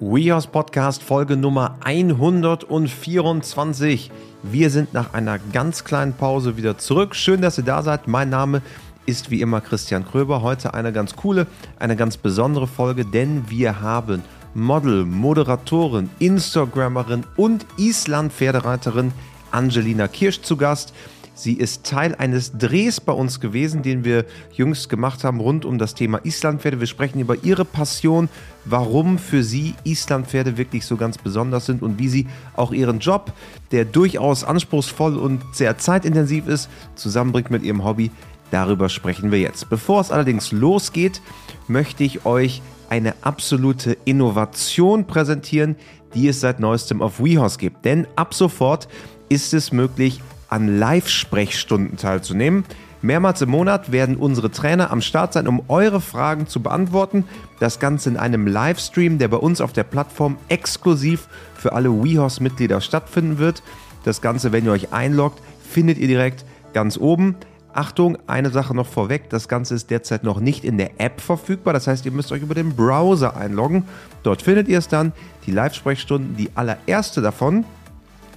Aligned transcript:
WeHouse 0.00 0.46
Podcast 0.46 1.02
Folge 1.02 1.36
Nummer 1.36 1.76
124. 1.80 4.12
Wir 4.44 4.70
sind 4.70 4.94
nach 4.94 5.12
einer 5.12 5.40
ganz 5.52 5.82
kleinen 5.82 6.12
Pause 6.12 6.56
wieder 6.56 6.78
zurück. 6.78 7.16
Schön, 7.16 7.42
dass 7.42 7.58
ihr 7.58 7.64
da 7.64 7.82
seid. 7.82 8.06
Mein 8.06 8.30
Name 8.30 8.62
ist 9.06 9.32
wie 9.32 9.40
immer 9.40 9.60
Christian 9.60 10.06
Kröber. 10.06 10.40
Heute 10.40 10.72
eine 10.72 10.92
ganz 10.92 11.16
coole, 11.16 11.48
eine 11.80 11.96
ganz 11.96 12.16
besondere 12.16 12.68
Folge, 12.68 13.06
denn 13.06 13.50
wir 13.50 13.80
haben 13.80 14.22
Model, 14.54 15.04
Moderatorin, 15.04 16.10
Instagrammerin 16.20 17.24
und 17.36 17.66
Island-Pferdereiterin 17.76 19.10
Angelina 19.50 20.06
Kirsch 20.06 20.42
zu 20.42 20.56
Gast. 20.56 20.94
Sie 21.38 21.52
ist 21.52 21.84
Teil 21.84 22.16
eines 22.16 22.58
Drehs 22.58 23.00
bei 23.00 23.12
uns 23.12 23.38
gewesen, 23.38 23.82
den 23.82 24.04
wir 24.04 24.24
jüngst 24.52 24.88
gemacht 24.88 25.22
haben 25.22 25.38
rund 25.38 25.64
um 25.64 25.78
das 25.78 25.94
Thema 25.94 26.18
Islandpferde. 26.24 26.80
Wir 26.80 26.88
sprechen 26.88 27.20
über 27.20 27.44
ihre 27.44 27.64
Passion, 27.64 28.28
warum 28.64 29.18
für 29.18 29.44
sie 29.44 29.74
Islandpferde 29.84 30.56
wirklich 30.58 30.84
so 30.84 30.96
ganz 30.96 31.16
besonders 31.16 31.66
sind 31.66 31.80
und 31.80 32.00
wie 32.00 32.08
sie 32.08 32.26
auch 32.56 32.72
ihren 32.72 32.98
Job, 32.98 33.32
der 33.70 33.84
durchaus 33.84 34.42
anspruchsvoll 34.42 35.16
und 35.16 35.40
sehr 35.52 35.78
zeitintensiv 35.78 36.48
ist, 36.48 36.68
zusammenbringt 36.96 37.52
mit 37.52 37.62
ihrem 37.62 37.84
Hobby. 37.84 38.10
Darüber 38.50 38.88
sprechen 38.88 39.30
wir 39.30 39.38
jetzt. 39.38 39.70
Bevor 39.70 40.00
es 40.00 40.10
allerdings 40.10 40.50
losgeht, 40.50 41.22
möchte 41.68 42.02
ich 42.02 42.26
euch 42.26 42.62
eine 42.90 43.14
absolute 43.20 43.96
Innovation 44.04 45.06
präsentieren, 45.06 45.76
die 46.14 46.26
es 46.26 46.40
seit 46.40 46.58
neuestem 46.58 47.00
auf 47.00 47.22
WeHorse 47.22 47.58
gibt. 47.58 47.84
Denn 47.84 48.08
ab 48.16 48.34
sofort 48.34 48.88
ist 49.28 49.54
es 49.54 49.70
möglich, 49.70 50.20
an 50.48 50.78
Live-Sprechstunden 50.78 51.96
teilzunehmen. 51.96 52.64
Mehrmals 53.00 53.40
im 53.42 53.50
Monat 53.50 53.92
werden 53.92 54.16
unsere 54.16 54.50
Trainer 54.50 54.90
am 54.90 55.00
Start 55.00 55.32
sein, 55.32 55.46
um 55.46 55.62
eure 55.68 56.00
Fragen 56.00 56.48
zu 56.48 56.60
beantworten. 56.60 57.24
Das 57.60 57.78
Ganze 57.78 58.08
in 58.08 58.16
einem 58.16 58.46
Livestream, 58.46 59.18
der 59.18 59.28
bei 59.28 59.36
uns 59.36 59.60
auf 59.60 59.72
der 59.72 59.84
Plattform 59.84 60.36
exklusiv 60.48 61.28
für 61.54 61.74
alle 61.74 61.90
WeHorse-Mitglieder 61.90 62.80
stattfinden 62.80 63.38
wird. 63.38 63.62
Das 64.04 64.20
Ganze, 64.20 64.50
wenn 64.50 64.64
ihr 64.64 64.72
euch 64.72 64.92
einloggt, 64.92 65.40
findet 65.62 65.98
ihr 65.98 66.08
direkt 66.08 66.44
ganz 66.72 66.98
oben. 66.98 67.36
Achtung, 67.72 68.18
eine 68.26 68.50
Sache 68.50 68.74
noch 68.74 68.86
vorweg, 68.86 69.30
das 69.30 69.46
Ganze 69.46 69.76
ist 69.76 69.90
derzeit 69.90 70.24
noch 70.24 70.40
nicht 70.40 70.64
in 70.64 70.78
der 70.78 71.00
App 71.00 71.20
verfügbar, 71.20 71.74
das 71.74 71.86
heißt, 71.86 72.04
ihr 72.06 72.12
müsst 72.12 72.32
euch 72.32 72.42
über 72.42 72.54
den 72.54 72.74
Browser 72.74 73.36
einloggen. 73.36 73.84
Dort 74.24 74.42
findet 74.42 74.66
ihr 74.66 74.78
es 74.78 74.88
dann, 74.88 75.12
die 75.46 75.52
Live-Sprechstunden. 75.52 76.36
Die 76.36 76.50
allererste 76.56 77.20
davon 77.20 77.64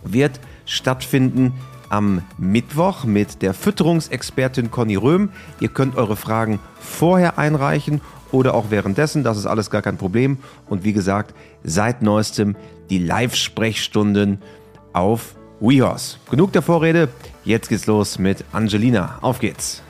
wird 0.04 0.40
stattfinden 0.66 1.54
am 1.92 2.22
Mittwoch 2.38 3.04
mit 3.04 3.42
der 3.42 3.54
Fütterungsexpertin 3.54 4.72
Conny 4.72 4.96
Röhm. 4.96 5.30
Ihr 5.60 5.68
könnt 5.68 5.98
eure 5.98 6.16
Fragen 6.16 6.60
vorher 6.80 7.38
einreichen 7.38 8.02
oder 8.32 8.54
auch 8.54 8.68
währenddessen, 8.70 9.24
das 9.24 9.38
ist 9.38 9.46
alles 9.46 9.70
gar 9.70 9.82
kein 9.82 9.98
Problem. 9.98 10.38
Und 10.70 10.86
wie 10.86 10.94
gesagt, 10.94 11.36
seit 11.64 12.02
neuestem 12.02 12.56
die 12.90 13.00
Live-Sprechstunden 13.00 14.42
auf 14.94 15.36
WeHorse. 15.60 16.18
Genug 16.30 16.54
der 16.54 16.62
Vorrede, 16.62 17.10
jetzt 17.44 17.68
geht's 17.68 17.88
los 17.88 18.18
mit 18.18 18.46
Angelina. 18.54 19.18
Auf 19.22 19.40
geht's! 19.40 19.84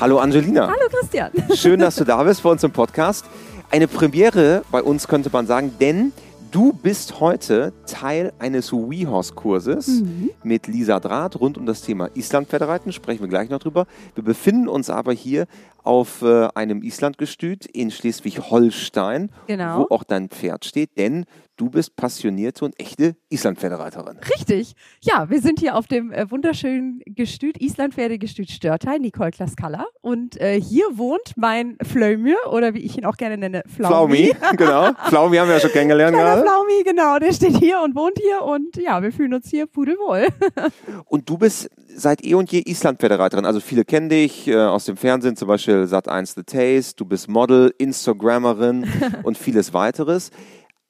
Hallo 0.00 0.20
Angelina. 0.20 0.68
Hallo 0.68 0.88
Christian. 0.90 1.32
Schön, 1.56 1.80
dass 1.80 1.96
du 1.96 2.04
da 2.04 2.22
bist 2.22 2.44
bei 2.44 2.50
uns 2.50 2.62
im 2.62 2.70
Podcast 2.70 3.24
eine 3.70 3.88
Premiere 3.88 4.62
bei 4.70 4.82
uns, 4.82 5.08
könnte 5.08 5.30
man 5.32 5.46
sagen, 5.46 5.74
denn 5.80 6.12
du 6.50 6.72
bist 6.72 7.20
heute 7.20 7.72
Teil 7.86 8.32
eines 8.38 8.72
WeHorse-Kurses 8.72 10.02
mhm. 10.02 10.30
mit 10.42 10.66
Lisa 10.66 11.00
Draht 11.00 11.40
rund 11.40 11.58
um 11.58 11.66
das 11.66 11.82
Thema 11.82 12.10
Island-Pferdereiten. 12.14 12.92
Sprechen 12.92 13.20
wir 13.20 13.28
gleich 13.28 13.50
noch 13.50 13.58
drüber. 13.58 13.86
Wir 14.14 14.24
befinden 14.24 14.68
uns 14.68 14.90
aber 14.90 15.12
hier 15.12 15.46
auf 15.84 16.22
äh, 16.22 16.48
einem 16.54 16.82
Islandgestüt 16.82 17.66
in 17.66 17.90
Schleswig-Holstein, 17.90 19.30
genau. 19.46 19.80
wo 19.80 19.94
auch 19.94 20.04
dein 20.04 20.28
Pferd 20.28 20.64
steht, 20.64 20.98
denn 20.98 21.24
du 21.56 21.70
bist 21.70 21.96
passionierte 21.96 22.64
und 22.64 22.78
echte 22.80 23.16
Islandpferdereiterin. 23.30 24.18
Richtig. 24.34 24.74
Ja, 25.00 25.28
wir 25.28 25.40
sind 25.40 25.60
hier 25.60 25.76
auf 25.76 25.86
dem 25.86 26.12
äh, 26.12 26.30
wunderschönen 26.30 27.00
Gestüt, 27.06 27.60
Islandpferdegestüt 27.60 28.50
Störteil, 28.50 29.00
Nicole 29.00 29.30
Klaskala. 29.30 29.86
Und 30.00 30.40
äh, 30.40 30.60
hier 30.60 30.84
wohnt 30.92 31.32
mein 31.36 31.76
Flömir, 31.82 32.36
oder 32.50 32.74
wie 32.74 32.80
ich 32.80 32.96
ihn 32.96 33.04
auch 33.04 33.16
gerne 33.16 33.36
nenne, 33.36 33.62
Flaumi. 33.66 34.34
Flaumi, 34.34 34.56
genau. 34.56 34.92
Flaumi 35.08 35.36
haben 35.36 35.48
wir 35.48 35.54
ja 35.54 35.60
schon 35.60 35.72
kennengelernt 35.72 36.16
gerade. 36.16 36.37
Flaumi, 36.42 36.82
genau. 36.84 37.18
Der 37.18 37.32
steht 37.32 37.56
hier 37.56 37.80
und 37.84 37.94
wohnt 37.94 38.18
hier 38.18 38.42
und 38.42 38.76
ja, 38.76 39.02
wir 39.02 39.12
fühlen 39.12 39.34
uns 39.34 39.48
hier 39.48 39.66
pudelwohl. 39.66 40.28
und 41.06 41.28
du 41.28 41.38
bist 41.38 41.70
seit 41.94 42.24
eh 42.24 42.34
und 42.34 42.50
je 42.52 42.60
Islandpferdereiterin. 42.60 43.44
Also 43.44 43.60
viele 43.60 43.84
kennen 43.84 44.08
dich 44.08 44.48
äh, 44.48 44.56
aus 44.56 44.84
dem 44.84 44.96
Fernsehen, 44.96 45.36
zum 45.36 45.48
Beispiel 45.48 45.84
Sat1 45.84 46.34
The 46.36 46.42
Taste. 46.44 46.96
Du 46.96 47.04
bist 47.04 47.28
Model, 47.28 47.74
Instagrammerin 47.78 48.86
und 49.22 49.38
vieles 49.38 49.72
weiteres. 49.72 50.30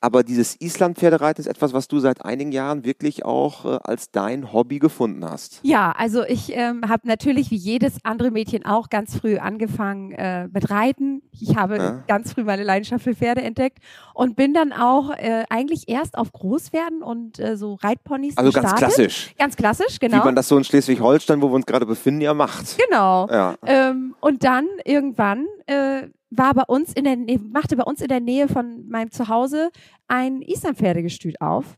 Aber 0.00 0.22
dieses 0.22 0.60
Island-Pferdereiten 0.60 1.40
ist 1.40 1.48
etwas, 1.48 1.72
was 1.72 1.88
du 1.88 1.98
seit 1.98 2.24
einigen 2.24 2.52
Jahren 2.52 2.84
wirklich 2.84 3.24
auch 3.24 3.64
äh, 3.64 3.78
als 3.82 4.10
dein 4.12 4.52
Hobby 4.52 4.78
gefunden 4.78 5.24
hast. 5.24 5.60
Ja, 5.62 5.92
also 5.92 6.24
ich 6.24 6.54
ähm, 6.54 6.82
habe 6.88 7.08
natürlich 7.08 7.50
wie 7.50 7.56
jedes 7.56 7.96
andere 8.04 8.30
Mädchen 8.30 8.64
auch 8.64 8.90
ganz 8.90 9.16
früh 9.16 9.38
angefangen 9.38 10.12
äh, 10.12 10.46
mit 10.48 10.70
Reiten. 10.70 11.22
Ich 11.32 11.56
habe 11.56 11.76
ja. 11.78 12.04
ganz 12.06 12.32
früh 12.32 12.44
meine 12.44 12.62
Leidenschaft 12.62 13.02
für 13.02 13.14
Pferde 13.14 13.42
entdeckt 13.42 13.78
und 14.14 14.36
bin 14.36 14.54
dann 14.54 14.72
auch 14.72 15.10
äh, 15.10 15.44
eigentlich 15.50 15.88
erst 15.88 16.16
auf 16.16 16.32
Großpferden 16.32 17.02
und 17.02 17.40
äh, 17.40 17.56
so 17.56 17.74
Reitponys 17.74 18.36
Also 18.36 18.52
gestartet. 18.52 18.80
ganz 18.80 18.94
klassisch. 18.94 19.34
Ganz 19.36 19.56
klassisch, 19.56 19.98
genau. 19.98 20.18
Wie 20.20 20.24
man 20.24 20.36
das 20.36 20.46
so 20.46 20.56
in 20.56 20.62
Schleswig-Holstein, 20.64 21.42
wo 21.42 21.48
wir 21.48 21.54
uns 21.54 21.66
gerade 21.66 21.86
befinden, 21.86 22.20
ja 22.20 22.34
macht. 22.34 22.76
Genau. 22.88 23.28
Ja. 23.28 23.56
Ähm, 23.66 24.14
und 24.20 24.44
dann 24.44 24.66
irgendwann 24.84 25.46
äh, 25.66 26.08
war 26.30 26.54
bei 26.54 26.64
uns 26.64 26.92
in 26.92 27.04
der 27.04 27.16
Nähe, 27.16 27.38
machte 27.38 27.76
bei 27.76 27.84
uns 27.84 28.00
in 28.00 28.08
der 28.08 28.20
Nähe 28.20 28.48
von 28.48 28.86
meinem 28.88 29.10
Zuhause 29.10 29.70
ein 30.06 30.42
Islandpferdegestüt 30.42 31.40
auf. 31.40 31.76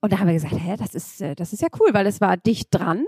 Und 0.00 0.12
da 0.12 0.18
haben 0.18 0.28
wir 0.28 0.34
gesagt, 0.34 0.54
hä, 0.56 0.76
das 0.78 0.94
ist, 0.94 1.20
äh, 1.20 1.34
das 1.34 1.52
ist 1.52 1.62
ja 1.62 1.68
cool, 1.80 1.88
weil 1.92 2.06
es 2.06 2.20
war 2.20 2.36
dicht 2.36 2.68
dran. 2.70 3.04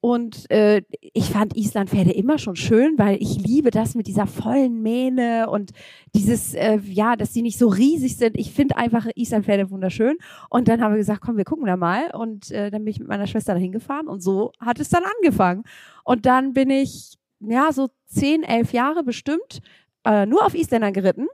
Und 0.00 0.48
äh, 0.50 0.82
ich 1.00 1.30
fand 1.30 1.56
Islandpferde 1.56 2.12
immer 2.12 2.38
schon 2.38 2.54
schön, 2.54 2.98
weil 2.98 3.16
ich 3.20 3.38
liebe 3.38 3.70
das 3.70 3.94
mit 3.94 4.06
dieser 4.06 4.26
vollen 4.26 4.82
Mähne 4.82 5.48
und 5.50 5.72
dieses, 6.14 6.54
äh, 6.54 6.78
ja, 6.84 7.16
dass 7.16 7.32
die 7.32 7.42
nicht 7.42 7.58
so 7.58 7.68
riesig 7.68 8.16
sind. 8.16 8.38
Ich 8.38 8.52
finde 8.52 8.76
einfach 8.76 9.06
Islandpferde 9.16 9.70
wunderschön. 9.70 10.16
Und 10.50 10.68
dann 10.68 10.80
haben 10.82 10.92
wir 10.92 10.98
gesagt, 10.98 11.22
komm, 11.22 11.38
wir 11.38 11.44
gucken 11.44 11.66
da 11.66 11.76
mal. 11.76 12.10
Und 12.14 12.50
äh, 12.50 12.70
dann 12.70 12.84
bin 12.84 12.92
ich 12.92 13.00
mit 13.00 13.08
meiner 13.08 13.26
Schwester 13.26 13.54
dahin 13.54 13.72
gefahren 13.72 14.06
und 14.06 14.20
so 14.20 14.52
hat 14.60 14.78
es 14.78 14.90
dann 14.90 15.02
angefangen. 15.02 15.64
Und 16.04 16.26
dann 16.26 16.52
bin 16.52 16.70
ich, 16.70 17.16
ja, 17.40 17.72
so 17.72 17.88
zehn, 18.06 18.42
elf 18.42 18.72
Jahre 18.72 19.02
bestimmt 19.02 19.60
äh, 20.06 20.26
nur 20.26 20.44
auf 20.46 20.54
Isländern 20.54 20.92
geritten. 20.92 21.28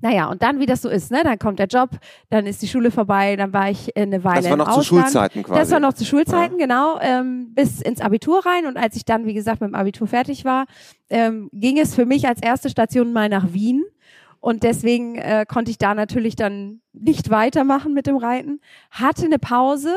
Naja, 0.00 0.30
und 0.30 0.42
dann, 0.42 0.60
wie 0.60 0.66
das 0.66 0.82
so 0.82 0.88
ist, 0.88 1.10
ne? 1.10 1.22
Dann 1.24 1.38
kommt 1.38 1.58
der 1.58 1.66
Job, 1.66 1.90
dann 2.30 2.46
ist 2.46 2.62
die 2.62 2.68
Schule 2.68 2.92
vorbei, 2.92 3.34
dann 3.34 3.52
war 3.52 3.68
ich 3.68 3.96
eine 3.96 4.22
Weile. 4.22 4.42
Das 4.42 4.50
war 4.50 4.56
noch 4.56 4.74
zu 4.74 4.82
Schulzeiten 4.84 5.42
quasi. 5.42 5.58
Das 5.58 5.70
war 5.72 5.80
noch 5.80 5.92
zu 5.92 6.04
Schulzeiten, 6.04 6.58
ja. 6.58 6.66
genau, 6.66 7.00
ähm, 7.00 7.52
bis 7.54 7.82
ins 7.82 8.00
Abitur 8.00 8.46
rein. 8.46 8.66
Und 8.66 8.76
als 8.76 8.94
ich 8.94 9.04
dann, 9.04 9.26
wie 9.26 9.34
gesagt, 9.34 9.60
mit 9.60 9.70
dem 9.70 9.74
Abitur 9.74 10.06
fertig 10.06 10.44
war, 10.44 10.66
ähm, 11.10 11.48
ging 11.52 11.78
es 11.78 11.96
für 11.96 12.06
mich 12.06 12.28
als 12.28 12.40
erste 12.40 12.70
Station 12.70 13.12
mal 13.12 13.28
nach 13.28 13.52
Wien. 13.52 13.84
Und 14.40 14.62
deswegen 14.62 15.16
äh, 15.16 15.44
konnte 15.48 15.72
ich 15.72 15.78
da 15.78 15.94
natürlich 15.94 16.36
dann 16.36 16.80
nicht 16.92 17.30
weitermachen 17.30 17.92
mit 17.92 18.06
dem 18.06 18.16
Reiten. 18.16 18.60
Hatte 18.92 19.24
eine 19.24 19.40
Pause 19.40 19.94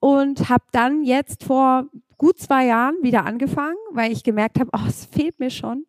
und 0.00 0.50
habe 0.50 0.64
dann 0.70 1.02
jetzt 1.02 1.44
vor 1.44 1.86
gut 2.18 2.38
zwei 2.38 2.66
Jahren 2.66 2.96
wieder 3.00 3.24
angefangen, 3.24 3.78
weil 3.92 4.12
ich 4.12 4.22
gemerkt 4.22 4.60
habe, 4.60 4.68
oh, 4.74 4.86
es 4.86 5.06
fehlt 5.06 5.40
mir 5.40 5.48
schon 5.48 5.86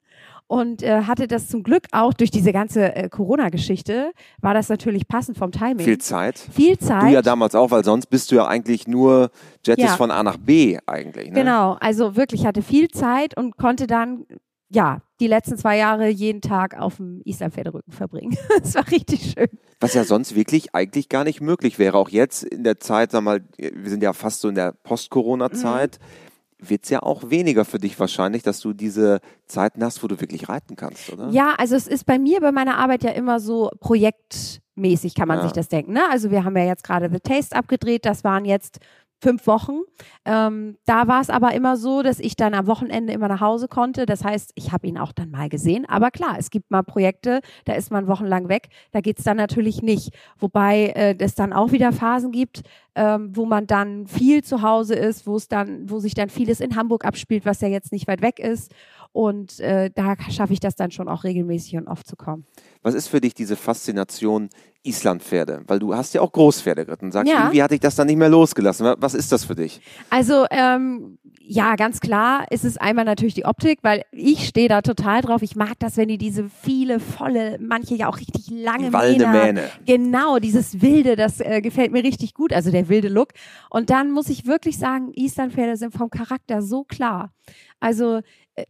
und 0.51 0.83
äh, 0.83 1.03
hatte 1.03 1.27
das 1.27 1.47
zum 1.47 1.63
Glück 1.63 1.83
auch 1.93 2.13
durch 2.13 2.29
diese 2.29 2.51
ganze 2.51 2.93
äh, 2.93 3.07
Corona-Geschichte, 3.07 4.11
war 4.41 4.53
das 4.53 4.67
natürlich 4.67 5.07
passend 5.07 5.37
vom 5.37 5.53
Timing. 5.53 5.85
Viel 5.85 5.97
Zeit. 5.97 6.37
Viel 6.37 6.77
Zeit. 6.77 7.03
Du 7.03 7.13
ja 7.13 7.21
damals 7.21 7.55
auch, 7.55 7.71
weil 7.71 7.85
sonst 7.85 8.07
bist 8.07 8.31
du 8.31 8.35
ja 8.35 8.47
eigentlich 8.47 8.85
nur 8.85 9.31
jettest 9.65 9.87
ja. 9.87 9.95
von 9.95 10.11
A 10.11 10.23
nach 10.23 10.35
B 10.35 10.77
eigentlich. 10.85 11.29
Ne? 11.29 11.35
Genau, 11.35 11.77
also 11.79 12.17
wirklich 12.17 12.45
hatte 12.45 12.61
viel 12.61 12.89
Zeit 12.89 13.37
und 13.37 13.55
konnte 13.55 13.87
dann 13.87 14.25
ja, 14.67 15.01
die 15.21 15.27
letzten 15.27 15.57
zwei 15.57 15.77
Jahre 15.77 16.09
jeden 16.09 16.41
Tag 16.41 16.77
auf 16.77 16.97
dem 16.97 17.21
Islandpferderücken 17.23 17.93
verbringen. 17.93 18.37
das 18.61 18.75
war 18.75 18.89
richtig 18.91 19.33
schön. 19.33 19.47
Was 19.79 19.93
ja 19.93 20.03
sonst 20.03 20.35
wirklich 20.35 20.75
eigentlich 20.75 21.07
gar 21.07 21.23
nicht 21.23 21.39
möglich 21.39 21.79
wäre. 21.79 21.97
Auch 21.97 22.09
jetzt 22.09 22.43
in 22.43 22.65
der 22.65 22.77
Zeit, 22.79 23.11
sag 23.11 23.23
mal, 23.23 23.41
wir 23.57 23.89
sind 23.89 24.03
ja 24.03 24.11
fast 24.11 24.41
so 24.41 24.49
in 24.49 24.55
der 24.55 24.73
Post-Corona-Zeit. 24.73 25.99
Mhm 25.99 26.30
wird 26.61 26.83
es 26.83 26.89
ja 26.89 27.01
auch 27.01 27.29
weniger 27.29 27.65
für 27.65 27.79
dich 27.79 27.99
wahrscheinlich, 27.99 28.43
dass 28.43 28.59
du 28.59 28.73
diese 28.73 29.19
Zeiten 29.47 29.83
hast, 29.83 30.03
wo 30.03 30.07
du 30.07 30.21
wirklich 30.21 30.47
reiten 30.47 30.75
kannst, 30.75 31.11
oder? 31.11 31.29
Ja, 31.29 31.55
also 31.57 31.75
es 31.75 31.87
ist 31.87 32.05
bei 32.05 32.19
mir 32.19 32.39
bei 32.39 32.51
meiner 32.51 32.77
Arbeit 32.77 33.03
ja 33.03 33.11
immer 33.11 33.39
so 33.39 33.71
projektmäßig, 33.79 35.15
kann 35.15 35.27
man 35.27 35.39
ja. 35.39 35.43
sich 35.43 35.53
das 35.53 35.67
denken. 35.67 35.93
Ne? 35.93 36.03
Also 36.09 36.29
wir 36.29 36.43
haben 36.43 36.55
ja 36.55 36.65
jetzt 36.65 36.83
gerade 36.83 37.09
The 37.11 37.19
Taste 37.19 37.55
abgedreht, 37.55 38.05
das 38.05 38.23
waren 38.23 38.45
jetzt 38.45 38.79
fünf 39.21 39.45
Wochen. 39.45 39.81
Ähm, 40.25 40.77
da 40.85 41.07
war 41.07 41.21
es 41.21 41.29
aber 41.29 41.53
immer 41.53 41.77
so, 41.77 42.01
dass 42.01 42.19
ich 42.19 42.35
dann 42.35 42.53
am 42.53 42.67
Wochenende 42.67 43.13
immer 43.13 43.27
nach 43.27 43.39
Hause 43.39 43.67
konnte. 43.67 44.05
Das 44.05 44.23
heißt, 44.23 44.51
ich 44.55 44.71
habe 44.71 44.87
ihn 44.87 44.97
auch 44.97 45.11
dann 45.11 45.29
mal 45.29 45.47
gesehen. 45.47 45.85
Aber 45.87 46.09
klar, 46.09 46.35
es 46.39 46.49
gibt 46.49 46.71
mal 46.71 46.81
Projekte, 46.81 47.41
da 47.65 47.73
ist 47.73 47.91
man 47.91 48.07
wochenlang 48.07 48.49
weg. 48.49 48.69
Da 48.91 49.01
geht's 49.01 49.23
dann 49.23 49.37
natürlich 49.37 49.81
nicht. 49.81 50.09
Wobei 50.39 50.87
äh, 50.95 51.15
es 51.19 51.35
dann 51.35 51.53
auch 51.53 51.71
wieder 51.71 51.91
Phasen 51.91 52.31
gibt, 52.31 52.63
ähm, 52.95 53.29
wo 53.35 53.45
man 53.45 53.67
dann 53.67 54.07
viel 54.07 54.43
zu 54.43 54.63
Hause 54.63 54.95
ist, 54.95 55.27
wo 55.27 55.35
es 55.35 55.47
dann, 55.47 55.89
wo 55.89 55.99
sich 55.99 56.15
dann 56.15 56.29
vieles 56.29 56.59
in 56.59 56.75
Hamburg 56.75 57.05
abspielt, 57.05 57.45
was 57.45 57.61
ja 57.61 57.67
jetzt 57.67 57.91
nicht 57.91 58.07
weit 58.07 58.21
weg 58.21 58.39
ist. 58.39 58.73
Und 59.13 59.59
äh, 59.59 59.91
da 59.93 60.15
schaffe 60.29 60.53
ich 60.53 60.59
das 60.59 60.75
dann 60.75 60.91
schon 60.91 61.09
auch 61.09 61.23
regelmäßig 61.23 61.77
und 61.77 61.87
oft 61.87 62.07
zu 62.07 62.15
kommen. 62.15 62.45
Was 62.81 62.95
ist 62.95 63.07
für 63.07 63.21
dich 63.21 63.33
diese 63.33 63.55
Faszination 63.55 64.49
Islandpferde? 64.83 65.63
Weil 65.67 65.79
du 65.79 65.95
hast 65.95 66.13
ja 66.13 66.21
auch 66.21 66.31
Großpferde 66.31 66.85
geritten. 66.85 67.11
Sagst, 67.11 67.31
ja. 67.31 67.39
irgendwie 67.39 67.63
hatte 67.63 67.75
ich 67.75 67.79
das 67.79 67.95
dann 67.95 68.07
nicht 68.07 68.17
mehr 68.17 68.29
losgelassen. 68.29 68.95
Was 68.97 69.13
ist 69.13 69.31
das 69.31 69.45
für 69.45 69.55
dich? 69.55 69.81
Also, 70.09 70.45
ähm, 70.49 71.17
ja, 71.43 71.75
ganz 71.75 71.99
klar 71.99 72.45
ist 72.49 72.63
es 72.63 72.77
einmal 72.77 73.05
natürlich 73.05 73.33
die 73.33 73.45
Optik, 73.45 73.79
weil 73.81 74.03
ich 74.11 74.47
stehe 74.47 74.69
da 74.69 74.81
total 74.81 75.21
drauf. 75.21 75.41
Ich 75.41 75.55
mag 75.55 75.73
das, 75.79 75.97
wenn 75.97 76.07
die 76.07 76.17
diese 76.17 76.49
viele, 76.49 76.99
volle, 76.99 77.57
manche 77.59 77.95
ja 77.95 78.07
auch 78.07 78.17
richtig 78.17 78.49
lange 78.49 78.89
Mähne, 78.89 79.27
Mähne. 79.27 79.69
Genau, 79.85 80.39
dieses 80.39 80.81
Wilde, 80.81 81.15
das 81.15 81.39
äh, 81.39 81.61
gefällt 81.61 81.91
mir 81.91 82.03
richtig 82.03 82.33
gut, 82.33 82.53
also 82.53 82.71
der 82.71 82.89
wilde 82.89 83.09
Look. 83.09 83.29
Und 83.69 83.89
dann 83.89 84.11
muss 84.11 84.29
ich 84.29 84.45
wirklich 84.45 84.77
sagen, 84.77 85.11
Islandpferde 85.13 85.77
sind 85.77 85.93
vom 85.93 86.09
Charakter 86.09 86.61
so 86.61 86.83
klar. 86.83 87.33
Also, 87.79 88.21
äh, 88.55 88.65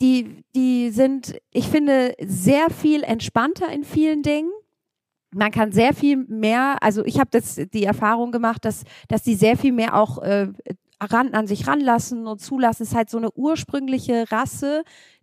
die, 0.00 0.44
die 0.54 0.90
sind, 0.90 1.36
ich 1.52 1.68
finde, 1.68 2.14
sehr 2.24 2.70
viel 2.70 3.02
entspannter 3.02 3.70
in 3.70 3.84
vielen 3.84 4.22
Dingen. 4.22 4.50
Man 5.32 5.52
kann 5.52 5.72
sehr 5.72 5.94
viel 5.94 6.16
mehr, 6.16 6.82
also 6.82 7.04
ich 7.04 7.18
habe 7.20 7.30
das 7.30 7.54
die 7.72 7.84
Erfahrung 7.84 8.32
gemacht, 8.32 8.64
dass, 8.64 8.84
dass 9.08 9.22
die 9.22 9.34
sehr 9.34 9.56
viel 9.56 9.72
mehr 9.72 9.94
auch 9.94 10.18
äh, 10.18 10.48
ran, 11.00 11.34
an 11.34 11.46
sich 11.46 11.66
ranlassen 11.66 12.26
und 12.26 12.40
zulassen. 12.40 12.82
Es 12.82 12.90
ist 12.90 12.96
halt 12.96 13.10
so 13.10 13.18
eine 13.18 13.30
ursprüngliche 13.32 14.30
Rasse, 14.30 14.82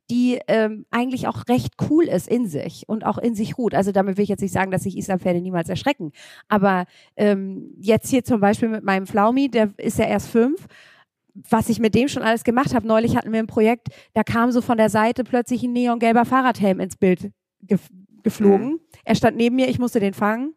die 0.09 0.39
ähm, 0.47 0.85
eigentlich 0.89 1.27
auch 1.27 1.43
recht 1.49 1.73
cool 1.89 2.05
ist 2.05 2.27
in 2.27 2.47
sich 2.47 2.85
und 2.87 3.05
auch 3.05 3.17
in 3.17 3.35
sich 3.35 3.57
ruht. 3.57 3.75
Also 3.75 3.91
damit 3.91 4.17
will 4.17 4.23
ich 4.23 4.29
jetzt 4.29 4.41
nicht 4.41 4.53
sagen, 4.53 4.71
dass 4.71 4.83
sich 4.83 4.97
Islampferde 4.97 5.41
niemals 5.41 5.67
erschrecken. 5.67 6.11
Aber 6.47 6.85
ähm, 7.17 7.73
jetzt 7.79 8.09
hier 8.09 8.23
zum 8.23 8.39
Beispiel 8.39 8.69
mit 8.69 8.83
meinem 8.83 9.05
Flaumi, 9.05 9.49
der 9.49 9.73
ist 9.77 9.99
ja 9.99 10.05
erst 10.05 10.29
fünf 10.29 10.67
was 11.49 11.69
ich 11.69 11.79
mit 11.79 11.93
dem 11.93 12.07
schon 12.07 12.23
alles 12.23 12.43
gemacht 12.43 12.73
habe. 12.73 12.87
Neulich 12.87 13.15
hatten 13.15 13.31
wir 13.31 13.39
ein 13.39 13.45
Projekt, 13.45 13.89
da 14.13 14.23
kam 14.23 14.51
so 14.51 14.61
von 14.61 14.77
der 14.77 14.89
Seite 14.89 15.23
plötzlich 15.23 15.61
ein 15.63 15.71
neongelber 15.71 16.25
Fahrradhelm 16.25 16.79
ins 16.79 16.95
Bild 16.95 17.31
geflogen. 18.27 18.71
Mhm. 18.71 18.79
Er 19.05 19.15
stand 19.15 19.37
neben 19.37 19.55
mir, 19.55 19.69
ich 19.69 19.79
musste 19.79 19.99
den 19.99 20.13
fangen, 20.13 20.53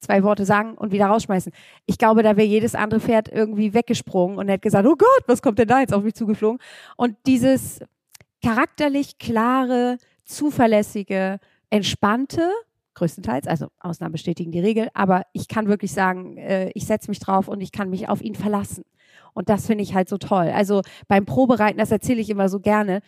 zwei 0.00 0.22
Worte 0.22 0.44
sagen 0.44 0.74
und 0.74 0.92
wieder 0.92 1.06
rausschmeißen. 1.06 1.52
Ich 1.86 1.98
glaube, 1.98 2.22
da 2.22 2.36
wäre 2.36 2.46
jedes 2.46 2.74
andere 2.74 3.00
Pferd 3.00 3.28
irgendwie 3.28 3.74
weggesprungen 3.74 4.38
und 4.38 4.48
hätte 4.48 4.60
gesagt, 4.60 4.86
oh 4.86 4.96
Gott, 4.96 5.24
was 5.26 5.42
kommt 5.42 5.58
denn 5.58 5.68
da 5.68 5.80
jetzt 5.80 5.92
auf 5.92 6.04
mich 6.04 6.14
zugeflogen? 6.14 6.60
Und 6.96 7.16
dieses 7.26 7.80
charakterlich 8.44 9.18
klare, 9.18 9.98
zuverlässige, 10.24 11.38
entspannte, 11.70 12.50
größtenteils, 12.94 13.46
also 13.46 13.66
Ausnahmen 13.80 14.12
bestätigen 14.12 14.52
die 14.52 14.60
Regel, 14.60 14.88
aber 14.94 15.22
ich 15.32 15.48
kann 15.48 15.66
wirklich 15.68 15.92
sagen, 15.92 16.36
äh, 16.38 16.70
ich 16.74 16.86
setze 16.86 17.10
mich 17.10 17.18
drauf 17.18 17.48
und 17.48 17.60
ich 17.60 17.72
kann 17.72 17.90
mich 17.90 18.08
auf 18.08 18.22
ihn 18.22 18.34
verlassen. 18.34 18.84
Und 19.34 19.48
das 19.48 19.66
finde 19.66 19.82
ich 19.82 19.94
halt 19.94 20.08
so 20.08 20.16
toll. 20.16 20.50
Also 20.54 20.82
beim 21.08 21.26
Probereiten, 21.26 21.78
das 21.78 21.90
erzähle 21.90 22.20
ich 22.20 22.30
immer 22.30 22.48
so 22.48 22.60
gerne. 22.60 23.00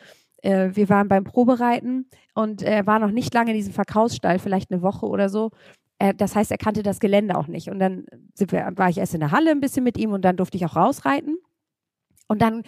Äh, 0.43 0.70
wir 0.75 0.88
waren 0.88 1.08
beim 1.08 1.25
Probereiten 1.25 2.08
und 2.35 2.62
er 2.62 2.87
war 2.87 2.99
noch 2.99 3.11
nicht 3.11 3.35
lange 3.35 3.50
in 3.50 3.56
diesem 3.56 3.73
Verkaufsstall, 3.73 4.38
vielleicht 4.38 4.70
eine 4.70 4.82
Woche 4.82 5.06
oder 5.06 5.29
so. 5.29 5.50
Er, 5.99 6.14
das 6.14 6.37
heißt, 6.37 6.50
er 6.50 6.58
kannte 6.58 6.82
das 6.82 7.00
Gelände 7.00 7.37
auch 7.37 7.49
nicht. 7.49 7.69
Und 7.70 7.79
dann 7.79 8.06
wir, 8.37 8.73
war 8.76 8.88
ich 8.88 8.99
erst 8.99 9.14
in 9.14 9.20
der 9.20 9.32
Halle 9.32 9.50
ein 9.50 9.61
bisschen 9.61 9.85
mit 9.85 9.99
ihm 9.99 10.12
und 10.12 10.23
dann 10.25 10.37
durfte 10.37 10.56
ich 10.56 10.64
auch 10.64 10.76
rausreiten. 10.76 11.37
Und 12.29 12.43
dann 12.43 12.62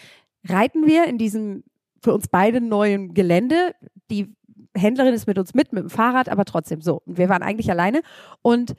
reiten 0.49 0.87
wir 0.87 1.05
in 1.07 1.19
diesem 1.19 1.65
für 2.03 2.15
uns 2.15 2.29
beide 2.29 2.61
neuen 2.61 3.15
Gelände. 3.15 3.75
Die 4.11 4.35
Händlerin 4.77 5.15
ist 5.15 5.27
mit 5.27 5.39
uns 5.39 5.55
mit, 5.55 5.73
mit 5.73 5.83
dem 5.83 5.91
Fahrrad, 5.91 6.29
aber 6.29 6.45
trotzdem 6.45 6.81
so. 6.81 7.03
Und 7.05 7.19
wir 7.19 7.29
waren 7.29 7.43
eigentlich 7.43 7.71
alleine. 7.71 8.01
Und 8.43 8.75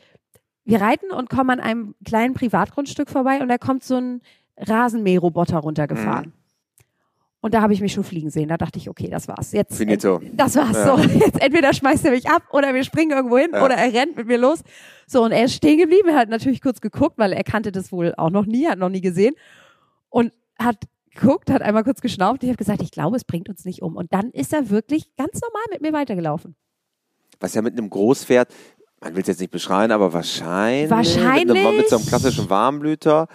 wir 0.63 0.81
reiten 0.81 1.11
und 1.11 1.29
kommen 1.29 1.49
an 1.51 1.59
einem 1.59 1.95
kleinen 2.05 2.33
Privatgrundstück 2.33 3.09
vorbei 3.09 3.41
und 3.41 3.47
da 3.47 3.57
kommt 3.57 3.83
so 3.83 3.97
ein 3.97 4.21
Rasenmäherroboter 4.57 5.57
runtergefahren. 5.57 6.27
Mhm. 6.27 6.40
Und 7.41 7.55
da 7.55 7.61
habe 7.61 7.73
ich 7.73 7.81
mich 7.81 7.91
schon 7.91 8.03
fliegen 8.03 8.29
sehen. 8.29 8.49
Da 8.49 8.57
dachte 8.57 8.77
ich, 8.77 8.87
okay, 8.87 9.09
das 9.09 9.27
war's. 9.27 9.51
Jetzt, 9.51 9.75
Finito. 9.75 10.21
das 10.33 10.55
war's 10.55 10.77
ja. 10.77 10.95
so. 10.95 11.03
Jetzt 11.03 11.41
entweder 11.41 11.73
schmeißt 11.73 12.05
er 12.05 12.11
mich 12.11 12.29
ab 12.29 12.43
oder 12.51 12.73
wir 12.73 12.83
springen 12.83 13.11
irgendwo 13.11 13.37
hin 13.37 13.49
ja. 13.53 13.65
oder 13.65 13.75
er 13.75 13.91
rennt 13.91 14.15
mit 14.15 14.27
mir 14.27 14.37
los. 14.37 14.59
So, 15.07 15.23
und 15.23 15.31
er 15.31 15.45
ist 15.45 15.55
stehen 15.55 15.79
geblieben. 15.79 16.09
Er 16.09 16.17
hat 16.17 16.29
natürlich 16.29 16.61
kurz 16.61 16.81
geguckt, 16.81 17.17
weil 17.17 17.33
er 17.33 17.43
kannte 17.43 17.71
das 17.71 17.91
wohl 17.91 18.13
auch 18.15 18.29
noch 18.29 18.45
nie, 18.45 18.67
hat 18.67 18.77
noch 18.77 18.89
nie 18.89 19.01
gesehen. 19.01 19.33
Und 20.09 20.31
hat 20.59 20.77
geguckt, 21.15 21.49
hat 21.49 21.63
einmal 21.63 21.83
kurz 21.83 22.01
geschnauft. 22.01 22.43
Ich 22.43 22.49
habe 22.49 22.57
gesagt, 22.57 22.81
ich 22.83 22.91
glaube, 22.91 23.17
es 23.17 23.23
bringt 23.23 23.49
uns 23.49 23.65
nicht 23.65 23.81
um. 23.81 23.95
Und 23.95 24.13
dann 24.13 24.29
ist 24.31 24.53
er 24.53 24.69
wirklich 24.69 25.15
ganz 25.15 25.41
normal 25.41 25.63
mit 25.71 25.81
mir 25.81 25.93
weitergelaufen. 25.93 26.55
Was 27.39 27.55
ja 27.55 27.63
mit 27.63 27.73
einem 27.73 27.89
Großpferd, 27.89 28.53
man 29.01 29.15
will 29.15 29.21
es 29.23 29.27
jetzt 29.27 29.39
nicht 29.39 29.51
beschreien, 29.51 29.91
aber 29.91 30.13
wahrscheinlich, 30.13 30.91
wahrscheinlich. 30.91 31.45
Mit, 31.47 31.57
einem, 31.57 31.77
mit 31.77 31.89
so 31.89 31.97
einem 31.97 32.05
klassischen 32.05 32.49
Warmblüter 32.51 33.27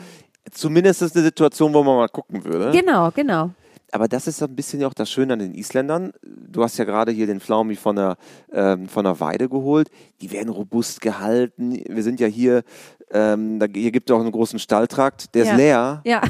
zumindest 0.52 1.02
ist 1.02 1.16
eine 1.16 1.24
Situation, 1.24 1.74
wo 1.74 1.82
man 1.82 1.96
mal 1.96 2.08
gucken 2.08 2.44
würde. 2.44 2.70
Genau, 2.70 3.10
genau. 3.10 3.50
Aber 3.96 4.08
das 4.08 4.26
ist 4.26 4.42
ein 4.42 4.54
bisschen 4.54 4.84
auch 4.84 4.92
das 4.92 5.10
Schöne 5.10 5.32
an 5.32 5.38
den 5.38 5.54
Isländern. 5.54 6.12
Du 6.22 6.62
hast 6.62 6.76
ja 6.76 6.84
gerade 6.84 7.12
hier 7.12 7.26
den 7.26 7.40
Flaumi 7.40 7.76
von 7.76 7.96
der, 7.96 8.18
ähm, 8.52 8.90
von 8.90 9.06
der 9.06 9.20
Weide 9.20 9.48
geholt. 9.48 9.88
Die 10.20 10.30
werden 10.32 10.50
robust 10.50 11.00
gehalten. 11.00 11.82
Wir 11.88 12.02
sind 12.02 12.20
ja 12.20 12.26
hier 12.26 12.62
ähm, 13.10 13.58
da, 13.58 13.66
hier 13.72 13.92
gibt 13.92 14.10
es 14.10 14.16
auch 14.16 14.20
einen 14.20 14.32
großen 14.32 14.58
Stalltrakt, 14.58 15.34
der 15.34 15.44
ja. 15.44 15.50
ist 15.52 15.56
leer. 15.56 16.00
Ja. 16.04 16.22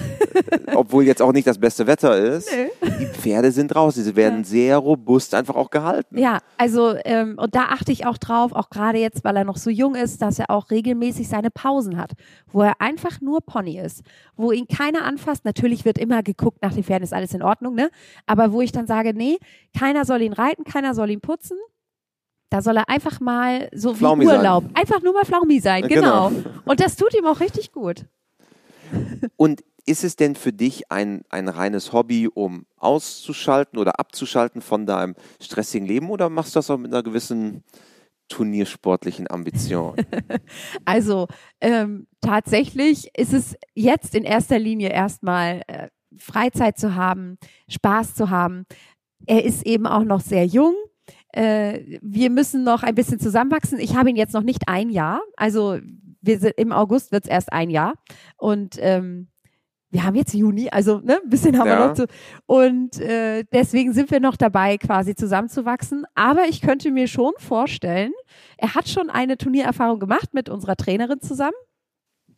obwohl 0.74 1.04
jetzt 1.04 1.22
auch 1.22 1.32
nicht 1.32 1.46
das 1.46 1.58
beste 1.58 1.86
Wetter 1.86 2.16
ist. 2.16 2.50
Nö. 2.52 2.88
Die 3.00 3.06
Pferde 3.06 3.52
sind 3.52 3.74
raus, 3.74 3.94
sie 3.94 4.16
werden 4.16 4.38
ja. 4.38 4.44
sehr 4.44 4.78
robust 4.78 5.34
einfach 5.34 5.56
auch 5.56 5.70
gehalten. 5.70 6.18
Ja, 6.18 6.38
also 6.58 6.94
ähm, 7.04 7.36
und 7.38 7.54
da 7.54 7.64
achte 7.70 7.92
ich 7.92 8.06
auch 8.06 8.18
drauf, 8.18 8.52
auch 8.52 8.70
gerade 8.70 8.98
jetzt, 8.98 9.24
weil 9.24 9.36
er 9.36 9.44
noch 9.44 9.56
so 9.56 9.70
jung 9.70 9.94
ist, 9.94 10.22
dass 10.22 10.38
er 10.38 10.50
auch 10.50 10.70
regelmäßig 10.70 11.28
seine 11.28 11.50
Pausen 11.50 11.96
hat, 11.96 12.12
wo 12.52 12.62
er 12.62 12.80
einfach 12.80 13.20
nur 13.20 13.40
Pony 13.40 13.78
ist, 13.78 14.02
wo 14.36 14.52
ihn 14.52 14.66
keiner 14.66 15.04
anfasst. 15.04 15.44
Natürlich 15.44 15.84
wird 15.84 15.98
immer 15.98 16.22
geguckt 16.22 16.62
nach 16.62 16.74
den 16.74 16.84
Pferden, 16.84 17.04
ist 17.04 17.14
alles 17.14 17.34
in 17.34 17.42
Ordnung, 17.42 17.74
ne? 17.74 17.90
Aber 18.26 18.52
wo 18.52 18.60
ich 18.60 18.72
dann 18.72 18.86
sage, 18.86 19.14
nee, 19.14 19.38
keiner 19.78 20.04
soll 20.04 20.22
ihn 20.22 20.32
reiten, 20.32 20.64
keiner 20.64 20.94
soll 20.94 21.10
ihn 21.10 21.20
putzen 21.20 21.56
da 22.50 22.62
soll 22.62 22.76
er 22.76 22.88
einfach 22.88 23.20
mal 23.20 23.68
so 23.74 23.94
Flaumi 23.94 24.24
wie 24.24 24.28
Urlaub, 24.28 24.64
sein. 24.64 24.76
einfach 24.76 25.02
nur 25.02 25.12
mal 25.12 25.24
Flaumi 25.24 25.60
sein, 25.60 25.86
genau. 25.88 26.30
genau. 26.30 26.50
Und 26.64 26.80
das 26.80 26.96
tut 26.96 27.14
ihm 27.14 27.26
auch 27.26 27.40
richtig 27.40 27.72
gut. 27.72 28.06
Und 29.36 29.62
ist 29.86 30.04
es 30.04 30.16
denn 30.16 30.34
für 30.34 30.52
dich 30.52 30.90
ein, 30.90 31.22
ein 31.28 31.48
reines 31.48 31.92
Hobby, 31.92 32.28
um 32.28 32.66
auszuschalten 32.76 33.78
oder 33.78 33.98
abzuschalten 34.00 34.60
von 34.60 34.84
deinem 34.86 35.14
stressigen 35.40 35.86
Leben 35.86 36.10
oder 36.10 36.28
machst 36.28 36.54
du 36.54 36.58
das 36.58 36.70
auch 36.70 36.78
mit 36.78 36.92
einer 36.92 37.02
gewissen 37.02 37.62
turniersportlichen 38.28 39.30
Ambition? 39.30 39.96
also 40.84 41.28
ähm, 41.60 42.08
tatsächlich 42.20 43.10
ist 43.16 43.32
es 43.32 43.56
jetzt 43.74 44.14
in 44.14 44.24
erster 44.24 44.58
Linie 44.58 44.90
erstmal 44.90 45.62
äh, 45.68 45.88
Freizeit 46.18 46.78
zu 46.78 46.96
haben, 46.96 47.38
Spaß 47.68 48.14
zu 48.14 48.30
haben. 48.30 48.66
Er 49.26 49.44
ist 49.44 49.64
eben 49.66 49.86
auch 49.86 50.04
noch 50.04 50.20
sehr 50.20 50.46
jung 50.46 50.74
äh, 51.36 51.98
wir 52.00 52.30
müssen 52.30 52.64
noch 52.64 52.82
ein 52.82 52.94
bisschen 52.94 53.20
zusammenwachsen. 53.20 53.78
Ich 53.78 53.94
habe 53.94 54.08
ihn 54.08 54.16
jetzt 54.16 54.32
noch 54.32 54.42
nicht 54.42 54.68
ein 54.68 54.88
Jahr. 54.88 55.20
Also 55.36 55.78
wir 56.22 56.38
sind, 56.38 56.54
im 56.56 56.72
August 56.72 57.12
wird 57.12 57.24
es 57.24 57.30
erst 57.30 57.52
ein 57.52 57.68
Jahr. 57.68 57.94
Und 58.38 58.76
ähm, 58.80 59.28
wir 59.90 60.04
haben 60.04 60.14
jetzt 60.14 60.32
Juni, 60.32 60.70
also 60.70 60.98
ne, 60.98 61.20
ein 61.22 61.28
bisschen 61.28 61.58
haben 61.58 61.68
ja. 61.68 61.78
wir 61.78 61.86
noch 61.88 61.94
zu. 61.94 62.06
Und 62.46 62.98
äh, 63.00 63.44
deswegen 63.52 63.92
sind 63.92 64.10
wir 64.10 64.20
noch 64.20 64.36
dabei, 64.36 64.78
quasi 64.78 65.14
zusammenzuwachsen. 65.14 66.06
Aber 66.14 66.48
ich 66.48 66.62
könnte 66.62 66.90
mir 66.90 67.06
schon 67.06 67.32
vorstellen, 67.36 68.12
er 68.56 68.74
hat 68.74 68.88
schon 68.88 69.10
eine 69.10 69.36
Turniererfahrung 69.36 70.00
gemacht 70.00 70.32
mit 70.32 70.48
unserer 70.48 70.76
Trainerin 70.76 71.20
zusammen. 71.20 71.56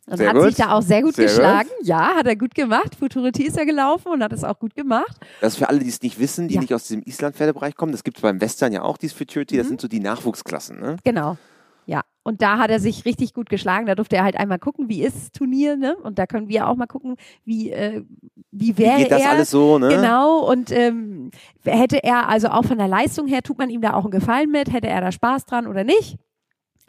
Und 0.09 0.17
sehr 0.17 0.29
hat 0.29 0.35
gut. 0.35 0.45
sich 0.45 0.55
da 0.55 0.71
auch 0.71 0.81
sehr 0.81 1.01
gut 1.01 1.15
sehr 1.15 1.25
geschlagen. 1.25 1.69
Gut. 1.77 1.87
Ja, 1.87 2.15
hat 2.15 2.25
er 2.25 2.35
gut 2.35 2.55
gemacht. 2.55 2.95
Futurity 2.95 3.43
ist 3.43 3.57
er 3.57 3.65
gelaufen 3.65 4.11
und 4.11 4.23
hat 4.23 4.33
es 4.33 4.43
auch 4.43 4.57
gut 4.57 4.75
gemacht. 4.75 5.15
Das 5.41 5.53
ist 5.53 5.59
für 5.59 5.69
alle, 5.69 5.79
die 5.79 5.89
es 5.89 6.01
nicht 6.01 6.19
wissen, 6.19 6.47
die 6.47 6.55
ja. 6.55 6.61
nicht 6.61 6.73
aus 6.73 6.85
diesem 6.85 7.03
Island-Pferdebereich 7.03 7.75
kommen. 7.75 7.91
Das 7.91 8.03
gibt 8.03 8.17
es 8.17 8.21
beim 8.21 8.41
Western 8.41 8.73
ja 8.73 8.81
auch, 8.81 8.97
dieses 8.97 9.15
Futurity. 9.15 9.57
Das 9.57 9.65
mhm. 9.65 9.69
sind 9.69 9.81
so 9.81 9.87
die 9.87 9.99
Nachwuchsklassen. 9.99 10.79
Ne? 10.79 10.97
Genau. 11.03 11.37
Ja, 11.85 12.03
und 12.21 12.43
da 12.43 12.59
hat 12.59 12.69
er 12.69 12.79
sich 12.79 13.05
richtig 13.05 13.33
gut 13.33 13.49
geschlagen. 13.49 13.87
Da 13.87 13.95
durfte 13.95 14.15
er 14.15 14.23
halt 14.23 14.37
einmal 14.37 14.59
gucken, 14.59 14.89
wie 14.89 15.03
ist 15.03 15.15
das 15.15 15.31
Turnier, 15.31 15.75
ne? 15.75 15.95
Und 15.97 16.19
da 16.19 16.27
können 16.27 16.47
wir 16.47 16.67
auch 16.67 16.75
mal 16.75 16.85
gucken, 16.85 17.15
wie, 17.45 17.71
äh, 17.71 18.03
wie 18.51 18.77
wäre 18.77 18.97
wie 18.97 19.03
geht 19.03 19.11
das 19.11 19.23
er. 19.23 19.31
alles 19.31 19.49
so, 19.49 19.79
ne? 19.79 19.89
Genau. 19.89 20.47
Und 20.47 20.71
ähm, 20.71 21.31
hätte 21.63 22.03
er, 22.03 22.29
also 22.29 22.49
auch 22.49 22.65
von 22.65 22.77
der 22.77 22.87
Leistung 22.87 23.25
her, 23.25 23.41
tut 23.41 23.57
man 23.57 23.71
ihm 23.71 23.81
da 23.81 23.95
auch 23.95 24.03
einen 24.03 24.11
Gefallen 24.11 24.51
mit, 24.51 24.71
hätte 24.71 24.87
er 24.87 25.01
da 25.01 25.11
Spaß 25.11 25.45
dran 25.45 25.65
oder 25.65 25.83
nicht? 25.83 26.17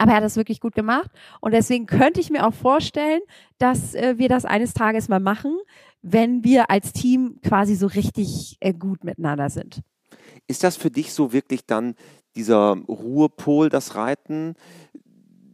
Aber 0.01 0.13
er 0.13 0.17
hat 0.17 0.23
das 0.23 0.35
wirklich 0.35 0.59
gut 0.59 0.73
gemacht. 0.73 1.11
Und 1.41 1.53
deswegen 1.53 1.85
könnte 1.85 2.19
ich 2.19 2.31
mir 2.31 2.47
auch 2.47 2.55
vorstellen, 2.55 3.21
dass 3.59 3.93
äh, 3.93 4.15
wir 4.17 4.29
das 4.29 4.45
eines 4.45 4.73
Tages 4.73 5.09
mal 5.09 5.19
machen, 5.19 5.55
wenn 6.01 6.43
wir 6.43 6.71
als 6.71 6.91
Team 6.91 7.37
quasi 7.43 7.75
so 7.75 7.85
richtig 7.85 8.57
äh, 8.61 8.73
gut 8.73 9.03
miteinander 9.03 9.51
sind. 9.51 9.81
Ist 10.47 10.63
das 10.63 10.75
für 10.75 10.89
dich 10.89 11.13
so 11.13 11.33
wirklich 11.33 11.67
dann 11.67 11.93
dieser 12.35 12.77
Ruhepol, 12.87 13.69
das 13.69 13.93
Reiten? 13.93 14.55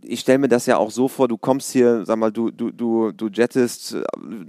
ich 0.08 0.22
stelle 0.22 0.38
mir 0.38 0.48
das 0.48 0.66
ja 0.66 0.78
auch 0.78 0.92
so 0.92 1.08
vor, 1.08 1.28
du 1.28 1.38
kommst 1.38 1.72
hier, 1.72 2.06
sag 2.06 2.18
mal, 2.18 2.32
du, 2.32 2.50
du, 2.50 2.72
du, 2.72 3.12
du 3.12 3.28
jettest 3.28 3.94
äh, 3.94 4.04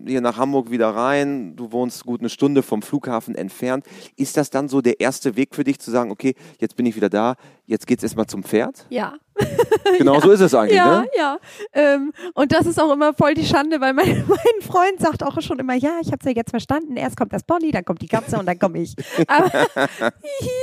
hier 0.07 0.21
nach 0.21 0.37
Hamburg 0.37 0.71
wieder 0.71 0.91
rein, 0.91 1.57
du 1.57 1.73
wohnst 1.73 2.05
gut 2.05 2.21
eine 2.21 2.29
Stunde 2.29 2.63
vom 2.63 2.83
Flughafen 2.83 3.35
entfernt. 3.35 3.85
Ist 4.17 4.37
das 4.37 4.51
dann 4.51 4.69
so 4.69 4.81
der 4.81 5.01
erste 5.01 5.37
Weg 5.37 5.55
für 5.55 5.65
dich 5.65 5.79
zu 5.79 5.91
sagen, 5.91 6.11
okay, 6.11 6.35
jetzt 6.61 6.77
bin 6.77 6.87
ich 6.87 6.97
wieder 6.97 7.11
da, 7.11 7.35
jetzt 7.67 7.87
geht's 7.87 8.03
erstmal 8.03 8.27
zum 8.27 8.43
Pferd? 8.43 8.87
Ja. 8.91 9.15
Genau 9.99 10.15
ja. 10.15 10.21
so 10.21 10.31
ist 10.31 10.41
es 10.41 10.55
eigentlich, 10.55 10.77
ja, 10.77 11.01
ne? 11.01 11.09
Ja, 11.17 11.39
ähm, 11.73 12.13
und 12.35 12.53
das 12.53 12.67
ist 12.67 12.81
auch 12.81 12.93
immer 12.93 13.15
voll 13.15 13.35
die 13.35 13.45
Schande, 13.45 13.81
weil 13.81 13.95
mein, 13.95 14.07
mein 14.29 14.63
Freund 14.67 15.01
sagt 15.01 15.23
auch 15.23 15.41
schon 15.41 15.59
immer, 15.59 15.75
ja, 15.75 15.99
ich 16.03 16.09
habe 16.09 16.19
es 16.21 16.27
ja 16.27 16.33
jetzt 16.33 16.51
verstanden, 16.51 16.97
erst 16.97 17.17
kommt 17.17 17.33
das 17.33 17.43
Pony, 17.43 17.71
dann 17.71 17.85
kommt 17.85 18.03
die 18.03 18.07
Katze 18.07 18.39
und 18.39 18.47
dann 18.47 18.59
komme 18.59 18.81
ich. 18.81 18.95
Aber, 19.27 19.51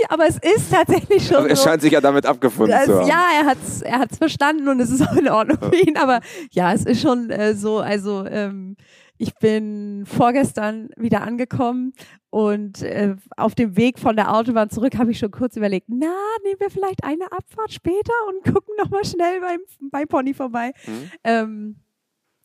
aber, 0.10 0.28
es 0.28 0.38
ist 0.38 0.72
tatsächlich 0.72 1.28
schon 1.28 1.38
aber 1.38 1.50
er 1.50 1.56
so. 1.56 1.64
scheint 1.64 1.82
sich 1.82 1.92
ja 1.92 2.02
damit 2.02 2.26
abgefunden 2.26 2.72
das, 2.72 2.86
zu 2.86 3.00
haben. 3.00 3.08
Ja, 3.08 3.26
er 3.40 3.46
hat's, 3.48 3.82
er 3.82 4.00
hat's 4.00 4.18
verstanden 4.18 4.68
und 4.68 4.80
es 4.80 4.90
ist 4.90 5.02
auch 5.02 5.16
in 5.16 5.30
Ordnung 5.30 5.58
für 5.60 5.76
ihn, 5.76 5.98
aber 5.98 6.20
ja, 6.52 6.74
es 6.74 6.86
ist 6.86 7.02
schon 7.02 7.30
äh, 7.30 7.54
so, 7.54 7.80
also 7.80 8.26
ähm, 8.26 8.76
ich 9.18 9.36
bin 9.36 10.06
vorgestern 10.06 10.90
wieder 10.98 11.22
angekommen 11.22 11.94
und 12.30 12.82
äh, 12.82 13.16
auf 13.38 13.56
dem 13.56 13.78
Weg 13.78 14.00
von 14.00 14.16
der 14.16 14.34
Autobahn 14.34 14.70
zurück 14.70 14.98
habe 14.98 15.12
ich 15.12 15.20
schon 15.20 15.32
kurz 15.32 15.56
überlegt, 15.56 15.88
na, 15.90 16.14
nehmen 16.44 16.60
wir 16.60 16.70
vielleicht 16.70 17.04
eine 17.04 17.32
Abfahrt 17.32 17.72
später 17.72 18.14
und 18.28 18.54
gucken 18.54 18.76
nochmal 18.78 19.06
schnell 19.06 19.40
beim, 19.40 19.60
bei 19.92 20.06
Pony 20.06 20.34
vorbei. 20.34 20.74
Mhm. 20.86 21.12
Ähm, 21.24 21.76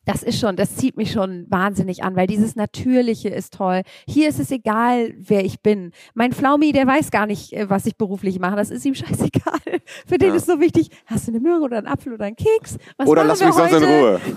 das 0.07 0.23
ist 0.23 0.41
schon, 0.41 0.57
das 0.57 0.77
zieht 0.77 0.97
mich 0.97 1.13
schon 1.13 1.47
wahnsinnig 1.51 2.03
an, 2.03 2.17
weil 2.17 2.27
dieses 2.27 2.57
Natürliche 2.57 3.29
ist 3.29 3.55
toll. 3.55 3.83
Hier 4.09 4.29
ist 4.29 4.41
es 4.41 4.51
egal, 4.51 5.13
wer 5.17 5.45
ich 5.45 5.61
bin. 5.61 5.93
Mein 6.15 6.33
Flaumi, 6.33 6.73
der 6.73 6.87
weiß 6.87 7.11
gar 7.11 7.27
nicht, 7.27 7.53
äh, 7.53 7.69
was 7.69 7.87
ich 7.87 7.97
beruflich 7.97 8.39
mache. 8.39 8.57
Das 8.57 8.71
ist 8.71 8.85
ihm 8.85 8.95
scheißegal. 8.97 9.61
Für 10.07 10.19
den 10.19 10.31
ja. 10.31 10.35
ist 10.37 10.47
so 10.47 10.61
wichtig, 10.61 10.91
hast 11.07 11.27
du 11.27 11.33
eine 11.33 11.41
Möhre 11.41 11.63
oder 11.63 11.79
einen 11.79 11.87
Apfel 11.87 12.13
oder 12.13 12.25
einen 12.25 12.37
Keks? 12.37 12.77
Was 12.97 13.09
oder 13.09 13.25
lass 13.25 13.43
mich 13.43 13.55
sonst 13.55 13.73
in 13.73 13.85
Ruhe. 13.85 14.21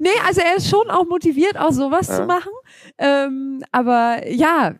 nee, 0.00 0.08
also 0.26 0.40
er 0.40 0.56
ist 0.56 0.68
schon 0.68 0.90
auch 0.90 1.06
motiviert, 1.06 1.58
auch 1.58 1.72
sowas 1.72 2.08
ja. 2.08 2.16
zu 2.16 2.26
machen. 2.26 2.52
Ähm, 2.98 3.62
aber 3.72 4.28
ja, 4.28 4.74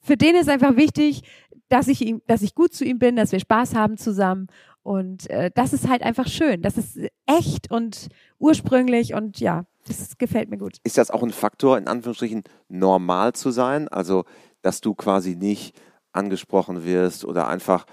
für 0.00 0.16
den 0.16 0.34
ist 0.36 0.48
einfach 0.48 0.76
wichtig, 0.76 1.22
dass 1.68 1.88
ich 1.88 2.00
ihm, 2.02 2.20
dass 2.26 2.42
ich 2.42 2.54
gut 2.54 2.74
zu 2.74 2.84
ihm 2.84 2.98
bin, 2.98 3.16
dass 3.16 3.32
wir 3.32 3.40
Spaß 3.40 3.74
haben 3.74 3.96
zusammen 3.96 4.48
und 4.82 5.28
äh, 5.30 5.50
das 5.54 5.72
ist 5.72 5.88
halt 5.88 6.02
einfach 6.02 6.26
schön. 6.26 6.62
Das 6.62 6.76
ist 6.76 6.98
echt 7.26 7.70
und 7.70 8.08
ursprünglich 8.38 9.14
und 9.14 9.38
ja, 9.40 9.64
das 9.86 10.18
gefällt 10.18 10.50
mir 10.50 10.58
gut. 10.58 10.78
Ist 10.84 10.98
das 10.98 11.10
auch 11.10 11.22
ein 11.22 11.30
Faktor, 11.30 11.78
in 11.78 11.86
Anführungsstrichen, 11.86 12.44
normal 12.68 13.32
zu 13.34 13.50
sein? 13.50 13.88
Also, 13.88 14.24
dass 14.62 14.80
du 14.80 14.94
quasi 14.94 15.36
nicht 15.36 15.78
angesprochen 16.12 16.84
wirst 16.84 17.24
oder 17.24 17.48
einfach, 17.48 17.86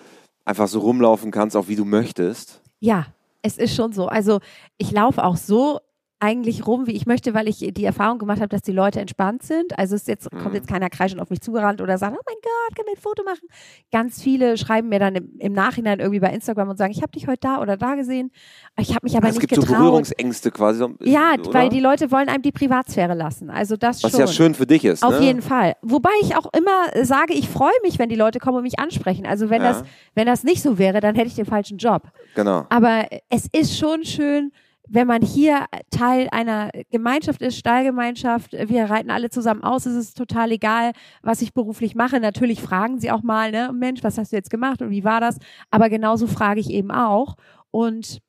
einfach 0.47 0.67
so 0.67 0.79
rumlaufen 0.79 1.29
kannst, 1.31 1.55
auch 1.55 1.67
wie 1.67 1.75
du 1.75 1.85
möchtest? 1.85 2.61
Ja, 2.79 3.07
es 3.41 3.57
ist 3.57 3.75
schon 3.75 3.91
so. 3.91 4.07
Also, 4.07 4.39
ich 4.77 4.91
laufe 4.91 5.23
auch 5.23 5.35
so 5.35 5.79
eigentlich 6.19 6.65
rum, 6.65 6.87
wie 6.87 6.93
ich 6.93 7.05
möchte, 7.05 7.33
weil 7.35 7.47
ich 7.47 7.57
die 7.59 7.85
Erfahrung 7.85 8.17
gemacht 8.17 8.39
habe, 8.39 8.49
dass 8.49 8.61
die 8.61 8.71
Leute 8.71 8.99
entspannt 8.99 9.43
sind. 9.43 9.77
Also 9.77 9.95
es 9.95 10.07
jetzt, 10.07 10.31
mhm. 10.33 10.39
kommt 10.39 10.55
jetzt 10.55 10.67
keiner 10.67 10.89
kreischend 10.89 11.21
auf 11.21 11.29
mich 11.29 11.41
zugerannt 11.41 11.79
oder 11.79 11.97
sagt, 11.99 12.17
oh 12.17 12.23
mein 12.25 12.37
Gott, 12.41 12.75
können 12.75 12.87
wir 12.87 12.97
ein 12.97 13.01
Foto 13.01 13.23
machen? 13.23 13.47
Ganz 13.91 14.21
viele 14.21 14.57
schreiben 14.57 14.89
mir 14.89 14.99
dann 14.99 15.15
im, 15.15 15.37
im 15.37 15.53
Nachhinein 15.53 15.99
irgendwie 15.99 16.19
bei 16.19 16.33
Instagram 16.33 16.69
und 16.69 16.77
sagen, 16.77 16.91
ich 16.91 17.03
habe 17.03 17.11
dich 17.11 17.27
heute 17.27 17.41
da 17.41 17.61
oder 17.61 17.77
da 17.77 17.93
gesehen. 17.93 18.31
Ich 18.79 18.89
habe 18.89 19.01
mich 19.03 19.15
aber 19.15 19.27
also 19.27 19.39
nicht 19.39 19.47
getraut. 19.47 19.63
Es 19.63 19.69
gibt 19.69 19.77
so 19.77 19.83
Berührungsängste 19.83 20.49
quasi. 20.49 20.85
Ja, 21.03 21.33
oder? 21.33 21.53
weil 21.53 21.69
die 21.69 21.79
Leute 21.79 22.11
wollen 22.11 22.29
einem 22.29 22.41
die 22.41 22.51
Privatsphäre 22.51 23.13
lassen. 23.13 23.51
Also 23.51 23.77
das 23.77 24.01
Was 24.03 24.11
schon. 24.11 24.19
ja 24.19 24.27
schön 24.27 24.55
für 24.55 24.65
dich 24.65 24.85
ist. 24.85 25.03
Auf 25.03 25.19
ne? 25.19 25.25
jeden 25.25 25.43
Fall. 25.43 25.75
Wobei 25.83 26.09
ich 26.21 26.35
auch 26.35 26.51
immer 26.53 27.05
sage, 27.05 27.33
ich 27.33 27.47
freue 27.47 27.69
mich, 27.83 27.99
wenn 27.99 28.09
die 28.09 28.15
Leute 28.15 28.39
kommen 28.39 28.57
und 28.57 28.63
mich 28.63 28.79
ansprechen. 28.79 29.27
Also 29.27 29.51
wenn, 29.51 29.61
ja. 29.61 29.73
das, 29.73 29.83
wenn 30.15 30.25
das 30.25 30.43
nicht 30.43 30.63
so 30.63 30.79
wäre, 30.79 30.99
dann 30.99 31.13
hätte 31.13 31.27
ich 31.27 31.35
den 31.35 31.45
falschen 31.45 31.77
Job. 31.77 32.09
Genau. 32.33 32.65
Aber 32.69 33.05
es 33.29 33.47
ist 33.51 33.77
schon 33.77 34.03
schön, 34.03 34.51
wenn 34.89 35.07
man 35.07 35.21
hier 35.21 35.65
Teil 35.91 36.27
einer 36.31 36.71
Gemeinschaft 36.89 37.41
ist, 37.41 37.57
Stallgemeinschaft, 37.57 38.53
wir 38.53 38.85
reiten 38.85 39.11
alle 39.11 39.29
zusammen 39.29 39.63
aus, 39.63 39.85
es 39.85 39.95
ist 39.95 40.17
total 40.17 40.51
egal, 40.51 40.91
was 41.21 41.41
ich 41.41 41.53
beruflich 41.53 41.95
mache. 41.95 42.19
Natürlich 42.19 42.61
fragen 42.61 42.99
sie 42.99 43.11
auch 43.11 43.23
mal, 43.23 43.51
ne, 43.51 43.71
Mensch, 43.73 44.03
was 44.03 44.17
hast 44.17 44.31
du 44.31 44.35
jetzt 44.35 44.49
gemacht 44.49 44.81
und 44.81 44.89
wie 44.89 45.03
war 45.03 45.19
das? 45.19 45.37
Aber 45.71 45.89
genauso 45.89 46.27
frage 46.27 46.59
ich 46.59 46.69
eben 46.69 46.91
auch. 46.91 47.35
Und 47.71 48.19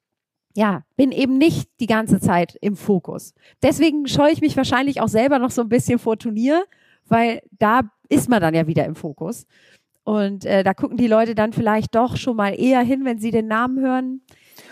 ja, 0.54 0.82
bin 0.96 1.12
eben 1.12 1.38
nicht 1.38 1.70
die 1.78 1.86
ganze 1.86 2.18
Zeit 2.18 2.56
im 2.60 2.74
Fokus. 2.74 3.32
Deswegen 3.62 4.08
scheue 4.08 4.32
ich 4.32 4.40
mich 4.40 4.56
wahrscheinlich 4.56 5.00
auch 5.00 5.08
selber 5.08 5.38
noch 5.38 5.52
so 5.52 5.62
ein 5.62 5.68
bisschen 5.68 5.98
vor 5.98 6.18
Turnier, 6.18 6.64
weil 7.06 7.42
da 7.52 7.82
ist 8.08 8.28
man 8.28 8.40
dann 8.40 8.54
ja 8.54 8.66
wieder 8.66 8.84
im 8.84 8.96
Fokus. 8.96 9.46
Und 10.02 10.46
äh, 10.46 10.64
da 10.64 10.74
gucken 10.74 10.96
die 10.96 11.06
Leute 11.06 11.34
dann 11.34 11.52
vielleicht 11.52 11.94
doch 11.94 12.16
schon 12.16 12.34
mal 12.34 12.58
eher 12.58 12.80
hin, 12.80 13.04
wenn 13.04 13.18
sie 13.18 13.30
den 13.30 13.46
Namen 13.46 13.78
hören. 13.78 14.22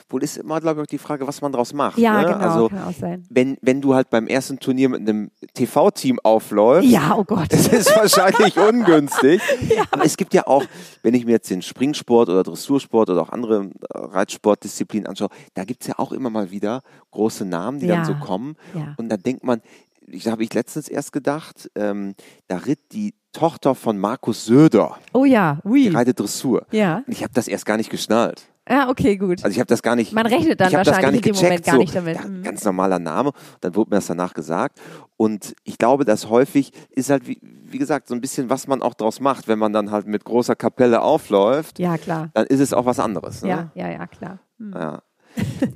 Wohl 0.08 0.22
ist 0.22 0.36
immer, 0.36 0.60
glaube 0.60 0.80
ich, 0.80 0.82
auch 0.84 0.90
die 0.90 0.98
Frage, 0.98 1.26
was 1.26 1.40
man 1.40 1.50
daraus 1.50 1.72
macht. 1.72 1.98
Ja, 1.98 2.20
ne? 2.20 2.26
genau, 2.28 2.38
also, 2.38 2.68
kann 2.68 2.84
auch 2.84 2.92
sein. 2.92 3.26
Wenn, 3.28 3.56
wenn 3.60 3.80
du 3.80 3.94
halt 3.94 4.08
beim 4.08 4.28
ersten 4.28 4.58
Turnier 4.60 4.88
mit 4.88 5.00
einem 5.00 5.30
TV-Team 5.54 6.20
aufläufst, 6.22 6.88
ja, 6.88 7.14
oh 7.16 7.24
Gott. 7.24 7.52
das 7.52 7.66
ist 7.68 7.94
wahrscheinlich 7.96 8.56
ungünstig. 8.68 9.42
ja. 9.68 9.82
Aber 9.90 10.04
es 10.04 10.16
gibt 10.16 10.32
ja 10.32 10.46
auch, 10.46 10.64
wenn 11.02 11.14
ich 11.14 11.24
mir 11.24 11.32
jetzt 11.32 11.50
den 11.50 11.60
Springsport 11.60 12.28
oder 12.28 12.44
Dressursport 12.44 13.10
oder 13.10 13.22
auch 13.22 13.30
andere 13.30 13.64
äh, 13.64 13.98
Reitsportdisziplinen 13.98 15.08
anschaue, 15.08 15.30
da 15.54 15.64
gibt 15.64 15.82
es 15.82 15.88
ja 15.88 15.98
auch 15.98 16.12
immer 16.12 16.30
mal 16.30 16.52
wieder 16.52 16.82
große 17.10 17.44
Namen, 17.44 17.80
die 17.80 17.86
ja. 17.86 17.96
dann 17.96 18.04
so 18.04 18.14
kommen. 18.14 18.54
Ja. 18.74 18.94
Und 18.98 19.08
da 19.08 19.16
denkt 19.16 19.42
man, 19.42 19.60
ich 20.06 20.28
habe 20.28 20.44
ich 20.44 20.54
letztens 20.54 20.88
erst 20.88 21.12
gedacht, 21.12 21.68
ähm, 21.74 22.14
da 22.46 22.58
ritt 22.58 22.92
die 22.92 23.14
Tochter 23.32 23.74
von 23.74 23.98
Markus 23.98 24.46
Söder. 24.46 24.98
Oh 25.12 25.24
ja, 25.24 25.58
oui. 25.64 25.84
Die 25.84 25.88
reitet 25.88 26.20
Dressur. 26.20 26.64
Ja. 26.70 27.02
Und 27.06 27.12
ich 27.12 27.22
habe 27.22 27.34
das 27.34 27.48
erst 27.48 27.66
gar 27.66 27.76
nicht 27.76 27.90
geschnallt. 27.90 28.48
Ja, 28.68 28.88
okay, 28.88 29.16
gut. 29.16 29.44
Also 29.44 29.54
ich 29.54 29.60
habe 29.60 29.68
das 29.68 29.82
gar 29.82 29.94
nicht. 29.94 30.12
Man 30.12 30.26
rechnet 30.26 30.60
dann 30.60 30.72
wahrscheinlich 30.72 31.24
in 31.26 31.32
dem 31.32 31.36
Moment 31.36 31.64
gar 31.64 31.78
nicht 31.78 31.94
damit. 31.94 32.20
So, 32.20 32.28
ja, 32.28 32.40
ganz 32.42 32.64
normaler 32.64 32.98
Name. 32.98 33.32
Dann 33.60 33.74
wurde 33.76 33.90
mir 33.90 33.96
das 33.96 34.06
danach 34.06 34.34
gesagt. 34.34 34.80
Und 35.16 35.54
ich 35.64 35.78
glaube, 35.78 36.04
dass 36.04 36.28
häufig 36.28 36.72
ist 36.90 37.10
halt, 37.10 37.28
wie, 37.28 37.40
wie 37.42 37.78
gesagt, 37.78 38.08
so 38.08 38.14
ein 38.14 38.20
bisschen, 38.20 38.50
was 38.50 38.66
man 38.66 38.82
auch 38.82 38.94
draus 38.94 39.20
macht, 39.20 39.46
wenn 39.46 39.58
man 39.58 39.72
dann 39.72 39.90
halt 39.90 40.06
mit 40.06 40.24
großer 40.24 40.56
Kapelle 40.56 41.02
aufläuft. 41.02 41.78
Ja, 41.78 41.96
klar. 41.96 42.30
Dann 42.34 42.46
ist 42.46 42.60
es 42.60 42.72
auch 42.72 42.86
was 42.86 42.98
anderes. 42.98 43.42
Ne? 43.42 43.48
Ja, 43.50 43.70
ja, 43.74 43.90
ja, 43.90 44.06
klar. 44.06 44.40
Hm. 44.58 44.72
Ja. 44.74 45.02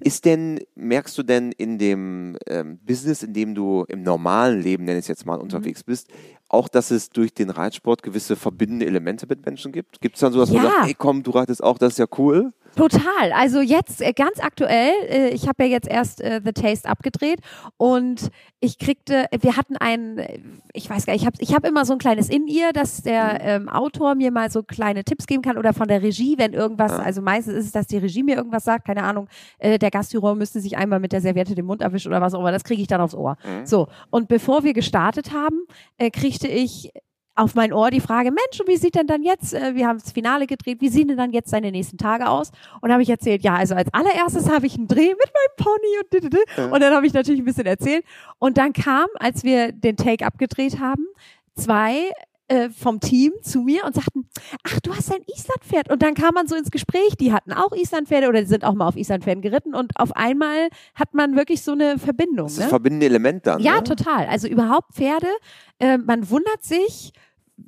ist 0.01 0.25
denn, 0.25 0.61
merkst 0.75 1.17
du 1.19 1.23
denn 1.23 1.53
in 1.53 1.79
dem 1.79 2.37
ähm, 2.47 2.79
Business, 2.83 3.23
in 3.23 3.35
dem 3.35 3.55
du 3.55 3.85
im 3.89 4.03
normalen 4.03 4.61
Leben, 4.61 4.85
nenne 4.85 4.99
ich 4.99 5.05
es 5.05 5.09
jetzt 5.09 5.27
mal, 5.27 5.37
mhm. 5.37 5.43
unterwegs 5.43 5.85
bist, 5.85 6.09
auch, 6.51 6.69
dass 6.69 6.91
es 6.91 7.11
durch 7.11 7.33
den 7.33 7.49
Reitsport 7.49 8.03
gewisse 8.03 8.37
verbindende 8.37 8.87
Elemente 8.87 9.27
mit 9.27 9.47
Menschen 9.47 9.73
gibt? 9.73 10.01
Gibt 10.01 10.17
es 10.17 10.21
dann 10.21 10.33
sowas, 10.33 10.51
ja. 10.51 10.57
wo 10.57 10.59
du 10.61 10.69
sagst, 10.69 10.87
hey 10.87 10.95
komm, 10.95 11.23
du 11.23 11.31
reitest 11.31 11.63
auch, 11.63 11.79
das 11.79 11.93
ist 11.93 11.99
ja 11.99 12.07
cool? 12.19 12.53
Total. 12.77 13.33
Also 13.35 13.61
jetzt 13.61 14.01
äh, 14.01 14.13
ganz 14.13 14.39
aktuell, 14.41 14.93
äh, 15.09 15.29
ich 15.31 15.49
habe 15.49 15.65
ja 15.65 15.71
jetzt 15.71 15.89
erst 15.89 16.21
äh, 16.21 16.41
The 16.45 16.53
Taste 16.53 16.89
abgedreht 16.89 17.41
und 17.77 18.31
ich 18.61 18.79
kriegte, 18.79 19.27
wir 19.41 19.57
hatten 19.57 19.77
einen, 19.77 20.63
ich 20.73 20.89
weiß 20.89 21.07
gar 21.07 21.15
nicht, 21.15 21.23
ich 21.23 21.27
habe 21.27 21.37
ich 21.41 21.55
hab 21.55 21.67
immer 21.67 21.85
so 21.85 21.95
ein 21.95 21.99
kleines 21.99 22.29
In-Ear, 22.29 22.73
dass 22.73 23.03
der 23.03 23.33
mhm. 23.33 23.39
ähm, 23.43 23.69
Autor 23.69 24.15
mir 24.15 24.31
mal 24.31 24.51
so 24.51 24.63
kleine 24.63 25.03
Tipps 25.03 25.27
geben 25.27 25.43
kann 25.43 25.59
oder 25.59 25.73
von 25.73 25.89
der 25.89 26.03
Regie, 26.03 26.37
wenn 26.39 26.53
irgendwas, 26.53 26.93
also 26.93 27.23
meistens 27.23 27.55
ist 27.55 27.67
es, 27.67 27.73
dass 27.73 27.87
die 27.87 27.99
Regie 27.99 28.23
mir 28.23 28.37
irgendwas 28.37 28.65
sagt, 28.65 28.87
keine 28.87 29.03
Ahnung, 29.03 29.29
äh, 29.59 29.79
der 29.79 29.91
Gastjuror 29.91 30.35
müsste 30.35 30.61
sich 30.61 30.77
einmal 30.77 31.01
mit 31.01 31.13
der 31.13 31.21
Serviette 31.21 31.55
den 31.55 31.65
Mund 31.65 31.83
erwischen 31.83 32.09
oder 32.09 32.21
was 32.21 32.35
auch 32.35 32.41
immer, 32.41 32.53
das 32.53 32.65
kriege 32.65 32.83
ich 32.83 32.89
dann 32.89 33.01
aufs 33.01 33.15
Ohr. 33.15 33.37
Mhm. 33.45 33.67
So, 33.67 33.89
und 34.11 34.29
bevor 34.29 34.63
wir 34.63 34.75
gestartet 34.75 35.33
haben, 35.33 35.65
äh, 35.99 36.11
kriegte 36.41 36.49
ich 36.49 36.91
auf 37.37 37.55
mein 37.55 37.73
Ohr 37.73 37.91
die 37.91 38.01
Frage, 38.01 38.31
Mensch, 38.31 38.61
und 38.61 38.69
wie 38.69 38.77
sieht 38.77 38.97
denn 38.97 39.07
dann 39.07 39.23
jetzt, 39.23 39.55
äh, 39.55 39.75
wir 39.75 39.87
haben 39.87 39.99
das 39.99 40.13
Finale 40.13 40.47
gedreht, 40.47 40.81
wie 40.81 40.89
sehen 40.89 41.09
denn 41.09 41.17
dann 41.17 41.33
jetzt 41.33 41.49
seine 41.49 41.71
nächsten 41.71 41.97
Tage 41.97 42.29
aus? 42.29 42.51
Und 42.83 42.93
habe 42.93 43.03
ich 43.03 43.09
erzählt, 43.09 43.43
ja, 43.43 43.55
also 43.55 43.75
als 43.75 43.93
allererstes 43.95 44.51
habe 44.51 44.67
ich 44.67 44.77
einen 44.77 44.89
Dreh 44.89 45.09
mit 45.09 45.19
meinem 45.19 45.57
Pony 45.57 45.99
und 46.03 46.13
didede. 46.13 46.71
und 46.71 46.81
dann 46.81 46.93
habe 46.93 47.07
ich 47.07 47.15
natürlich 47.15 47.41
ein 47.41 47.47
bisschen 47.47 47.67
erzählt. 47.67 48.05
Und 48.39 48.59
dann 48.59 48.73
kam, 48.73 49.07
als 49.19 49.43
wir 49.43 49.73
den 49.73 49.97
Take 49.97 50.27
abgedreht 50.27 50.81
haben, 50.81 51.07
zwei 51.55 52.11
äh, 52.51 52.69
vom 52.71 52.99
Team 52.99 53.33
zu 53.43 53.61
mir 53.61 53.85
und 53.85 53.95
sagten, 53.95 54.29
ach, 54.65 54.81
du 54.81 54.93
hast 54.93 55.13
ein 55.13 55.23
Islandpferd. 55.33 55.91
Und 55.91 56.03
dann 56.03 56.15
kam 56.15 56.35
man 56.35 56.49
so 56.49 56.57
ins 56.57 56.71
Gespräch, 56.71 57.17
die 57.19 57.33
hatten 57.33 57.53
auch 57.53 57.73
Islandpferde 57.73 58.29
oder 58.29 58.41
die 58.41 58.49
sind 58.49 58.65
auch 58.65 58.75
mal 58.75 58.89
auf 58.89 58.97
Islandpferden 58.97 59.41
geritten 59.41 59.75
und 59.75 59.93
auf 59.95 60.17
einmal 60.17 60.69
hat 60.97 61.15
man 61.15 61.37
wirklich 61.37 61.63
so 61.63 61.73
eine 61.73 61.99
Verbindung. 61.99 62.47
Das 62.47 62.55
ist 62.55 62.59
ne? 62.59 62.65
das 62.65 62.71
verbindende 62.71 63.07
Element 63.07 63.47
dann. 63.47 63.61
Ja, 63.61 63.77
ne? 63.77 63.85
total. 63.85 64.27
Also 64.27 64.49
überhaupt 64.49 64.95
Pferde, 64.95 65.29
äh, 65.79 65.97
man 65.97 66.29
wundert 66.29 66.65
sich, 66.65 67.13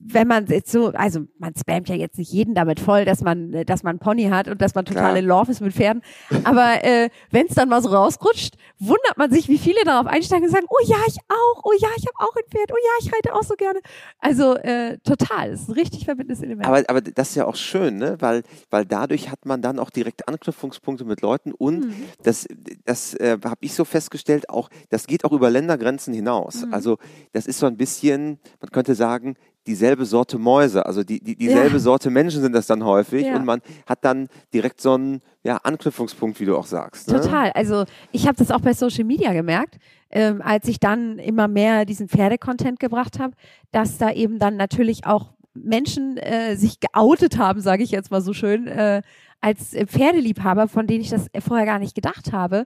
wenn 0.01 0.29
man 0.29 0.47
jetzt 0.47 0.71
so, 0.71 0.89
also 0.89 1.21
man 1.39 1.55
spammt 1.57 1.89
ja 1.89 1.95
jetzt 1.95 2.19
nicht 2.19 2.33
jeden 2.33 2.55
damit 2.55 2.81
voll, 2.81 3.05
dass 3.05 3.23
man, 3.23 3.65
dass 3.67 3.83
man 3.83 3.99
Pony 3.99 4.25
hat 4.25 4.49
und 4.49 4.61
dass 4.61 4.75
man 4.75 4.85
total 4.85 5.11
Klar. 5.11 5.17
in 5.17 5.25
Love 5.25 5.51
ist 5.51 5.61
mit 5.61 5.73
Pferden. 5.73 6.03
Aber 6.45 6.85
äh, 6.85 7.11
wenn 7.31 7.47
es 7.47 7.55
dann 7.55 7.69
mal 7.69 7.83
so 7.83 7.89
rausrutscht, 7.89 8.57
wundert 8.79 9.17
man 9.17 9.31
sich, 9.31 9.49
wie 9.49 9.59
viele 9.59 9.85
darauf 9.85 10.07
einsteigen 10.07 10.45
und 10.45 10.51
sagen, 10.51 10.67
oh 10.69 10.85
ja, 10.87 10.97
ich 11.07 11.19
auch, 11.29 11.63
oh 11.65 11.73
ja, 11.79 11.89
ich 11.97 12.07
habe 12.07 12.17
auch 12.19 12.35
ein 12.37 12.43
Pferd, 12.51 12.73
oh 12.73 12.77
ja, 12.77 13.07
ich 13.07 13.13
reite 13.13 13.35
auch 13.35 13.43
so 13.43 13.55
gerne. 13.55 13.81
Also 14.19 14.57
äh, 14.57 14.99
total, 14.99 15.51
das 15.51 15.63
ist 15.63 15.69
ein 15.69 15.75
richtig 15.75 16.05
verbindendes 16.05 16.43
Element. 16.43 16.67
Aber, 16.67 16.83
aber 16.89 17.01
das 17.01 17.31
ist 17.31 17.35
ja 17.37 17.47
auch 17.47 17.57
schön, 17.57 17.97
ne? 17.97 18.17
weil, 18.21 18.43
weil 18.71 18.85
dadurch 18.85 19.31
hat 19.31 19.47
man 19.47 19.63
dann 19.63 19.79
auch 19.79 19.91
direkt 19.91 20.29
Anknüpfungspunkte 20.29 21.05
mit 21.05 21.21
Leuten 21.21 21.53
und 21.53 21.87
mhm. 21.87 22.05
das, 22.23 22.47
das 22.85 23.15
äh, 23.15 23.39
habe 23.45 23.59
ich 23.61 23.75
so 23.75 23.85
festgestellt, 23.85 24.49
auch 24.49 24.69
das 24.91 25.07
geht 25.07 25.25
auch 25.25 25.33
über 25.33 25.51
Ländergrenzen 25.51 26.13
hinaus. 26.13 26.67
Mhm. 26.67 26.75
Also 26.75 26.99
das 27.33 27.47
ist 27.47 27.59
so 27.59 27.67
ein 27.67 27.77
bisschen, 27.77 28.39
man 28.61 28.71
könnte 28.71 28.95
sagen, 28.95 29.37
dieselbe 29.67 30.05
Sorte 30.07 30.39
Mäuse, 30.39 30.85
also 30.85 31.05
die, 31.05 31.21
die, 31.21 31.37
dieselbe 31.37 31.75
Ja. 31.75 31.79
Sorte 31.79 32.11
Menschen 32.11 32.41
sind 32.43 32.53
das 32.53 32.67
dann 32.67 32.85
häufig 32.85 33.27
Ja. 33.27 33.37
und 33.37 33.45
man 33.45 33.61
hat 33.87 34.05
dann 34.05 34.29
direkt 34.53 34.81
so 34.81 34.95
einen 34.95 35.21
ja, 35.45 35.57
Anknüpfungspunkt, 35.59 36.41
wie 36.41 36.45
du 36.45 36.57
auch 36.57 36.67
sagst. 36.67 37.09
Ne? 37.11 37.21
Total. 37.21 37.53
Also 37.53 37.85
ich 38.11 38.27
habe 38.27 38.37
das 38.37 38.51
auch 38.51 38.61
bei 38.61 38.73
Social 38.75 39.05
Media 39.05 39.33
gemerkt, 39.33 39.79
ähm, 40.11 40.43
als 40.43 40.67
ich 40.69 40.81
dann 40.81 41.19
immer 41.19 41.49
mehr 41.49 41.85
diesen 41.85 42.09
Pferdecontent 42.09 42.81
gebracht 42.81 43.19
habe, 43.19 43.35
dass 43.71 43.99
da 43.99 44.11
eben 44.11 44.39
dann 44.39 44.57
natürlich 44.57 45.07
auch 45.07 45.33
Menschen 45.55 46.17
äh, 46.17 46.57
sich 46.57 46.81
geoutet 46.81 47.39
haben, 47.39 47.61
sage 47.61 47.83
ich 47.83 47.91
jetzt 47.91 48.11
mal 48.11 48.23
so 48.23 48.33
schön, 48.33 48.67
äh, 48.67 49.03
als 49.41 49.71
Pferdeliebhaber, 49.87 50.67
von 50.69 50.87
denen 50.87 51.03
ich 51.03 51.11
das 51.11 51.27
vorher 51.45 51.67
gar 51.67 51.79
nicht 51.79 51.95
gedacht 51.95 52.33
habe. 52.33 52.65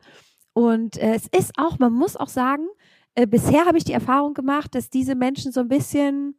Und 0.52 0.96
äh, 0.96 1.14
es 1.14 1.26
ist 1.26 1.52
auch, 1.58 1.78
man 1.78 1.92
muss 1.92 2.16
auch 2.16 2.28
sagen, 2.28 2.66
äh, 3.14 3.26
bisher 3.26 3.66
habe 3.66 3.76
ich 3.78 3.84
die 3.84 3.92
Erfahrung 3.92 4.34
gemacht, 4.34 4.74
dass 4.74 4.88
diese 4.88 5.14
Menschen 5.14 5.52
so 5.52 5.60
ein 5.60 5.68
bisschen 5.68 6.36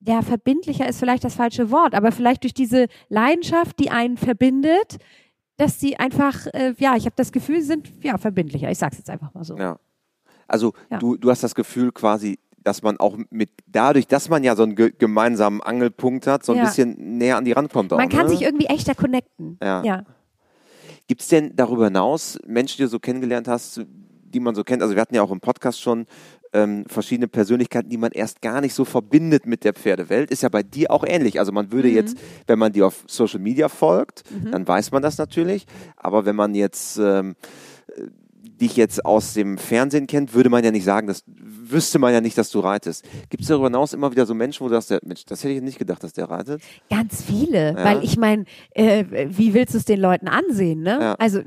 ja, 0.00 0.22
verbindlicher 0.22 0.88
ist 0.88 0.98
vielleicht 0.98 1.24
das 1.24 1.34
falsche 1.34 1.70
Wort, 1.70 1.94
aber 1.94 2.12
vielleicht 2.12 2.44
durch 2.44 2.54
diese 2.54 2.86
Leidenschaft, 3.08 3.78
die 3.78 3.90
einen 3.90 4.16
verbindet, 4.16 4.98
dass 5.56 5.80
sie 5.80 5.96
einfach, 5.96 6.46
äh, 6.54 6.74
ja, 6.78 6.94
ich 6.96 7.04
habe 7.04 7.16
das 7.16 7.32
Gefühl, 7.32 7.60
sie 7.60 7.66
sind 7.66 7.92
ja 8.04 8.16
verbindlicher. 8.16 8.70
Ich 8.70 8.78
sag's 8.78 8.96
jetzt 8.98 9.10
einfach 9.10 9.34
mal 9.34 9.44
so. 9.44 9.56
Ja. 9.56 9.78
Also 10.46 10.72
Ja. 10.90 10.98
du, 10.98 11.16
du 11.16 11.30
hast 11.30 11.42
das 11.42 11.54
Gefühl 11.54 11.90
quasi, 11.90 12.38
dass 12.62 12.82
man 12.82 12.98
auch 12.98 13.18
mit, 13.30 13.50
dadurch, 13.66 14.06
dass 14.06 14.28
man 14.28 14.44
ja 14.44 14.54
so 14.54 14.62
einen 14.62 14.76
ge 14.76 14.92
gemeinsamen 14.96 15.60
Angelpunkt 15.60 16.26
hat, 16.26 16.44
so 16.44 16.52
ein 16.52 16.58
Ja. 16.58 16.64
bisschen 16.64 17.18
näher 17.18 17.36
an 17.36 17.44
die 17.44 17.52
rankommt 17.52 17.92
auch. 17.92 17.98
Man 17.98 18.08
kann 18.08 18.26
ne? 18.26 18.30
sich 18.30 18.42
irgendwie 18.42 18.66
echter 18.66 18.94
connecten. 18.94 19.58
Ja. 19.62 19.82
ja. 19.82 20.04
Gibt 21.08 21.22
es 21.22 21.28
denn 21.28 21.56
darüber 21.56 21.86
hinaus 21.86 22.38
Menschen, 22.46 22.76
die 22.76 22.82
du 22.84 22.88
so 22.88 23.00
kennengelernt 23.00 23.48
hast, 23.48 23.80
die 23.86 24.40
man 24.40 24.54
so 24.54 24.62
kennt? 24.62 24.82
Also 24.82 24.94
wir 24.94 25.00
hatten 25.00 25.14
ja 25.14 25.22
auch 25.22 25.30
im 25.30 25.40
Podcast 25.40 25.80
schon 25.80 26.06
ähm, 26.52 26.84
verschiedene 26.86 27.28
Persönlichkeiten, 27.28 27.88
die 27.88 27.96
man 27.98 28.12
erst 28.12 28.40
gar 28.42 28.60
nicht 28.60 28.74
so 28.74 28.84
verbindet 28.84 29.46
mit 29.46 29.64
der 29.64 29.72
Pferdewelt. 29.74 30.30
Ist 30.30 30.42
ja 30.42 30.48
bei 30.48 30.62
dir 30.62 30.90
auch 30.90 31.04
ähnlich. 31.06 31.38
Also 31.38 31.52
man 31.52 31.66
Mhm. 31.66 31.72
würde 31.72 31.88
jetzt, 31.88 32.16
wenn 32.46 32.58
man 32.58 32.72
dir 32.72 32.86
auf 32.86 33.04
Social 33.06 33.40
Media 33.40 33.68
folgt, 33.68 34.22
dann 34.50 34.66
weiß 34.66 34.90
man 34.92 35.02
das 35.02 35.18
natürlich. 35.18 35.66
Aber 35.96 36.24
wenn 36.26 36.36
man 36.36 36.54
jetzt 36.54 36.98
ähm, 36.98 37.34
äh, 38.58 38.60
dich 38.60 38.76
jetzt 38.76 39.04
aus 39.04 39.34
dem 39.34 39.58
Fernsehen 39.58 40.06
kennt, 40.06 40.34
würde 40.34 40.50
man 40.50 40.64
ja 40.64 40.70
nicht 40.70 40.84
sagen, 40.84 41.06
das 41.06 41.22
wüsste 41.26 41.98
man 41.98 42.12
ja 42.12 42.20
nicht, 42.20 42.36
dass 42.38 42.50
du 42.50 42.60
reitest. 42.60 43.04
Gibt 43.30 43.42
es 43.42 43.48
darüber 43.48 43.66
hinaus 43.66 43.92
immer 43.92 44.10
wieder 44.10 44.24
so 44.26 44.34
Menschen, 44.34 44.64
wo 44.64 44.68
du 44.68 44.80
sagst, 44.80 45.02
Mensch, 45.06 45.24
das 45.26 45.44
hätte 45.44 45.54
ich 45.54 45.62
nicht 45.62 45.78
gedacht, 45.78 46.02
dass 46.02 46.12
der 46.12 46.30
reitet? 46.30 46.62
Ganz 46.90 47.22
viele, 47.22 47.72
Ja. 47.76 47.84
weil 47.84 48.02
ich 48.04 48.16
meine, 48.16 48.44
äh, 48.70 49.04
wie 49.28 49.52
willst 49.54 49.74
du 49.74 49.78
es 49.78 49.84
den 49.84 50.00
Leuten 50.00 50.28
ansehen? 50.28 50.80
Ne? 50.82 50.98
Ja. 51.00 51.14
Also 51.18 51.40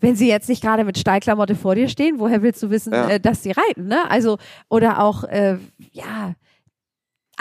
wenn 0.00 0.16
sie 0.16 0.28
jetzt 0.28 0.48
nicht 0.48 0.62
gerade 0.62 0.84
mit 0.84 0.98
Stallklamotte 0.98 1.54
vor 1.54 1.74
dir 1.74 1.88
stehen, 1.88 2.18
woher 2.18 2.42
willst 2.42 2.62
du 2.62 2.70
wissen, 2.70 2.92
Ja. 2.92 3.08
äh, 3.10 3.20
dass 3.20 3.42
sie 3.42 3.50
reiten? 3.52 3.86
Ne? 3.86 4.10
Also 4.10 4.38
oder 4.68 5.02
auch 5.02 5.24
äh, 5.24 5.58
ja. 5.92 6.34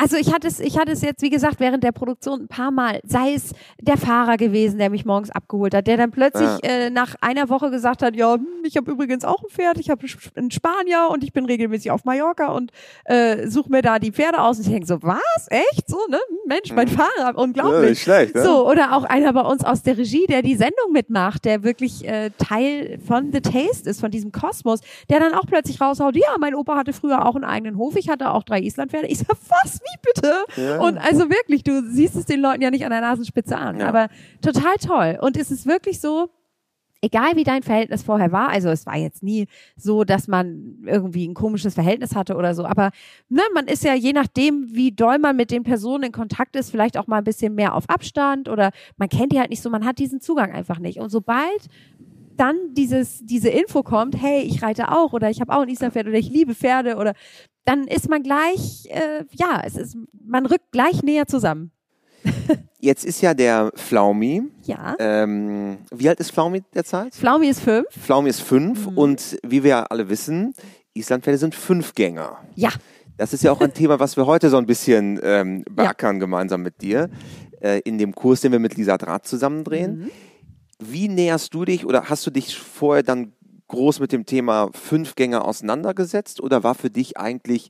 Also 0.02 0.16
ich 0.16 0.34
hatte 0.34 0.48
es, 0.48 0.60
ich 0.62 0.78
hatte 0.78 0.92
es 0.94 1.02
jetzt, 1.02 1.22
wie 1.22 1.30
gesagt, 1.30 1.60
während 1.60 1.84
der 1.84 1.92
Produktion 1.92 2.42
ein 2.44 2.48
paar 2.48 2.72
Mal, 2.72 3.02
sei 3.06 3.34
es 3.34 3.52
der 3.82 3.98
Fahrer 3.98 4.38
gewesen, 4.38 4.78
der 4.80 4.90
mich 4.90 5.04
morgens 5.06 5.30
abgeholt 5.30 5.74
hat, 5.76 5.88
der 5.88 5.98
dann 5.98 6.12
plötzlich 6.12 6.48
Ja. 6.50 6.58
äh, 6.64 6.90
nach 6.90 7.16
einer 7.22 7.50
Woche 7.50 7.70
gesagt 7.70 8.02
hat, 8.02 8.16
ja, 8.16 8.36
hm, 8.36 8.46
ich 8.64 8.78
habe 8.78 8.90
übrigens 8.92 9.26
auch 9.26 9.44
ein 9.44 9.50
Pferd, 9.50 9.78
ich 9.78 9.90
habe 9.90 10.06
einen 10.36 10.52
Spanier 10.52 11.10
und 11.12 11.24
ich 11.24 11.34
bin 11.34 11.46
regelmäßig 11.46 11.92
auf 11.92 12.06
Mallorca 12.06 12.48
und 12.48 12.72
äh, 13.06 13.48
suche 13.50 13.70
mir 13.70 13.82
da 13.82 14.00
die 14.00 14.12
Pferde 14.12 14.40
aus. 14.42 14.58
Und 14.58 14.68
ich 14.68 14.72
denke 14.72 14.88
so, 14.88 15.02
was? 15.04 15.48
Echt? 15.50 15.90
So, 15.90 15.98
ne? 16.10 16.18
Hm, 16.30 16.38
Mensch, 16.48 16.72
mein 16.74 16.88
Fahrer, 16.88 17.38
unglaublich. 17.38 18.02
schlecht, 18.02 18.36
ne? 18.36 18.44
So, 18.44 18.70
oder 18.70 18.94
auch 18.96 19.04
einer 19.04 19.34
bei 19.34 19.42
uns 19.42 19.66
aus 19.66 19.82
der 19.84 19.98
Regie, 19.98 20.26
der 20.28 20.42
die 20.42 20.56
Sendung 20.56 20.94
mitmacht, 20.94 21.44
der 21.46 21.64
wirklich 21.64 22.08
äh, 22.08 22.32
Teil 22.38 23.00
von 23.06 23.32
The 23.34 23.42
Taste 23.42 23.90
ist, 23.90 24.00
von 24.00 24.12
diesem 24.12 24.32
Kosmos, 24.32 24.80
der 25.10 25.20
dann 25.20 25.34
auch 25.34 25.46
plötzlich 25.46 25.82
raushaut, 25.82 26.16
ja, 26.16 26.36
mein 26.40 26.56
Opa 26.56 26.78
hatte 26.78 26.94
früher 26.94 27.26
auch 27.26 27.36
einen 27.36 27.44
eigenen 27.44 27.78
Hof, 27.78 27.96
ich 27.98 28.08
hatte 28.10 28.32
auch 28.32 28.44
drei 28.44 28.62
Islandpferde. 28.62 29.08
Ich 29.08 29.20
sag, 29.20 29.28
was, 29.50 29.80
wie 29.82 29.89
bitte? 30.02 30.34
Ja. 30.56 30.80
Und 30.80 30.98
also 30.98 31.30
wirklich, 31.30 31.64
du 31.64 31.82
siehst 31.90 32.16
es 32.16 32.26
den 32.26 32.42
Leuten 32.42 32.62
ja 32.62 32.72
nicht 32.72 32.86
an 32.86 32.92
der 32.92 33.02
Nasenspitze 33.02 33.58
an, 33.58 33.80
Ja. 33.80 33.88
aber 33.88 34.10
total 34.42 34.76
toll. 34.78 35.18
Und 35.22 35.38
es 35.38 35.52
ist 35.52 35.66
wirklich 35.66 36.00
so, 36.00 36.30
egal 37.02 37.36
wie 37.36 37.44
dein 37.46 37.64
Verhältnis 37.64 38.04
vorher 38.04 38.32
war, 38.32 38.50
also 38.50 38.68
es 38.70 38.86
war 38.86 38.98
jetzt 38.98 39.24
nie 39.24 39.48
so, 39.78 40.04
dass 40.04 40.28
man 40.28 40.80
irgendwie 40.86 41.28
ein 41.28 41.34
komisches 41.34 41.74
Verhältnis 41.74 42.14
hatte 42.16 42.36
oder 42.36 42.54
so, 42.54 42.66
aber 42.66 42.92
ne, 43.30 43.42
man 43.54 43.68
ist 43.68 43.84
ja 43.86 43.94
je 43.94 44.12
nachdem, 44.12 44.68
wie 44.74 44.92
doll 44.92 45.18
man 45.18 45.38
mit 45.38 45.50
den 45.52 45.64
Personen 45.64 46.04
in 46.06 46.12
Kontakt 46.12 46.58
ist, 46.58 46.72
vielleicht 46.72 46.98
auch 46.98 47.08
mal 47.08 47.20
ein 47.20 47.24
bisschen 47.24 47.56
mehr 47.56 47.74
auf 47.74 47.90
Abstand 47.90 48.50
oder 48.50 48.72
man 48.98 49.08
kennt 49.08 49.32
die 49.32 49.40
halt 49.40 49.50
nicht 49.50 49.62
so, 49.62 49.70
man 49.70 49.86
hat 49.86 49.98
diesen 49.98 50.20
Zugang 50.20 50.52
einfach 50.52 50.80
nicht. 50.80 51.00
Und 51.00 51.10
sobald 51.10 51.68
dann 52.40 52.56
dieses, 52.74 53.20
diese 53.26 53.50
Info 53.50 53.84
kommt, 53.84 54.22
hey, 54.22 54.42
ich 54.42 54.62
reite 54.64 54.92
auch 54.92 55.14
oder 55.14 55.30
ich 55.30 55.42
habe 55.42 55.54
auch 55.54 55.62
ein 55.62 55.70
Islandpferd 55.70 56.08
oder 56.08 56.18
ich 56.18 56.30
liebe 56.30 56.56
Pferde 56.56 56.96
oder 56.96 57.14
dann 57.66 57.86
ist 57.88 58.10
man 58.10 58.24
gleich, 58.24 58.88
äh, 58.90 59.26
ja, 59.32 59.62
es 59.66 59.76
ist, 59.76 59.98
man 60.26 60.46
rückt 60.46 60.72
gleich 60.72 61.04
näher 61.04 61.28
zusammen. 61.28 61.72
Jetzt 62.80 63.06
ist 63.06 63.22
ja 63.22 63.34
der 63.34 63.72
Flaumi. 63.76 64.44
Ja. 64.64 64.96
Ähm, 65.00 65.78
wie 65.92 66.10
alt 66.10 66.20
ist 66.20 66.32
Flaumi 66.32 66.64
derzeit? 66.74 67.14
Flaumi 67.16 67.48
ist 67.48 67.60
fünf. 67.62 67.86
Flaumi 67.92 68.30
ist 68.30 68.42
fünf 68.42 68.88
Mhm. 68.88 68.98
und 68.98 69.38
wie 69.46 69.64
wir 69.64 69.70
ja 69.70 69.84
alle 69.84 70.10
wissen, 70.10 70.54
Islandpferde 70.94 71.38
sind 71.38 71.56
Fünfgänger. 71.56 72.38
Ja. 72.56 72.70
Das 73.18 73.34
ist 73.34 73.44
ja 73.44 73.52
auch 73.52 73.60
ein 73.60 73.74
Thema, 73.74 74.00
was 74.00 74.16
wir 74.16 74.26
heute 74.26 74.50
so 74.50 74.56
ein 74.58 74.66
bisschen 74.66 75.20
ähm, 75.24 75.66
beackern 75.70 76.22
gemeinsam 76.22 76.62
mit 76.62 76.82
dir 76.82 77.10
äh, 77.60 77.80
in 77.82 77.98
dem 77.98 78.16
Kurs, 78.16 78.40
den 78.42 78.54
wir 78.54 78.60
mit 78.60 78.76
Lisa 78.78 78.98
Draht 78.98 79.28
zusammen 79.28 79.66
drehen. 79.66 79.98
Mhm. 80.00 80.12
Wie 80.80 81.08
näherst 81.08 81.54
du 81.54 81.66
dich 81.66 81.86
oder 81.86 82.10
hast 82.10 82.26
du 82.26 82.32
dich 82.32 82.58
vorher 82.58 83.04
dann 83.04 83.34
groß 83.68 84.00
mit 84.00 84.12
dem 84.12 84.26
Thema 84.26 84.70
Fünfgänger 84.74 85.46
auseinandergesetzt 85.46 86.42
oder 86.42 86.64
war 86.64 86.76
für 86.76 86.90
dich 86.90 87.18
eigentlich, 87.18 87.70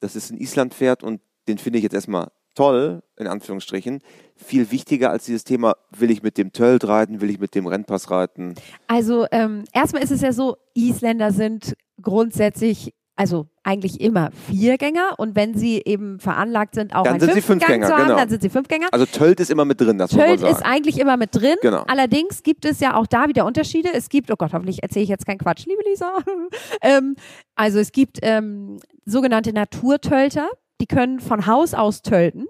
das 0.00 0.16
ist 0.16 0.30
ein 0.30 0.38
Islandpferd 0.38 1.02
und 1.02 1.20
den 1.48 1.58
finde 1.58 1.78
ich 1.78 1.82
jetzt 1.82 1.94
erstmal 1.94 2.30
toll, 2.54 3.02
in 3.16 3.26
Anführungsstrichen, 3.26 4.00
viel 4.36 4.70
wichtiger 4.70 5.10
als 5.10 5.24
dieses 5.24 5.44
Thema, 5.44 5.76
will 5.90 6.10
ich 6.10 6.22
mit 6.22 6.38
dem 6.38 6.52
Tölt 6.52 6.86
reiten, 6.86 7.20
will 7.20 7.30
ich 7.30 7.38
mit 7.38 7.54
dem 7.54 7.66
Rennpass 7.66 8.10
reiten? 8.10 8.54
Also 8.86 9.26
ähm, 9.30 9.64
erstmal 9.72 10.02
ist 10.02 10.10
es 10.10 10.20
ja 10.20 10.32
so, 10.32 10.56
Isländer 10.74 11.32
sind 11.32 11.74
grundsätzlich, 12.00 12.94
also 13.16 13.48
eigentlich 13.62 14.00
immer 14.00 14.30
Viergänger 14.48 15.14
und 15.18 15.36
wenn 15.36 15.54
sie 15.54 15.82
eben 15.84 16.18
veranlagt 16.20 16.74
sind, 16.74 16.94
auch 16.94 17.04
Dann 17.04 17.14
einen 17.14 17.20
sind 17.20 17.34
sie 17.34 17.42
fünften 17.42 17.66
Gang 17.66 17.82
Fünfgänger, 17.82 17.86
zu 17.86 17.92
haben, 17.94 18.04
genau. 18.06 18.18
dann 18.18 18.28
sind 18.28 18.42
sie 18.42 18.48
Fünfgänger. 18.48 18.88
Also 18.92 19.06
Tölt 19.06 19.40
ist 19.40 19.50
immer 19.50 19.64
mit 19.64 19.80
drin, 19.80 19.98
das 19.98 20.10
Tölt 20.10 20.42
ist 20.42 20.64
eigentlich 20.64 20.98
immer 20.98 21.16
mit 21.16 21.34
drin. 21.34 21.56
Genau. 21.60 21.84
Allerdings 21.86 22.42
gibt 22.42 22.64
es 22.64 22.80
ja 22.80 22.96
auch 22.96 23.06
da 23.06 23.28
wieder 23.28 23.44
Unterschiede. 23.44 23.90
Es 23.92 24.08
gibt, 24.08 24.30
oh 24.30 24.36
Gott, 24.36 24.52
hoffentlich 24.52 24.82
erzähle 24.82 25.02
ich 25.02 25.10
jetzt 25.10 25.26
keinen 25.26 25.38
Quatsch, 25.38 25.66
liebe 25.66 25.82
Lisa. 25.86 26.18
ähm, 26.82 27.16
also 27.54 27.78
es 27.78 27.92
gibt 27.92 28.18
ähm, 28.22 28.78
sogenannte 29.04 29.52
Naturtölter, 29.52 30.48
die 30.80 30.86
können 30.86 31.20
von 31.20 31.46
Haus 31.46 31.74
aus 31.74 32.02
tölten. 32.02 32.46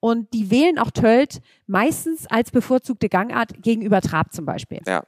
Und 0.00 0.32
die 0.32 0.50
wählen 0.50 0.78
auch 0.78 0.90
Tölt 0.90 1.40
meistens 1.66 2.26
als 2.26 2.50
bevorzugte 2.50 3.08
Gangart 3.08 3.62
gegenüber 3.62 4.00
Trab 4.00 4.32
zum 4.32 4.46
Beispiel. 4.46 4.80
Ja, 4.86 5.04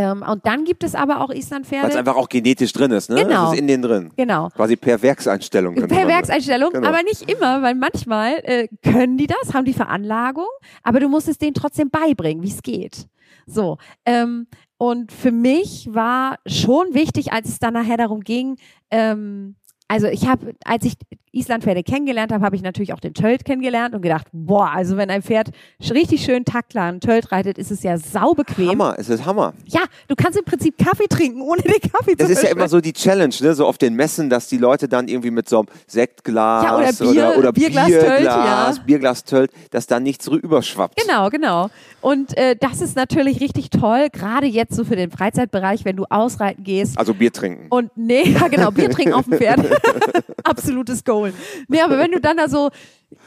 Ähm, 0.00 0.22
und 0.22 0.46
dann 0.46 0.64
gibt 0.64 0.82
es 0.82 0.94
aber 0.94 1.20
auch 1.20 1.28
weil 1.28 1.36
es 1.36 1.44
Islandpferde. 1.46 1.98
einfach 1.98 2.16
auch 2.16 2.28
genetisch 2.28 2.72
drin 2.72 2.90
ist, 2.90 3.10
ne? 3.10 3.24
Genau. 3.24 3.48
Es 3.48 3.52
ist 3.54 3.58
in 3.60 3.66
denen 3.66 3.82
drin. 3.82 4.10
Genau. 4.16 4.48
Quasi 4.50 4.76
per 4.76 5.00
Werkseinstellung. 5.02 5.74
Per. 5.74 6.08
Werkseinstellung, 6.08 6.70
Genau. 6.72 6.88
aber 6.88 7.02
nicht 7.02 7.30
immer, 7.30 7.60
weil 7.62 7.74
manchmal 7.74 8.34
äh, 8.44 8.68
können 8.82 9.18
die 9.18 9.26
das, 9.26 9.52
haben 9.52 9.64
die 9.64 9.74
Veranlagung, 9.74 10.46
aber 10.82 11.00
du 11.00 11.08
musst 11.08 11.28
es 11.28 11.38
denen 11.38 11.54
trotzdem 11.54 11.90
beibringen, 11.90 12.42
wie 12.42 12.48
es 12.48 12.62
geht. 12.62 13.06
So. 13.46 13.76
Ähm, 14.06 14.46
und 14.78 15.12
für 15.12 15.32
mich 15.32 15.88
war 15.92 16.38
schon 16.46 16.94
wichtig, 16.94 17.32
als 17.32 17.48
es 17.50 17.58
dann 17.58 17.74
nachher 17.74 17.98
darum 17.98 18.20
ging, 18.20 18.56
ähm, 18.90 19.56
also 19.88 20.06
ich 20.06 20.26
habe, 20.28 20.54
als 20.64 20.84
ich 20.84 20.94
Islandpferde 21.32 21.82
kennengelernt 21.82 22.32
habe, 22.32 22.44
habe 22.44 22.56
ich 22.56 22.62
natürlich 22.62 22.92
auch 22.92 23.00
den 23.00 23.14
Tölt 23.14 23.44
kennengelernt 23.44 23.94
und 23.94 24.02
gedacht, 24.02 24.26
boah, 24.32 24.70
also 24.74 24.96
wenn 24.96 25.10
ein 25.10 25.22
Pferd 25.22 25.50
richtig 25.90 26.24
schön 26.24 26.44
taktklar 26.44 26.88
einen 26.88 27.00
Tölt 27.00 27.30
reitet, 27.32 27.58
ist 27.58 27.70
es 27.70 27.82
ja 27.82 27.96
saubequem. 27.98 28.70
Hammer, 28.70 28.96
es 28.98 29.08
ist 29.08 29.24
Hammer. 29.24 29.54
Ja, 29.66 29.82
du 30.08 30.16
kannst 30.16 30.38
im 30.38 30.44
Prinzip 30.44 30.76
Kaffee 30.78 31.06
trinken, 31.08 31.40
ohne 31.42 31.62
den 31.62 31.80
Kaffee 31.92 32.16
Das 32.16 32.26
zu 32.26 32.32
ist 32.32 32.42
ja 32.42 32.50
immer 32.50 32.68
so 32.68 32.80
die 32.80 32.92
Challenge, 32.92 33.34
ne? 33.40 33.54
so 33.54 33.66
auf 33.66 33.78
den 33.78 33.94
Messen, 33.94 34.28
dass 34.28 34.48
die 34.48 34.58
Leute 34.58 34.88
dann 34.88 35.08
irgendwie 35.08 35.30
mit 35.30 35.48
so 35.48 35.60
einem 35.60 35.68
Sektglas 35.86 36.64
Ja, 36.64 36.76
oder 36.76 36.92
Bier- 36.92 37.10
oder, 37.10 37.38
oder 37.38 37.52
Bierglas 37.52 37.86
Bierglas, 37.86 38.08
Tölt, 38.08 38.24
ja. 38.24 38.74
Bierglas 38.86 39.24
Tölt, 39.24 39.50
dass 39.70 39.86
da 39.86 40.00
nichts 40.00 40.30
rüberschwappt. 40.30 41.00
Genau, 41.00 41.28
genau. 41.30 41.70
Und 42.00 42.36
äh, 42.36 42.56
das 42.58 42.80
ist 42.80 42.96
natürlich 42.96 43.40
richtig 43.40 43.70
toll, 43.70 44.08
gerade 44.10 44.46
jetzt 44.46 44.74
so 44.74 44.84
für 44.84 44.96
den 44.96 45.10
Freizeitbereich, 45.10 45.84
wenn 45.84 45.96
du 45.96 46.04
ausreiten 46.08 46.64
gehst. 46.64 46.98
Also 46.98 47.14
Bier 47.14 47.32
trinken. 47.32 47.66
Und 47.68 47.90
nee, 47.96 48.22
ja 48.40 48.48
genau, 48.48 48.70
Bier 48.70 48.90
trinken 48.90 49.14
auf 49.14 49.26
dem 49.26 49.38
Pferd. 49.38 49.60
Absolutes 50.44 51.04
Goal. 51.20 51.34
Nee, 51.68 51.80
aber 51.80 51.98
wenn 51.98 52.12
du 52.12 52.20
dann 52.20 52.36
da 52.36 52.48
so 52.48 52.70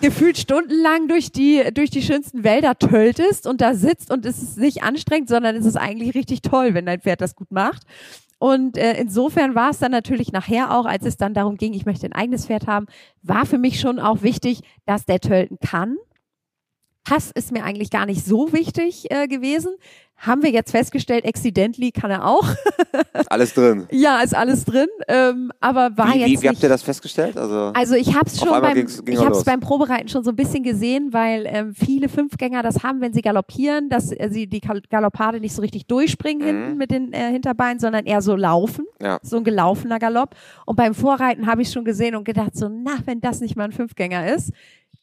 gefühlt 0.01 0.37
stundenlang 0.37 1.07
durch 1.07 1.31
die, 1.31 1.63
durch 1.73 1.89
die 1.89 2.01
schönsten 2.01 2.43
Wälder 2.43 2.77
töltest 2.77 3.47
und 3.47 3.61
da 3.61 3.73
sitzt 3.73 4.11
und 4.11 4.25
es 4.25 4.41
ist 4.41 4.57
nicht 4.57 4.83
anstrengend, 4.83 5.29
sondern 5.29 5.55
es 5.55 5.65
ist 5.65 5.75
eigentlich 5.75 6.15
richtig 6.15 6.41
toll, 6.41 6.73
wenn 6.73 6.85
dein 6.85 7.01
Pferd 7.01 7.21
das 7.21 7.35
gut 7.35 7.51
macht. 7.51 7.83
Und 8.39 8.77
äh, 8.77 8.99
insofern 8.99 9.55
war 9.55 9.69
es 9.69 9.79
dann 9.79 9.91
natürlich 9.91 10.31
nachher 10.31 10.77
auch, 10.77 10.85
als 10.85 11.05
es 11.05 11.15
dann 11.15 11.33
darum 11.33 11.55
ging, 11.55 11.73
ich 11.73 11.85
möchte 11.85 12.05
ein 12.05 12.13
eigenes 12.13 12.47
Pferd 12.47 12.67
haben, 12.67 12.87
war 13.21 13.45
für 13.45 13.57
mich 13.57 13.79
schon 13.79 13.99
auch 13.99 14.21
wichtig, 14.21 14.61
dass 14.85 15.05
der 15.05 15.19
tölten 15.19 15.59
kann. 15.59 15.97
Pass 17.05 17.31
ist 17.31 17.51
mir 17.51 17.63
eigentlich 17.63 17.89
gar 17.89 18.05
nicht 18.05 18.25
so 18.25 18.51
wichtig 18.53 19.11
äh, 19.11 19.27
gewesen. 19.27 19.75
Haben 20.25 20.41
wir 20.41 20.51
jetzt 20.51 20.71
festgestellt, 20.71 21.25
accidentally 21.25 21.91
kann 21.91 22.09
er 22.09 22.25
auch. 22.25 22.47
alles 23.29 23.53
drin. 23.53 23.87
Ja, 23.91 24.21
ist 24.21 24.33
alles 24.33 24.63
drin. 24.63 24.87
Ähm, 25.09 25.51
aber 25.59 25.97
war 25.97 26.13
wie, 26.13 26.19
jetzt. 26.19 26.29
Wie, 26.29 26.41
wie 26.43 26.47
habt 26.47 26.63
ihr 26.63 26.69
das 26.69 26.81
festgestellt? 26.81 27.35
Also, 27.35 27.73
also 27.75 27.95
ich 27.95 28.15
habe 28.15 28.27
es 28.27 28.39
schon 28.39 28.49
beim, 28.61 28.73
ging's, 28.73 29.03
ich 29.05 29.19
hab's 29.19 29.43
beim 29.43 29.59
Probereiten 29.59 30.07
schon 30.07 30.23
so 30.23 30.29
ein 30.29 30.37
bisschen 30.37 30.63
gesehen, 30.63 31.11
weil 31.11 31.45
ähm, 31.45 31.73
viele 31.75 32.07
Fünfgänger 32.07 32.63
das 32.63 32.83
haben, 32.83 33.01
wenn 33.01 33.11
sie 33.11 33.21
galoppieren, 33.21 33.89
dass 33.89 34.13
äh, 34.13 34.29
sie 34.31 34.47
die 34.47 34.61
Galoppade 34.61 35.41
nicht 35.41 35.53
so 35.53 35.61
richtig 35.61 35.87
durchspringen 35.87 36.41
mhm. 36.41 36.61
hinten 36.61 36.77
mit 36.77 36.91
den 36.91 37.11
äh, 37.11 37.29
Hinterbeinen, 37.29 37.79
sondern 37.79 38.05
eher 38.05 38.21
so 38.21 38.37
laufen. 38.37 38.85
Ja. 39.01 39.19
So 39.23 39.35
ein 39.35 39.43
gelaufener 39.43 39.99
Galopp. 39.99 40.35
Und 40.65 40.77
beim 40.77 40.93
Vorreiten 40.93 41.47
habe 41.47 41.63
ich 41.63 41.69
schon 41.69 41.83
gesehen 41.83 42.15
und 42.15 42.23
gedacht 42.23 42.55
so, 42.55 42.69
na, 42.69 42.99
wenn 43.03 43.19
das 43.19 43.41
nicht 43.41 43.57
mal 43.57 43.65
ein 43.65 43.73
Fünfgänger 43.73 44.33
ist. 44.33 44.53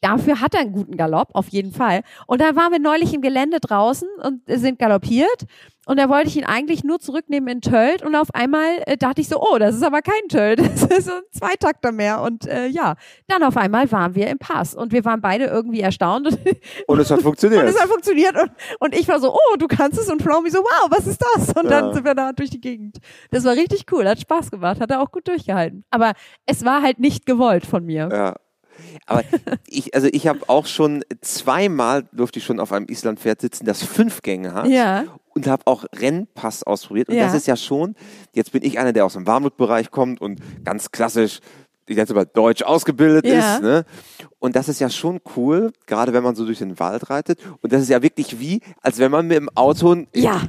Dafür 0.01 0.41
hat 0.41 0.55
er 0.55 0.61
einen 0.61 0.73
guten 0.73 0.97
Galopp, 0.97 1.29
auf 1.35 1.49
jeden 1.49 1.73
Fall. 1.73 2.03
Und 2.27 2.41
dann 2.41 2.57
waren 2.57 2.73
wir 2.73 2.79
neulich 2.79 3.13
im 3.13 3.21
Gelände 3.21 3.61
draußen 3.61 4.09
und 4.23 4.43
sind 4.47 4.79
galoppiert. 4.79 5.47
Und 5.87 5.99
da 5.99 6.09
wollte 6.09 6.29
ich 6.29 6.37
ihn 6.37 6.45
eigentlich 6.45 6.85
nur 6.85 7.01
zurücknehmen 7.01 7.49
in 7.49 7.61
Tölt. 7.61 8.03
Und 8.03 8.15
auf 8.15 8.29
einmal 8.33 8.83
äh, 8.87 8.97
dachte 8.97 9.21
ich 9.21 9.29
so, 9.29 9.43
oh, 9.43 9.59
das 9.59 9.75
ist 9.75 9.83
aber 9.83 10.03
kein 10.03 10.29
Tölt. 10.29 10.61
Das 10.81 10.99
ist 10.99 11.07
so 11.07 11.13
ein 11.13 11.23
Zweitakter 11.33 11.93
mehr. 11.93 12.23
Und 12.23 12.47
äh, 12.47 12.67
ja, 12.67 12.95
dann 13.29 13.43
auf 13.43 13.57
einmal 13.57 13.91
waren 13.93 14.15
wir 14.15 14.29
im 14.29 14.39
Pass. 14.39 14.75
Und 14.75 14.93
wir 14.93 15.05
waren 15.05 15.21
beide 15.21 15.47
irgendwie 15.47 15.81
erstaunt. 15.81 16.29
Und 16.87 16.99
es 16.99 17.11
hat 17.11 17.23
funktioniert. 17.23 17.63
Und 17.63 17.69
es 17.69 17.81
hat 17.81 17.89
funktioniert. 17.89 18.41
Und, 18.41 18.51
und 18.79 18.95
ich 18.95 19.09
war 19.09 19.21
so, 19.21 19.33
oh, 19.33 19.57
du 19.59 19.67
kannst 19.67 19.99
es. 19.99 20.09
Und 20.09 20.23
Flaumi 20.23 20.51
so, 20.51 20.59
wow, 20.61 20.91
was 20.91 21.07
ist 21.07 21.23
das? 21.35 21.49
Und 21.55 21.71
ja. 21.71 21.81
dann 21.81 21.95
sind 21.95 22.05
wir 22.05 22.15
da 22.15 22.33
durch 22.33 22.51
die 22.51 22.61
Gegend. 22.61 22.99
Das 23.31 23.45
war 23.45 23.55
richtig 23.55 23.85
cool. 23.93 24.09
Hat 24.09 24.21
Spaß 24.21 24.51
gemacht. 24.51 24.81
Hat 24.81 24.91
er 24.91 25.03
auch 25.03 25.11
gut 25.11 25.29
durchgehalten. 25.29 25.85
Aber 25.91 26.13
es 26.47 26.65
war 26.65 26.83
halt 26.83 26.99
nicht 26.99 27.27
gewollt 27.27 27.67
von 27.67 27.85
mir. 27.85 28.09
Ja. 28.13 28.37
Aber 29.07 29.23
ich, 29.67 29.95
also 29.95 30.09
ich 30.11 30.27
habe 30.27 30.41
auch 30.49 30.67
schon 30.67 31.05
zweimal 31.21 32.05
durfte 32.13 32.39
ich 32.39 32.45
schon 32.45 32.61
auf 32.61 32.73
einem 32.73 32.87
Islandpferd 32.87 33.41
sitzen, 33.41 33.65
das 33.67 33.83
fünf 33.83 34.23
Gänge 34.23 34.55
hat. 34.55 34.67
Ja. 34.67 35.05
Und 35.33 35.47
habe 35.47 35.67
auch 35.67 35.85
Rennpass 35.95 36.65
ausprobiert. 36.65 37.09
Und 37.09 37.15
ja. 37.15 37.25
das 37.25 37.35
ist 37.35 37.47
ja 37.47 37.57
schon, 37.57 37.95
jetzt 38.35 38.53
bin 38.53 38.65
ich 38.65 38.79
einer, 38.79 38.93
der 38.93 39.05
aus 39.05 39.13
dem 39.13 39.27
Warmblutbereich 39.27 39.91
kommt 39.91 40.21
und 40.21 40.41
ganz 40.65 40.91
klassisch 40.91 41.41
die 41.89 41.95
ganze 41.95 42.15
Zeit 42.15 42.37
Deutsch 42.37 42.63
ausgebildet 42.63 43.27
ja. 43.27 43.57
ist. 43.57 43.63
Ne? 43.63 43.85
Und 44.39 44.57
das 44.57 44.69
ist 44.69 44.81
ja 44.81 44.89
schon 44.89 45.21
cool, 45.37 45.73
gerade 45.87 46.13
wenn 46.13 46.23
man 46.23 46.35
so 46.35 46.47
durch 46.47 46.59
den 46.59 46.79
Wald 46.79 47.11
reitet. 47.11 47.41
Und 47.61 47.73
das 47.73 47.83
ist 47.83 47.91
ja 47.91 48.03
wirklich 48.03 48.39
wie, 48.41 48.61
als 48.81 48.99
wenn 48.99 49.11
man 49.11 49.27
mit 49.27 49.37
dem 49.37 49.49
Auto 49.55 50.05
ja. 50.15 50.43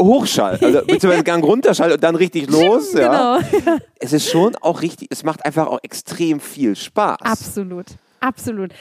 Hochschall, 0.00 0.58
also 0.60 0.80
beziehungsweise 0.86 1.24
Gang 1.24 1.44
runterschall 1.44 1.92
und 1.92 2.02
dann 2.02 2.16
richtig 2.16 2.50
los. 2.50 2.92
Ja. 2.92 3.38
Genau. 3.38 3.78
Es 3.98 4.12
ist 4.12 4.30
schon 4.30 4.56
auch 4.56 4.82
richtig, 4.82 5.08
es 5.10 5.24
macht 5.24 5.44
einfach 5.44 5.66
auch 5.66 5.78
extrem 5.82 6.40
viel 6.40 6.74
Spaß. 6.74 7.18
Absolut. 7.20 7.86
Absolut. 8.20 8.72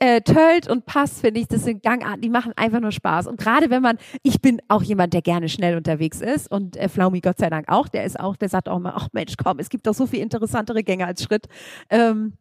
Äh, 0.00 0.20
Tölt 0.22 0.68
und 0.68 0.84
Pass, 0.84 1.20
finde 1.20 1.40
ich, 1.40 1.46
das 1.46 1.62
sind 1.62 1.84
Gangarten, 1.84 2.20
die 2.20 2.28
machen 2.28 2.52
einfach 2.56 2.80
nur 2.80 2.90
Spaß. 2.90 3.28
Und 3.28 3.38
gerade 3.38 3.70
wenn 3.70 3.80
man, 3.80 3.96
ich 4.24 4.40
bin 4.40 4.60
auch 4.66 4.82
jemand, 4.82 5.14
der 5.14 5.22
gerne 5.22 5.48
schnell 5.48 5.76
unterwegs 5.76 6.20
ist 6.20 6.50
und 6.50 6.76
äh, 6.76 6.88
Flaumi 6.88 7.20
Gott 7.20 7.38
sei 7.38 7.48
Dank 7.48 7.68
auch, 7.68 7.86
der 7.86 8.04
ist 8.04 8.18
auch, 8.18 8.36
der 8.36 8.48
sagt 8.48 8.68
auch 8.68 8.76
immer, 8.76 8.94
ach 8.96 9.08
Mensch, 9.12 9.34
komm, 9.42 9.60
es 9.60 9.68
gibt 9.68 9.86
doch 9.86 9.94
so 9.94 10.06
viel 10.06 10.20
interessantere 10.20 10.82
Gänge 10.82 11.06
als 11.06 11.22
Schritt. 11.22 11.46
Ähm, 11.90 12.32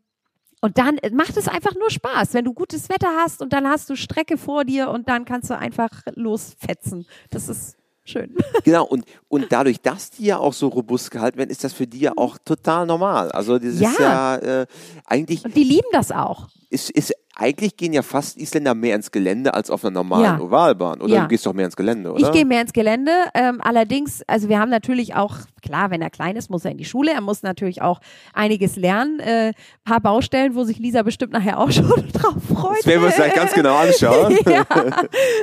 und 0.59 0.79
dann 0.79 0.97
macht 1.13 1.37
es 1.37 1.47
einfach 1.47 1.75
nur 1.75 1.91
Spaß, 1.91 2.33
wenn 2.33 2.45
du 2.45 2.53
gutes 2.53 2.89
Wetter 2.89 3.09
hast 3.17 3.43
und 3.43 3.53
dann 3.53 3.67
hast 3.67 3.89
du 3.91 3.95
Strecke 3.95 4.37
vor 4.37 4.65
dir 4.65 4.89
und 4.89 5.07
dann 5.07 5.25
kannst 5.25 5.51
du 5.51 5.57
einfach 5.57 5.89
losfetzen. 6.15 7.05
Das 7.29 7.47
ist 7.47 7.77
schön. 8.09 8.35
Genau, 8.63 8.85
und, 8.85 9.05
und 9.29 9.45
dadurch, 9.49 9.81
dass 9.81 10.09
die 10.09 10.25
ja 10.25 10.37
auch 10.37 10.53
so 10.53 10.67
robust 10.67 11.11
gehalten 11.11 11.37
werden, 11.37 11.49
ist 11.49 11.63
das 11.63 11.73
für 11.73 11.87
die 11.87 11.99
ja 11.99 12.13
auch 12.17 12.37
total 12.43 12.85
normal. 12.85 13.31
Also 13.31 13.59
das 13.59 13.79
ja. 13.79 13.89
ist 13.89 13.99
ja 13.99 14.35
äh, 14.35 14.67
eigentlich. 15.05 15.45
Und 15.45 15.55
die 15.55 15.63
lieben 15.63 15.87
das 15.91 16.11
auch. 16.11 16.47
Ist, 16.69 16.89
ist 16.89 17.13
eigentlich 17.39 17.77
gehen 17.77 17.93
ja 17.93 18.01
fast 18.01 18.35
Isländer 18.37 18.73
mehr 18.73 18.95
ins 18.95 19.11
Gelände 19.11 19.53
als 19.53 19.69
auf 19.69 19.85
einer 19.85 19.91
normalen 19.91 20.23
ja. 20.23 20.39
Ovalbahn. 20.39 21.01
Oder 21.01 21.13
ja. 21.13 21.21
du 21.21 21.27
gehst 21.27 21.45
doch 21.45 21.53
mehr 21.53 21.65
ins 21.65 21.75
Gelände, 21.75 22.11
oder? 22.11 22.25
Ich 22.25 22.31
gehe 22.31 22.45
mehr 22.45 22.61
ins 22.61 22.73
Gelände. 22.73 23.11
Ähm, 23.35 23.61
allerdings, 23.61 24.23
also 24.27 24.49
wir 24.49 24.59
haben 24.59 24.69
natürlich 24.69 25.15
auch, 25.15 25.37
klar, 25.61 25.91
wenn 25.91 26.01
er 26.01 26.09
klein 26.09 26.35
ist, 26.35 26.49
muss 26.49 26.65
er 26.65 26.71
in 26.71 26.77
die 26.77 26.85
Schule. 26.85 27.11
Er 27.11 27.21
muss 27.21 27.43
natürlich 27.43 27.81
auch 27.81 28.01
einiges 28.33 28.75
lernen. 28.75 29.19
Äh, 29.19 29.53
paar 29.85 30.01
Baustellen, 30.01 30.55
wo 30.55 30.63
sich 30.63 30.79
Lisa 30.79 31.03
bestimmt 31.03 31.31
nachher 31.31 31.59
auch 31.59 31.71
schon 31.71 31.87
drauf 32.11 32.35
freut. 32.51 32.79
Das 32.79 32.87
werden 32.87 33.01
wir 33.01 33.07
uns 33.07 33.15
gleich 33.15 33.33
ganz 33.33 33.53
genau 33.53 33.75
anschauen. 33.75 34.37
ja. 34.45 34.65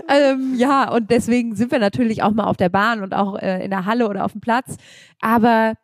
Ähm, 0.08 0.54
ja, 0.56 0.90
und 0.92 1.10
deswegen 1.10 1.54
sind 1.54 1.70
wir 1.70 1.78
natürlich 1.78 2.22
auch 2.22 2.32
mal 2.32 2.44
auf 2.44 2.56
der 2.56 2.68
Bahn 2.70 3.02
und 3.02 3.14
auch 3.14 3.38
äh, 3.38 3.64
in 3.64 3.70
der 3.70 3.87
Halle 3.87 4.08
oder 4.08 4.24
auf 4.24 4.32
dem 4.32 4.40
Platz. 4.40 4.76
Aber 5.20 5.74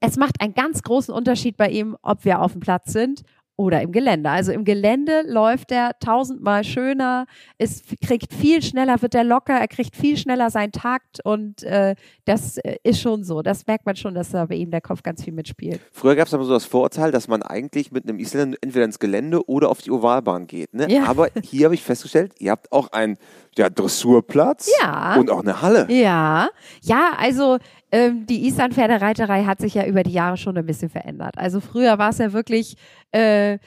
es 0.00 0.16
macht 0.16 0.40
einen 0.40 0.54
ganz 0.54 0.82
großen 0.82 1.12
Unterschied 1.12 1.56
bei 1.56 1.68
ihm, 1.68 1.96
ob 2.02 2.24
wir 2.24 2.40
auf 2.40 2.52
dem 2.52 2.60
Platz 2.60 2.92
sind 2.92 3.22
oder 3.62 3.80
im 3.80 3.92
Gelände. 3.92 4.28
Also 4.28 4.50
im 4.50 4.64
Gelände 4.64 5.22
läuft 5.24 5.70
er 5.70 5.92
tausendmal 6.00 6.64
schöner, 6.64 7.26
es 7.58 7.82
kriegt 8.04 8.34
viel 8.34 8.60
schneller, 8.60 9.00
wird 9.00 9.14
er 9.14 9.22
locker, 9.22 9.54
er 9.54 9.68
kriegt 9.68 9.94
viel 9.94 10.16
schneller 10.16 10.50
seinen 10.50 10.72
Takt 10.72 11.24
und 11.24 11.62
äh, 11.62 11.94
das 12.24 12.58
äh, 12.58 12.78
ist 12.82 13.00
schon 13.00 13.22
so. 13.22 13.40
Das 13.40 13.66
merkt 13.68 13.86
man 13.86 13.94
schon, 13.94 14.14
dass 14.14 14.30
da 14.30 14.46
bei 14.46 14.56
ihm 14.56 14.72
der 14.72 14.80
Kopf 14.80 15.04
ganz 15.04 15.22
viel 15.22 15.32
mitspielt. 15.32 15.80
Früher 15.92 16.16
gab 16.16 16.26
es 16.26 16.34
aber 16.34 16.44
so 16.44 16.52
das 16.52 16.64
Vorurteil, 16.64 17.12
dass 17.12 17.28
man 17.28 17.42
eigentlich 17.42 17.92
mit 17.92 18.08
einem 18.08 18.18
Isländer 18.18 18.58
entweder 18.60 18.84
ins 18.84 18.98
Gelände 18.98 19.48
oder 19.48 19.70
auf 19.70 19.80
die 19.80 19.92
Ovalbahn 19.92 20.48
geht. 20.48 20.74
Ne? 20.74 20.90
Ja. 20.90 21.04
Aber 21.04 21.28
hier 21.42 21.66
habe 21.66 21.74
ich 21.74 21.82
festgestellt, 21.84 22.32
ihr 22.40 22.50
habt 22.50 22.72
auch 22.72 22.90
einen 22.90 23.16
ja, 23.56 23.70
Dressurplatz 23.70 24.70
ja. 24.80 25.14
und 25.16 25.30
auch 25.30 25.42
eine 25.42 25.62
Halle. 25.62 25.86
Ja, 25.88 26.48
ja, 26.82 27.12
also 27.16 27.58
ähm, 27.92 28.26
die 28.26 28.46
Island-Pferdereiterei 28.46 29.44
hat 29.44 29.60
sich 29.60 29.74
ja 29.74 29.86
über 29.86 30.02
die 30.02 30.12
Jahre 30.12 30.38
schon 30.38 30.56
ein 30.56 30.66
bisschen 30.66 30.88
verändert. 30.88 31.36
Also 31.36 31.60
früher 31.60 31.98
war 31.98 32.10
es 32.10 32.18
ja 32.18 32.32
wirklich 32.32 32.76
äh, 33.12 33.58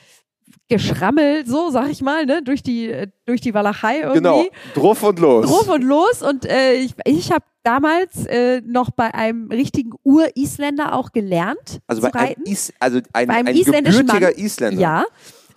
geschrammelt, 0.67 1.47
so 1.47 1.69
sag 1.69 1.89
ich 1.89 2.01
mal, 2.01 2.25
ne, 2.25 2.41
durch 2.41 2.63
die 2.63 2.89
äh, 2.89 3.07
durch 3.25 3.39
die 3.41 3.53
Walachei 3.53 3.99
irgendwie. 3.99 4.17
Genau, 4.17 4.45
druff 4.73 5.03
und 5.03 5.19
los. 5.19 5.45
Druff 5.45 5.69
und 5.69 5.83
los 5.83 6.23
und 6.23 6.45
äh, 6.45 6.73
ich, 6.73 6.95
ich 7.05 7.31
habe 7.31 7.45
damals 7.63 8.25
äh, 8.25 8.61
noch 8.65 8.89
bei 8.91 9.13
einem 9.13 9.51
richtigen 9.51 9.91
Ur-Isländer 10.03 10.93
auch 10.93 11.11
gelernt. 11.11 11.81
Also 11.87 12.01
bei 12.01 12.11
einem, 12.13 12.43
Is, 12.45 12.73
also 12.79 12.99
ein, 13.13 13.29
ein 13.29 13.45
gebürtiger 13.45 14.03
Mann, 14.03 14.33
Isländer. 14.35 14.81
Ja. 14.81 15.05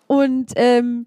Und 0.07 0.52
ähm, 0.57 1.07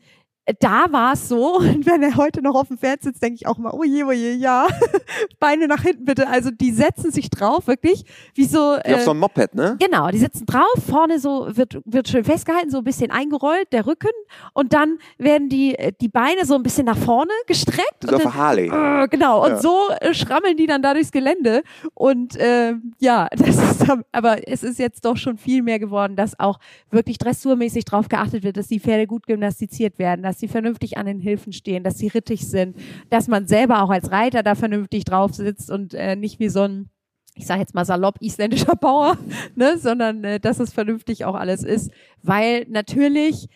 da 0.60 0.92
war 0.92 1.14
es 1.14 1.28
so, 1.28 1.56
und 1.58 1.86
wenn 1.86 2.04
er 2.04 2.16
heute 2.16 2.42
noch 2.42 2.56
auf 2.56 2.68
dem 2.68 2.78
Pferd 2.78 3.02
sitzt, 3.02 3.22
denke 3.22 3.36
ich 3.36 3.48
auch 3.48 3.58
mal, 3.58 3.72
oh 3.72 3.84
je, 3.84 4.04
oh 4.04 4.12
je, 4.12 4.34
ja, 4.34 4.68
Beine 5.40 5.68
nach 5.68 5.82
hinten 5.82 6.06
bitte. 6.06 6.28
Also 6.28 6.52
die 6.52 6.72
setzen 6.72 7.12
sich 7.12 7.30
drauf, 7.30 7.68
wirklich, 7.68 8.06
wie 8.34 8.46
so. 8.46 8.78
Wie 8.84 8.92
äh, 8.92 8.96
auf 8.96 9.02
so 9.02 9.12
ein 9.12 9.20
Moped, 9.20 9.56
ne? 9.56 9.78
Genau, 9.80 10.10
die 10.10 10.20
sitzen 10.20 10.46
drauf, 10.46 10.66
vorne 10.88 11.20
so 11.20 11.48
wird, 11.56 11.82
wird 11.86 12.08
schön 12.08 12.24
festgehalten, 12.24 12.70
so 12.70 12.80
ein 12.80 12.84
bisschen 12.84 13.12
eingerollt, 13.12 13.72
der 13.72 13.86
Rücken, 13.86 14.10
und 14.54 14.74
dann 14.74 14.98
werden 15.18 15.50
die, 15.50 15.76
äh, 15.76 15.92
die 16.00 16.08
Beine 16.08 16.46
so 16.46 16.56
ein 16.56 16.64
bisschen 16.64 16.86
nach 16.86 16.98
vorne 16.98 17.32
gestreckt. 17.48 18.04
Ist 18.04 18.14
auf 18.14 18.34
Harley. 18.34 18.68
Äh, 18.68 19.08
genau, 19.08 19.44
und 19.44 19.52
ja. 19.52 19.60
so 19.60 19.78
äh, 20.00 20.14
schrammeln 20.14 20.58
die 20.58 20.68
dann 20.68 20.82
da 20.82 20.94
durchs 20.94 21.12
Gelände. 21.12 21.64
Und 21.94 22.36
äh, 22.36 22.76
ja, 23.00 23.28
das 23.36 23.58
ist, 23.58 23.86
aber 24.12 24.48
es 24.48 24.64
ist 24.64 24.80
jetzt 24.80 25.06
doch 25.06 25.18
schon 25.18 25.38
viel 25.38 25.62
mehr 25.62 25.80
geworden, 25.80 26.16
dass 26.16 26.40
auch 26.40 26.60
wirklich 26.90 27.18
dressurmäßig 27.18 27.86
drauf 27.86 28.10
geachtet 28.10 28.44
wird, 28.44 28.58
dass 28.58 28.68
die 28.68 28.80
Pferde 28.80 29.08
gut 29.08 29.28
gymnastiziert 29.28 30.00
werden, 30.00 30.24
dass 30.24 30.40
sie 30.42 30.50
vernünftig 30.50 30.98
an 30.98 31.06
den 31.06 31.22
Hilfen 31.22 31.54
stehen, 31.54 31.86
dass 31.86 31.98
sie 31.98 32.10
rittig 32.10 32.48
sind, 32.50 32.76
dass 33.10 33.30
man 33.30 33.48
selber 33.48 33.82
auch 33.82 33.90
als 33.90 34.12
Reiter 34.12 34.44
da 34.44 34.56
vernünftig 34.56 35.06
drauf 35.06 35.34
sitzt 35.34 35.72
und 35.72 35.94
äh, 35.94 36.18
nicht 36.18 36.40
wie 36.40 36.50
so 36.50 36.62
ein 36.64 36.90
ich 37.34 37.48
sage 37.48 37.62
jetzt 37.62 37.74
mal 37.74 37.86
salopp 37.86 38.18
isländischer 38.20 38.76
Bauer, 38.76 39.18
ne, 39.56 39.78
sondern 39.78 40.24
äh, 40.26 40.40
dass 40.42 40.60
es 40.60 40.74
vernünftig 40.74 41.24
auch 41.24 41.36
alles 41.36 41.64
ist, 41.64 41.92
weil 42.22 42.66
natürlich 42.68 43.48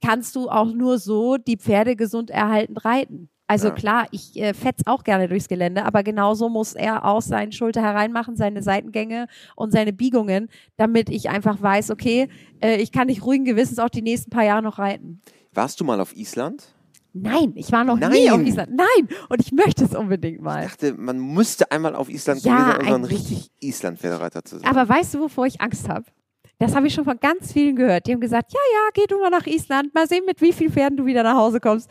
kannst 0.00 0.34
du 0.36 0.48
auch 0.48 0.72
nur 0.72 0.98
so 0.98 1.36
die 1.36 1.58
Pferde 1.58 1.96
gesund 1.96 2.30
erhalten 2.30 2.76
reiten. 2.76 3.28
Also 3.48 3.68
ja. 3.68 3.74
klar, 3.74 4.06
ich 4.10 4.38
äh, 4.38 4.52
fetz 4.52 4.82
auch 4.84 5.02
gerne 5.02 5.26
durchs 5.26 5.48
Gelände, 5.48 5.84
aber 5.86 6.02
genauso 6.02 6.50
muss 6.50 6.74
er 6.74 7.06
auch 7.06 7.22
seine 7.22 7.50
Schulter 7.50 7.82
hereinmachen, 7.82 8.36
seine 8.36 8.62
Seitengänge 8.62 9.26
und 9.56 9.72
seine 9.72 9.94
Biegungen, 9.94 10.48
damit 10.76 11.08
ich 11.08 11.30
einfach 11.30 11.60
weiß, 11.60 11.90
okay, 11.90 12.28
äh, 12.60 12.76
ich 12.76 12.92
kann 12.92 13.08
dich 13.08 13.24
ruhigen 13.24 13.46
Gewissens 13.46 13.78
auch 13.78 13.88
die 13.88 14.02
nächsten 14.02 14.30
paar 14.30 14.44
Jahre 14.44 14.62
noch 14.62 14.78
reiten. 14.78 15.22
Warst 15.54 15.80
du 15.80 15.84
mal 15.84 15.98
auf 15.98 16.14
Island? 16.14 16.74
Nein, 17.14 17.52
ich 17.56 17.72
war 17.72 17.84
noch 17.84 17.98
Nein. 17.98 18.12
nie 18.12 18.30
auf 18.30 18.40
Island. 18.42 18.76
Nein, 18.76 19.08
und 19.30 19.40
ich 19.40 19.50
möchte 19.50 19.84
es 19.84 19.94
unbedingt 19.94 20.42
mal. 20.42 20.64
Ich 20.64 20.70
dachte, 20.72 20.92
man 20.92 21.18
müsste 21.18 21.72
einmal 21.72 21.96
auf 21.96 22.10
Island 22.10 22.44
ja, 22.44 22.72
gewesen 22.72 22.88
um 22.88 22.94
ein 22.96 23.04
richtig 23.04 23.50
Island-Pferdereiter 23.60 24.44
zu 24.44 24.58
sein. 24.58 24.68
Aber 24.68 24.86
weißt 24.86 25.14
du, 25.14 25.20
wovor 25.20 25.46
ich 25.46 25.60
Angst 25.62 25.88
habe? 25.88 26.04
Das 26.58 26.74
habe 26.74 26.86
ich 26.86 26.94
schon 26.94 27.04
von 27.04 27.18
ganz 27.18 27.52
vielen 27.52 27.76
gehört. 27.76 28.06
Die 28.06 28.12
haben 28.12 28.20
gesagt, 28.20 28.52
ja, 28.52 28.60
ja, 28.72 28.90
geh 28.92 29.06
du 29.08 29.18
mal 29.20 29.30
nach 29.30 29.46
Island, 29.46 29.94
mal 29.94 30.06
sehen, 30.06 30.24
mit 30.26 30.40
wie 30.42 30.52
vielen 30.52 30.72
Pferden 30.72 30.96
du 30.96 31.06
wieder 31.06 31.22
nach 31.22 31.36
Hause 31.36 31.60
kommst. 31.60 31.88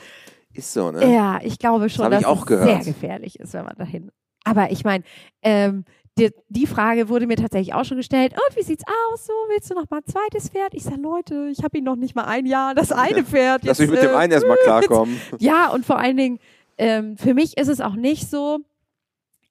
Ist 0.57 0.73
so, 0.73 0.91
ne? 0.91 1.13
Ja, 1.13 1.39
ich 1.43 1.59
glaube 1.59 1.87
schon, 1.89 2.09
das 2.09 2.23
dass 2.23 2.39
es 2.39 2.45
gehört. 2.45 2.83
sehr 2.83 2.93
gefährlich 2.93 3.39
ist, 3.39 3.53
wenn 3.53 3.65
man 3.65 3.75
dahin. 3.77 4.11
Aber 4.43 4.71
ich 4.71 4.83
meine, 4.83 5.03
ähm, 5.43 5.85
die, 6.17 6.31
die, 6.49 6.65
Frage 6.65 7.09
wurde 7.09 7.27
mir 7.27 7.35
tatsächlich 7.35 7.75
auch 7.75 7.85
schon 7.85 7.97
gestellt. 7.97 8.33
Und 8.33 8.57
wie 8.57 8.63
sieht's 8.63 8.83
aus? 9.11 9.27
So, 9.27 9.33
willst 9.49 9.69
du 9.69 9.75
noch 9.75 9.87
mal 9.89 9.97
ein 9.97 10.05
zweites 10.05 10.49
Pferd? 10.49 10.73
Ich 10.73 10.83
sage, 10.83 10.99
Leute, 10.99 11.49
ich 11.51 11.63
habe 11.63 11.77
ihn 11.77 11.83
noch 11.83 11.95
nicht 11.95 12.15
mal 12.15 12.23
ein 12.23 12.47
Jahr. 12.47 12.73
Das 12.73 12.91
eine 12.91 13.23
Pferd. 13.23 13.63
Lass 13.65 13.77
mich 13.77 13.89
mit 13.89 14.01
dem 14.01 14.11
äh, 14.11 14.15
einen 14.15 14.33
erstmal 14.33 14.57
klarkommen. 14.63 15.19
ja, 15.37 15.69
und 15.69 15.85
vor 15.85 15.99
allen 15.99 16.17
Dingen, 16.17 16.39
ähm, 16.79 17.17
für 17.17 17.35
mich 17.35 17.57
ist 17.57 17.67
es 17.67 17.81
auch 17.81 17.95
nicht 17.95 18.29
so, 18.29 18.59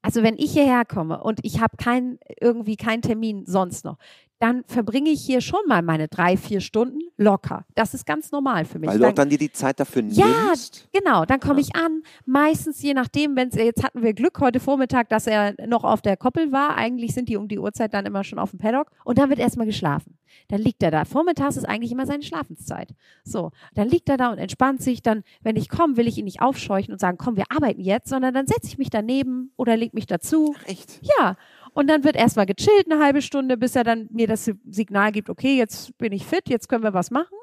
also 0.02 0.24
wenn 0.24 0.36
ich 0.38 0.52
hierher 0.52 0.84
komme 0.84 1.22
und 1.22 1.38
ich 1.42 1.60
habe 1.60 1.76
kein, 1.76 2.18
irgendwie 2.40 2.76
keinen 2.76 3.02
Termin 3.02 3.44
sonst 3.46 3.84
noch, 3.84 3.98
dann 4.38 4.64
verbringe 4.66 5.10
ich 5.10 5.22
hier 5.24 5.40
schon 5.40 5.60
mal 5.66 5.82
meine 5.82 6.08
drei, 6.08 6.36
vier 6.36 6.60
Stunden 6.60 6.98
locker. 7.16 7.64
Das 7.74 7.94
ist 7.94 8.04
ganz 8.04 8.30
normal 8.32 8.64
für 8.66 8.78
mich. 8.78 8.90
Weil 8.90 8.98
du 8.98 9.06
auch 9.08 9.12
dann 9.12 9.30
dir 9.30 9.38
die 9.38 9.50
Zeit 9.52 9.80
dafür 9.80 10.02
Ja, 10.10 10.26
nimmst. 10.48 10.88
Genau, 10.92 11.24
dann 11.24 11.40
komme 11.40 11.60
Ja. 11.60 11.66
ich 11.68 11.76
an. 11.76 12.02
Meistens, 12.26 12.82
je 12.82 12.92
nachdem, 12.94 13.34
wenn 13.36 13.48
es 13.48 13.54
jetzt 13.54 13.82
hatten 13.82 14.02
wir 14.02 14.12
Glück 14.12 14.38
heute 14.40 14.60
Vormittag, 14.60 15.08
dass 15.08 15.26
er 15.26 15.54
noch 15.66 15.84
auf 15.84 16.02
der 16.02 16.16
Koppel 16.16 16.52
war. 16.52 16.76
Eigentlich 16.76 17.14
sind 17.14 17.28
die 17.28 17.36
um 17.36 17.48
die 17.48 17.58
Uhrzeit 17.58 17.94
dann 17.94 18.04
immer 18.04 18.24
schon 18.24 18.38
auf 18.38 18.50
dem 18.50 18.58
Paddock 18.58 18.90
und 19.04 19.18
dann 19.18 19.30
wird 19.30 19.38
erstmal 19.38 19.66
geschlafen. 19.66 20.18
Dann 20.48 20.60
liegt 20.60 20.82
er 20.82 20.90
da. 20.90 21.04
Vormittags 21.06 21.56
ist 21.56 21.64
eigentlich 21.64 21.92
immer 21.92 22.04
seine 22.04 22.22
Schlafenszeit. 22.22 22.90
So, 23.24 23.52
dann 23.74 23.88
liegt 23.88 24.08
er 24.10 24.18
da 24.18 24.30
und 24.30 24.38
entspannt 24.38 24.82
sich. 24.82 25.02
Dann, 25.02 25.22
wenn 25.42 25.56
ich 25.56 25.68
komme, 25.70 25.96
will 25.96 26.06
ich 26.06 26.18
ihn 26.18 26.24
nicht 26.26 26.42
aufscheuchen 26.42 26.92
und 26.92 27.00
sagen, 27.00 27.16
komm, 27.16 27.36
wir 27.36 27.44
arbeiten 27.50 27.80
jetzt, 27.80 28.08
sondern 28.10 28.34
dann 28.34 28.46
setze 28.46 28.66
ich 28.66 28.76
mich 28.76 28.90
daneben 28.90 29.50
oder 29.56 29.76
leg 29.78 29.94
mich 29.94 30.06
dazu. 30.06 30.54
Ach, 30.58 30.66
echt? 30.68 31.00
Ja, 31.18 31.36
und 31.76 31.88
dann 31.88 32.04
wird 32.04 32.16
erstmal 32.16 32.46
gechillt 32.46 32.90
eine 32.90 33.04
halbe 33.04 33.20
Stunde, 33.20 33.58
bis 33.58 33.76
er 33.76 33.84
dann 33.84 34.08
mir 34.10 34.26
das 34.26 34.50
Signal 34.70 35.12
gibt, 35.12 35.28
okay, 35.28 35.58
jetzt 35.58 35.96
bin 35.98 36.10
ich 36.10 36.24
fit, 36.24 36.48
jetzt 36.48 36.70
können 36.70 36.82
wir 36.82 36.94
was 36.94 37.10
machen. 37.10 37.36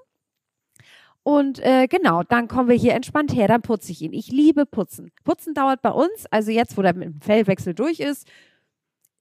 Und 1.22 1.60
äh, 1.60 1.86
genau, 1.88 2.24
dann 2.24 2.48
kommen 2.48 2.68
wir 2.68 2.76
hier 2.76 2.96
entspannt 2.96 3.34
her, 3.36 3.48
dann 3.48 3.62
putze 3.62 3.92
ich 3.92 4.02
ihn. 4.02 4.12
Ich 4.12 4.30
liebe 4.30 4.66
Putzen. 4.66 5.12
Putzen 5.24 5.54
dauert 5.54 5.84
bei 5.84 5.92
uns, 5.92 6.26
also 6.32 6.50
jetzt, 6.50 6.76
wo 6.76 6.82
der 6.82 6.96
mit 6.96 7.04
dem 7.08 7.22
Fellwechsel 7.22 7.76
durch 7.76 8.00
ist, 8.00 8.28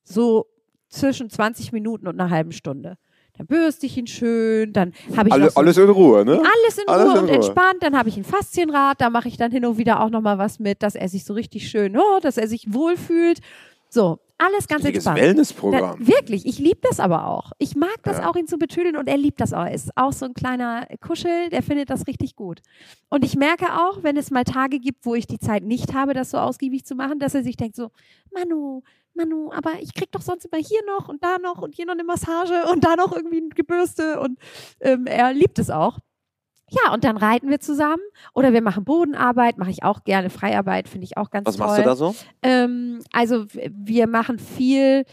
so 0.02 0.46
zwischen 0.88 1.28
20 1.28 1.72
Minuten 1.72 2.06
und 2.08 2.18
einer 2.18 2.30
halben 2.30 2.52
Stunde. 2.52 2.96
Dann 3.36 3.46
bürste 3.46 3.84
ich 3.84 3.98
ihn 3.98 4.06
schön, 4.06 4.72
dann 4.72 4.94
habe 5.14 5.28
ich 5.28 5.34
Alle, 5.34 5.50
so 5.50 5.56
alles 5.60 5.76
in 5.76 5.90
Ruhe, 5.90 6.24
ne? 6.24 6.32
alles 6.38 6.78
in 6.78 6.88
Alles 6.88 7.04
Ruhe 7.04 7.12
in 7.12 7.18
und 7.18 7.28
Ruhe. 7.28 7.34
entspannt. 7.34 7.82
Dann 7.82 7.98
habe 7.98 8.08
ich 8.08 8.16
ein 8.16 8.24
Faszienrad, 8.24 8.98
da 9.00 9.10
mache 9.10 9.28
ich 9.28 9.36
dann 9.36 9.52
hin 9.52 9.66
und 9.66 9.76
wieder 9.76 10.00
auch 10.00 10.10
nochmal 10.10 10.38
was 10.38 10.58
mit, 10.58 10.82
dass 10.82 10.94
er 10.94 11.08
sich 11.10 11.24
so 11.24 11.34
richtig 11.34 11.68
schön, 11.68 11.98
oh, 11.98 12.18
dass 12.22 12.38
er 12.38 12.48
sich 12.48 12.72
wohlfühlt. 12.72 13.40
So, 13.90 14.20
alles 14.44 14.68
ganz 14.68 14.84
Richtiges 14.84 15.06
entspannt. 15.06 15.20
Wellnessprogramm. 15.20 15.98
Da, 16.00 16.06
wirklich, 16.06 16.46
ich 16.46 16.58
liebe 16.58 16.80
das 16.82 17.00
aber 17.00 17.26
auch. 17.28 17.52
Ich 17.58 17.76
mag 17.76 17.96
das 18.02 18.18
Ja. 18.18 18.28
auch, 18.30 18.36
ihn 18.36 18.46
zu 18.46 18.58
betüdeln 18.58 18.96
und 18.96 19.08
er 19.08 19.16
liebt 19.16 19.40
das 19.40 19.52
auch. 19.52 19.64
Er 19.64 19.72
ist 19.74 19.90
auch 19.96 20.12
so 20.12 20.24
ein 20.26 20.34
kleiner 20.34 20.86
Kuschel, 21.00 21.50
der 21.50 21.62
findet 21.62 21.90
das 21.90 22.06
richtig 22.06 22.36
gut. 22.36 22.60
Und 23.08 23.24
ich 23.24 23.36
merke 23.36 23.66
auch, 23.66 24.02
wenn 24.02 24.16
es 24.16 24.30
mal 24.30 24.44
Tage 24.44 24.78
gibt, 24.78 25.04
wo 25.06 25.14
ich 25.14 25.26
die 25.26 25.38
Zeit 25.38 25.62
nicht 25.62 25.94
habe, 25.94 26.14
das 26.14 26.30
so 26.30 26.38
ausgiebig 26.38 26.84
zu 26.84 26.94
machen, 26.94 27.18
dass 27.18 27.34
er 27.34 27.42
sich 27.42 27.56
denkt 27.56 27.76
so, 27.76 27.90
Manu, 28.34 28.82
Manu, 29.14 29.52
aber 29.52 29.72
ich 29.80 29.92
krieg 29.94 30.10
doch 30.12 30.22
sonst 30.22 30.46
immer 30.46 30.62
hier 30.62 30.80
noch 30.86 31.08
und 31.08 31.22
da 31.22 31.36
noch 31.38 31.60
und 31.60 31.74
hier 31.74 31.84
noch 31.86 31.92
eine 31.92 32.04
Massage 32.04 32.64
und 32.72 32.82
da 32.84 32.96
noch 32.96 33.12
irgendwie 33.14 33.40
ein 33.40 33.50
Gebürste 33.50 34.18
und 34.20 34.38
ähm, 34.80 35.06
er 35.06 35.32
liebt 35.34 35.58
es 35.58 35.68
auch. 35.70 35.98
Ja, 36.72 36.92
und 36.94 37.04
dann 37.04 37.16
reiten 37.18 37.50
wir 37.50 37.60
zusammen 37.60 38.02
oder 38.34 38.52
wir 38.52 38.62
machen 38.62 38.84
Bodenarbeit, 38.84 39.58
mache 39.58 39.70
ich 39.70 39.82
auch 39.84 40.04
gerne. 40.04 40.30
Freiarbeit 40.30 40.88
finde 40.88 41.04
ich 41.04 41.16
auch 41.18 41.30
ganz 41.30 41.46
Was 41.46 41.56
toll. 41.56 41.66
machst 41.66 41.78
du 41.78 41.82
da 41.82 41.96
so? 41.96 42.14
Ähm, 42.42 43.00
also 43.12 43.44
wir 43.52 44.06
machen 44.06 44.38
viel, 44.38 45.04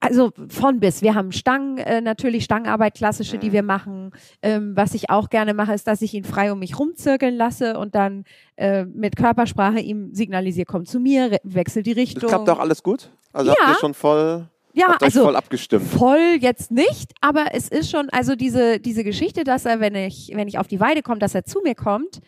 also 0.00 0.30
von 0.48 0.80
bis. 0.80 1.02
Wir 1.02 1.14
haben 1.14 1.32
Stangen, 1.32 1.78
äh, 1.78 2.00
natürlich 2.00 2.44
Stangenarbeit, 2.44 2.94
klassische, 2.94 3.38
die 3.38 3.48
Mhm. 3.48 3.52
wir 3.52 3.62
machen. 3.62 4.10
Ähm, 4.42 4.72
was 4.76 4.94
ich 4.94 5.10
auch 5.10 5.28
gerne 5.30 5.52
mache, 5.52 5.74
ist, 5.74 5.86
dass 5.86 6.00
ich 6.02 6.14
ihn 6.14 6.24
frei 6.24 6.52
um 6.52 6.58
mich 6.58 6.78
rumzirkeln 6.78 7.34
lasse 7.36 7.78
und 7.78 7.94
dann 7.94 8.24
äh, 8.56 8.84
mit 8.84 9.16
Körpersprache 9.16 9.80
ihm 9.80 10.14
signalisiere, 10.14 10.64
komm 10.66 10.86
zu 10.86 11.00
mir, 11.00 11.38
wechsel 11.42 11.82
die 11.82 11.92
Richtung. 11.92 12.22
Das 12.22 12.30
klappt 12.30 12.48
auch 12.50 12.60
alles 12.60 12.82
gut? 12.82 13.10
Also 13.32 13.50
Ja. 13.50 13.56
habt 13.58 13.70
ihr 13.76 13.80
schon 13.80 13.94
voll, 13.94 14.48
ja, 14.76 14.88
habt 14.88 15.02
also 15.02 15.24
voll 15.24 15.36
abgestimmt? 15.36 15.86
voll 15.86 16.36
jetzt 16.40 16.70
nicht, 16.70 17.12
aber 17.20 17.46
es 17.52 17.68
ist 17.68 17.90
schon, 17.90 18.08
also 18.10 18.36
diese, 18.36 18.78
diese 18.78 19.02
Geschichte, 19.04 19.42
dass 19.44 19.64
er, 19.64 19.80
wenn 19.80 19.94
ich, 19.94 20.30
wenn 20.34 20.48
ich 20.48 20.58
auf 20.58 20.68
die 20.68 20.80
Weide 20.80 21.02
komme, 21.02 21.18
dass 21.18 21.34
er 21.34 21.44
zu 21.44 21.60
mir 21.64 21.74
kommt, 21.74 22.20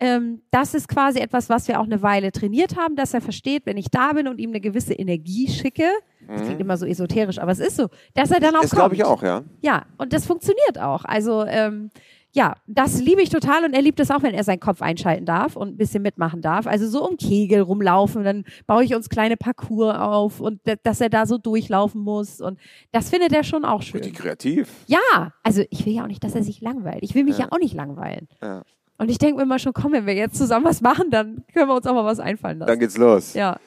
ähm, 0.00 0.42
das 0.50 0.74
ist 0.74 0.88
quasi 0.88 1.20
etwas, 1.20 1.48
was 1.48 1.68
wir 1.68 1.80
auch 1.80 1.84
eine 1.84 2.02
Weile 2.02 2.32
trainiert 2.32 2.76
haben, 2.76 2.96
dass 2.96 3.14
er 3.14 3.20
versteht, 3.20 3.64
wenn 3.64 3.76
ich 3.76 3.90
da 3.90 4.12
bin 4.12 4.26
und 4.28 4.38
ihm 4.38 4.50
eine 4.50 4.60
gewisse 4.60 4.92
Energie 4.92 5.48
schicke, 5.48 5.88
das 6.26 6.42
klingt 6.42 6.60
immer 6.60 6.76
so 6.76 6.86
esoterisch, 6.86 7.38
aber 7.38 7.52
es 7.52 7.58
ist 7.58 7.76
so, 7.76 7.88
dass 8.14 8.30
er 8.30 8.40
dann 8.40 8.56
auch 8.56 8.62
Das 8.62 8.70
kommt. 8.70 8.80
glaube 8.80 8.94
ich 8.94 9.04
auch, 9.04 9.22
ja. 9.22 9.42
Ja, 9.60 9.84
und 9.98 10.12
das 10.12 10.26
funktioniert 10.26 10.78
auch. 10.78 11.04
Also 11.04 11.44
ähm, 11.44 11.90
ja, 12.36 12.54
das 12.66 13.00
liebe 13.00 13.22
ich 13.22 13.30
total 13.30 13.64
und 13.64 13.74
er 13.74 13.80
liebt 13.82 14.00
es 14.00 14.10
auch, 14.10 14.22
wenn 14.22 14.34
er 14.34 14.42
seinen 14.42 14.58
Kopf 14.58 14.82
einschalten 14.82 15.24
darf 15.24 15.54
und 15.54 15.68
ein 15.68 15.76
bisschen 15.76 16.02
mitmachen 16.02 16.42
darf. 16.42 16.66
Also 16.66 16.88
so 16.88 17.08
um 17.08 17.16
Kegel 17.16 17.60
rumlaufen, 17.60 18.24
dann 18.24 18.44
baue 18.66 18.82
ich 18.82 18.94
uns 18.94 19.08
kleine 19.08 19.36
Parcours 19.36 19.96
auf 19.96 20.40
und 20.40 20.60
dass 20.82 21.00
er 21.00 21.10
da 21.10 21.26
so 21.26 21.38
durchlaufen 21.38 22.00
muss 22.00 22.40
und 22.40 22.58
das 22.90 23.08
findet 23.10 23.32
er 23.32 23.44
schon 23.44 23.64
auch 23.64 23.82
schön. 23.82 24.00
Richtig 24.00 24.18
kreativ. 24.18 24.68
Ja, 24.88 25.32
also 25.44 25.62
ich 25.70 25.86
will 25.86 25.92
ja 25.94 26.02
auch 26.02 26.08
nicht, 26.08 26.24
dass 26.24 26.34
er 26.34 26.42
sich 26.42 26.60
langweilt. 26.60 26.98
Ich 27.02 27.14
will 27.14 27.22
mich 27.24 27.38
ja, 27.38 27.44
Ja. 27.44 27.52
auch 27.52 27.58
nicht 27.58 27.74
langweilen. 27.74 28.26
Ja. 28.42 28.62
Und 28.98 29.10
ich 29.10 29.18
denke 29.18 29.36
mir 29.36 29.42
immer 29.42 29.58
schon, 29.60 29.72
komm, 29.72 29.92
wenn 29.92 30.06
wir 30.06 30.14
jetzt 30.14 30.36
zusammen 30.36 30.64
was 30.66 30.80
machen, 30.80 31.10
dann 31.10 31.44
können 31.52 31.68
wir 31.68 31.74
uns 31.76 31.86
auch 31.86 31.94
mal 31.94 32.04
was 32.04 32.18
einfallen 32.20 32.58
lassen. 32.58 32.68
Dann 32.68 32.78
geht's 32.80 32.96
los. 32.98 33.34
ja. 33.34 33.58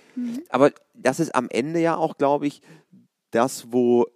Aber 0.50 0.72
das 0.94 1.20
ist 1.20 1.34
am 1.36 1.48
Ende 1.50 1.80
ja 1.80 1.96
auch, 1.96 2.18
glaube 2.18 2.48
ich, 2.48 2.62
das, 3.32 3.68
wo, 3.72 4.08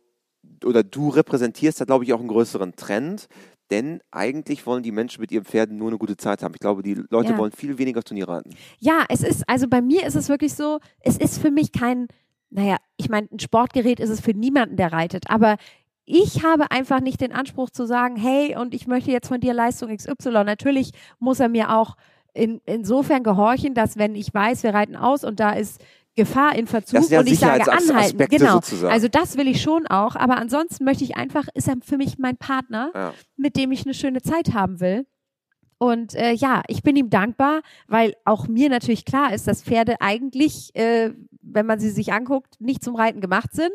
oder 0.66 0.84
du 0.84 1.10
repräsentierst 1.10 1.80
da, 1.82 1.86
glaube 1.86 2.04
ich, 2.06 2.14
auch 2.14 2.20
einen 2.20 2.28
größeren 2.28 2.76
Trend. 2.76 3.28
Denn 3.72 4.02
eigentlich 4.12 4.66
wollen 4.66 4.84
die 4.84 4.92
Menschen 4.92 5.22
mit 5.22 5.32
ihren 5.32 5.46
Pferden 5.46 5.78
nur 5.78 5.88
eine 5.88 5.98
gute 5.98 6.18
Zeit 6.18 6.44
haben. 6.44 6.54
Ich 6.54 6.60
glaube, 6.60 6.84
die 6.84 6.94
Leute 7.10 7.32
Ja. 7.32 7.38
wollen 7.38 7.52
viel 7.54 7.78
weniger 7.78 8.04
Turnier 8.04 8.28
reiten. 8.28 8.52
Ja, 8.80 9.06
es 9.10 9.24
ist, 9.24 9.44
also 9.48 9.68
bei 9.68 9.82
mir 9.82 10.06
ist 10.06 10.16
es 10.16 10.28
wirklich 10.30 10.54
so, 10.54 10.80
es 11.00 11.18
ist 11.18 11.40
für 11.40 11.52
mich 11.52 11.72
kein, 11.72 12.08
naja, 12.50 12.76
ich 12.98 13.10
meine, 13.10 13.28
ein 13.32 13.40
Sportgerät 13.40 14.00
ist 14.02 14.10
es 14.10 14.20
für 14.20 14.34
niemanden, 14.34 14.76
der 14.76 14.92
reitet, 14.92 15.30
aber 15.30 15.56
ich 16.04 16.44
habe 16.44 16.70
einfach 16.72 17.00
nicht 17.00 17.22
den 17.22 17.32
Anspruch 17.32 17.70
zu 17.70 17.86
sagen, 17.86 18.18
hey, 18.18 18.58
und 18.58 18.74
ich 18.74 18.88
möchte 18.88 19.12
jetzt 19.12 19.30
von 19.30 19.40
dir 19.40 19.54
Leistung 19.54 19.96
XY. 19.96 20.44
Natürlich 20.44 20.92
muss 21.20 21.40
er 21.40 21.48
mir 21.48 21.74
auch 21.78 21.96
in, 22.34 22.60
insofern 22.66 23.24
gehorchen, 23.24 23.74
dass 23.74 23.98
wenn 23.98 24.16
ich 24.16 24.34
weiß, 24.34 24.64
wir 24.64 24.74
reiten 24.74 24.98
aus 24.98 25.24
und 25.24 25.40
da 25.40 25.52
ist 25.52 25.82
Gefahr 26.16 26.56
in 26.56 26.68
Verzug 26.68 26.96
Das 27.00 27.08
sind 27.08 27.14
ja 27.14 27.20
und 27.22 27.28
ich 27.28 27.40
sage 27.40 27.72
anhalten. 27.72 28.18
Genau. 28.30 28.54
sozusagen. 28.56 28.92
Also 28.92 29.08
das 29.08 29.38
will 29.38 29.48
ich 29.48 29.62
schon 29.62 29.88
auch, 29.88 30.16
aber 30.16 30.38
ansonsten 30.38 30.84
möchte 30.84 31.04
ich 31.04 31.16
einfach, 31.16 31.48
ist 31.54 31.68
er 31.68 31.76
für 31.84 31.98
mich 31.98 32.18
mein 32.18 32.38
Partner, 32.38 32.92
Ja. 32.94 33.14
mit 33.38 33.56
dem 33.56 33.72
ich 33.72 33.86
eine 33.86 33.94
schöne 33.94 34.22
Zeit 34.22 34.54
haben 34.54 34.80
will. 34.80 35.06
Und 35.78 36.14
äh, 36.14 36.34
ja, 36.34 36.62
ich 36.68 36.84
bin 36.84 36.96
ihm 36.96 37.10
dankbar, 37.10 37.62
weil 37.88 38.14
auch 38.24 38.48
mir 38.48 38.70
natürlich 38.70 39.04
klar 39.04 39.34
ist, 39.34 39.48
dass 39.48 39.64
Pferde 39.64 40.00
eigentlich, 40.00 40.76
äh, 40.76 41.12
wenn 41.42 41.66
man 41.66 41.80
sie 41.80 41.90
sich 41.90 42.14
anguckt, 42.14 42.60
nicht 42.62 42.84
zum 42.84 42.96
Reiten 42.96 43.20
gemacht 43.20 43.54
sind. 43.54 43.74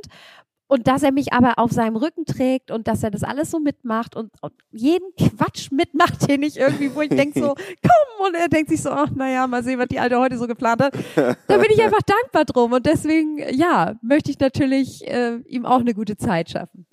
Und 0.68 0.88
dass 0.88 1.04
er 1.04 1.12
mich 1.12 1.32
aber 1.32 1.58
auf 1.58 1.70
seinem 1.70 1.96
Rücken 1.96 2.24
trägt 2.24 2.72
und 2.72 2.88
dass 2.88 3.02
er 3.02 3.12
das 3.12 3.22
alles 3.22 3.52
so 3.52 3.60
mitmacht 3.60 4.16
und, 4.16 4.32
und 4.40 4.52
jeden 4.72 5.06
Quatsch 5.16 5.70
mitmacht, 5.70 6.28
den 6.28 6.42
ich 6.42 6.56
irgendwie, 6.56 6.94
wo 6.94 7.02
ich 7.02 7.08
denke 7.08 7.38
so, 7.38 7.54
komm, 7.82 8.26
und 8.26 8.34
er 8.34 8.48
denkt 8.48 8.70
sich 8.70 8.82
so, 8.82 8.90
ach 8.90 9.10
naja, 9.10 9.46
mal 9.46 9.62
sehen, 9.62 9.78
was 9.78 9.88
die 9.88 10.00
Alte 10.00 10.18
heute 10.18 10.38
so 10.38 10.46
geplant 10.46 10.82
hat. 10.82 10.94
Da 11.14 11.58
bin 11.58 11.70
ich 11.70 11.80
einfach 11.84 12.02
dankbar 12.02 12.44
drum 12.44 12.72
und 12.72 12.84
deswegen, 12.84 13.38
ja, 13.54 13.94
möchte 14.02 14.30
ich 14.30 14.40
natürlich 14.40 15.06
äh, 15.06 15.36
ihm 15.46 15.66
auch 15.66 15.80
eine 15.80 15.94
gute 15.94 16.16
Zeit 16.16 16.50
schaffen. 16.50 16.86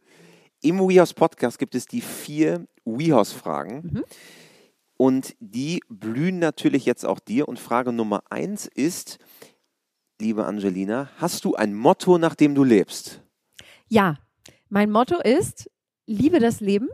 Im 0.62 0.80
WeHouse 0.80 1.14
Podcast 1.14 1.58
gibt 1.58 1.76
es 1.76 1.86
die 1.88 2.02
vier 2.02 2.68
WeHouse-Fragen. 2.86 3.92
Mhm. 3.94 4.04
Und 4.98 5.36
die 5.40 5.82
blühen 5.90 6.40
natürlich 6.40 6.86
jetzt 6.86 7.06
auch 7.06 7.20
dir. 7.20 7.48
Und 7.48 7.60
Frage 7.60 7.92
Nummer 7.92 8.24
eins 8.30 8.68
ist, 8.68 9.18
liebe 10.22 10.46
Angelina, 10.46 11.10
hast 11.18 11.46
du 11.46 11.56
ein 11.56 11.74
Motto, 11.74 12.18
nach 12.18 12.36
dem 12.36 12.56
du 12.56 12.64
lebst? 12.64 13.23
Ja, 13.94 14.18
mein 14.70 14.90
Motto 14.90 15.22
ist, 15.22 15.70
liebe 16.08 16.40
das 16.40 16.62
Leben 16.62 16.90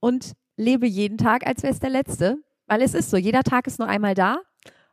und 0.00 0.32
lebe 0.56 0.86
jeden 0.86 1.18
Tag, 1.18 1.46
als 1.46 1.62
wäre 1.62 1.74
es 1.74 1.80
der 1.80 1.90
letzte. 1.90 2.38
Weil 2.66 2.80
es 2.80 2.94
ist 2.94 3.10
so, 3.10 3.18
jeder 3.18 3.42
Tag 3.42 3.66
ist 3.66 3.78
nur 3.78 3.88
einmal 3.88 4.14
da 4.14 4.40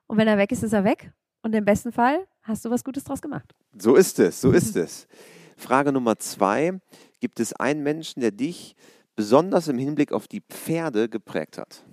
und 0.08 0.18
wenn 0.18 0.28
er 0.28 0.38
weg 0.38 0.52
ist, 0.52 0.62
ist 0.62 0.74
er 0.74 0.84
weg. 0.84 1.14
Und 1.42 1.56
im 1.56 1.64
besten 1.64 1.94
Fall 1.94 2.28
hast 2.42 2.66
du 2.66 2.70
was 2.70 2.84
Gutes 2.84 3.06
draus 3.06 3.22
gemacht. 3.22 3.56
So 3.80 3.96
ist 3.96 4.20
es, 4.20 4.42
so 4.42 4.52
ist 4.52 4.76
es. 4.76 5.08
Frage 5.56 5.94
Nummer 5.94 6.20
zwei, 6.20 6.82
gibt 7.22 7.40
es 7.40 7.54
einen 7.54 7.82
Menschen, 7.82 8.20
der 8.20 8.32
dich 8.32 8.76
besonders 9.16 9.70
im 9.70 9.78
Hinblick 9.78 10.12
auf 10.12 10.28
die 10.28 10.42
Pferde 10.42 11.08
geprägt 11.08 11.58
hat? 11.58 11.86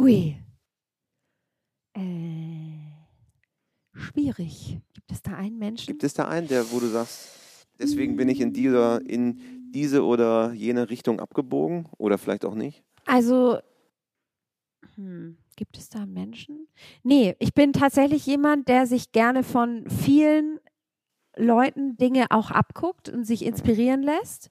Ui. 0.00 0.42
Äh, 1.92 2.78
schwierig. 3.92 4.80
Gibt 4.94 5.12
es 5.12 5.20
da 5.20 5.32
einen 5.32 5.58
Menschen? 5.58 5.88
Gibt 5.88 6.04
es 6.04 6.14
da 6.14 6.26
einen, 6.26 6.48
der, 6.48 6.70
wo 6.70 6.80
du 6.80 6.86
sagst, 6.86 7.44
deswegen 7.78 8.16
bin 8.16 8.28
ich 8.28 8.40
in 8.40 8.52
dieser, 8.52 9.00
in 9.08 9.70
diese 9.72 10.04
oder 10.04 10.52
jene 10.52 10.90
Richtung 10.90 11.20
abgebogen 11.20 11.88
oder 11.98 12.18
vielleicht 12.18 12.44
auch 12.44 12.54
nicht? 12.54 12.82
Also, 13.04 13.58
hm, 14.94 15.36
gibt 15.56 15.76
es 15.76 15.88
da 15.88 16.06
Menschen? 16.06 16.68
Nee, 17.02 17.36
ich 17.38 17.54
bin 17.54 17.72
tatsächlich 17.72 18.26
jemand, 18.26 18.68
der 18.68 18.86
sich 18.86 19.12
gerne 19.12 19.42
von 19.42 19.88
vielen 19.88 20.58
Leuten 21.36 21.96
Dinge 21.96 22.26
auch 22.30 22.50
abguckt 22.50 23.08
und 23.08 23.24
sich 23.24 23.44
inspirieren 23.44 24.02
lässt. 24.02 24.50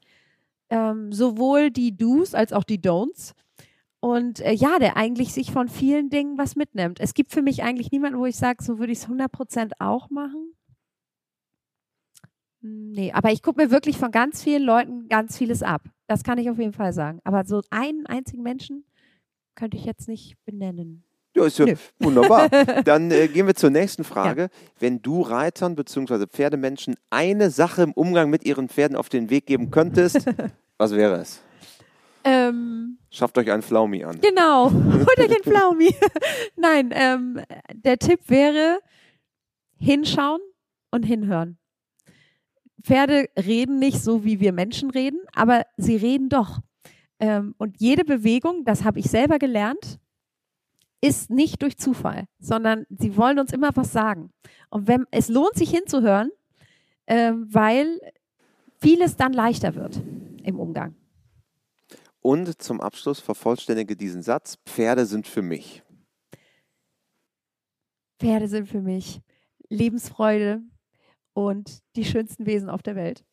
Ähm, 0.70 1.12
sowohl 1.12 1.72
die 1.72 1.96
Do's 1.96 2.34
als 2.34 2.54
auch 2.54 2.64
die 2.64 2.80
Don'ts. 2.80 3.34
Und 4.00 4.40
äh, 4.42 4.52
ja, 4.52 4.78
der 4.80 4.98
eigentlich 4.98 5.34
sich 5.34 5.52
von 5.52 5.68
vielen 5.68 6.10
Dingen 6.10 6.38
was 6.38 6.56
mitnimmt. 6.56 7.00
Es 7.00 7.14
gibt 7.14 7.32
für 7.32 7.42
mich 7.42 7.64
eigentlich 7.64 7.92
niemanden, 7.92 8.20
wo 8.20 8.26
ich 8.26 8.36
sage, 8.36 8.64
so 8.64 8.78
würde 8.78 8.92
ich 8.92 9.00
es 9.00 9.08
100% 9.08 9.72
auch 9.80 10.10
machen. 10.10 10.55
Hm, 12.65 12.86
Nee, 12.95 13.12
aber 13.12 13.32
ich 13.32 13.41
gucke 13.41 13.62
mir 13.62 13.71
wirklich 13.71 13.97
von 13.97 14.12
ganz 14.12 14.41
vielen 14.41 14.63
Leuten 14.63 15.10
ganz 15.10 15.38
vieles 15.38 15.62
ab. 15.62 15.82
Das 16.08 16.23
kann 16.23 16.38
ich 16.38 16.49
auf 16.49 16.58
jeden 16.58 16.71
Fall 16.71 16.93
sagen. 16.93 17.19
Aber 17.25 17.43
so 17.45 17.62
einen 17.69 18.06
einzigen 18.06 18.41
Menschen 18.41 18.86
könnte 19.54 19.75
ich 19.75 19.84
jetzt 19.86 20.08
nicht 20.08 20.36
benennen. 20.45 21.04
Ja, 21.36 21.45
ist 21.45 21.60
ja 21.60 21.65
wunderbar. 21.99 22.47
Dann 22.86 23.12
äh, 23.12 23.28
gehen 23.28 23.47
wir 23.47 23.56
zur 23.56 23.69
nächsten 23.69 24.06
Frage. 24.06 24.43
Ja. 24.43 24.47
Wenn 24.80 25.01
du 25.01 25.21
Reitern 25.21 25.75
bzw. 25.75 26.25
Pferdemenschen 26.28 26.95
eine 27.10 27.49
Sache 27.49 27.84
im 27.84 27.91
Umgang 27.91 28.30
mit 28.30 28.45
ihren 28.45 28.69
Pferden 28.69 28.95
auf 28.95 29.10
den 29.10 29.30
Weg 29.30 29.45
geben 29.45 29.71
könntest, 29.71 30.25
was 30.78 30.95
wäre 30.95 31.17
es? 31.17 31.41
Ähm, 32.23 32.97
Schafft 33.12 33.38
euch 33.38 33.51
einen 33.51 33.62
Flaumi 33.62 34.06
an. 34.06 34.21
Genau, 34.21 34.71
holt 34.71 35.19
euch 35.19 35.36
einen 35.36 35.43
Flaumi. 35.43 35.93
Nein, 36.56 36.91
ähm, 36.93 37.41
der 37.73 37.99
Tipp 37.99 38.21
wäre 38.28 38.80
hinschauen 39.78 40.39
und 40.91 41.04
hinhören. 41.04 41.58
Pferde 42.86 43.30
reden 43.36 43.80
nicht 43.80 44.00
so, 44.00 44.24
wie 44.24 44.39
wir 44.39 44.54
Menschen 44.54 44.91
reden, 44.91 45.19
aber 45.34 45.65
sie 45.76 45.95
reden 45.95 46.30
doch. 46.30 46.60
Ähm, 47.19 47.56
und 47.58 47.80
jede 47.80 48.06
Bewegung, 48.06 48.63
das 48.63 48.84
habe 48.84 49.00
ich 49.00 49.10
selber 49.10 49.39
gelernt, 49.39 50.00
ist 51.02 51.32
nicht 51.32 51.63
durch 51.63 51.78
Zufall, 51.78 52.26
sondern 52.38 52.86
sie 52.89 53.17
wollen 53.17 53.39
uns 53.39 53.52
immer 53.54 53.76
was 53.76 53.91
sagen. 53.91 54.30
Und 54.69 54.88
wenn, 54.88 55.06
es 55.10 55.30
lohnt 55.30 55.56
sich 55.56 55.71
hinzuhören, 55.71 56.30
äh, 57.08 57.34
weil 57.34 58.00
vieles 58.78 59.15
dann 59.15 59.34
leichter 59.34 59.74
wird 59.74 60.00
im 60.43 60.60
Umgang. 60.60 60.95
Und 62.21 62.62
zum 62.62 62.82
Abschluss 62.82 63.19
vervollständige 63.19 63.95
diesen 63.95 64.21
Satz, 64.21 64.60
Pferde 64.63 65.08
sind 65.08 65.28
für 65.28 65.41
mich. 65.41 65.82
Pferde 68.19 68.48
sind 68.48 68.67
für 68.67 68.82
mich 68.82 69.21
Lebensfreude 69.69 70.62
und 71.36 71.84
die 71.95 72.06
schönsten 72.06 72.48
Wesen 72.48 72.69
auf 72.71 72.82
der 72.82 72.95
Welt. 72.95 73.24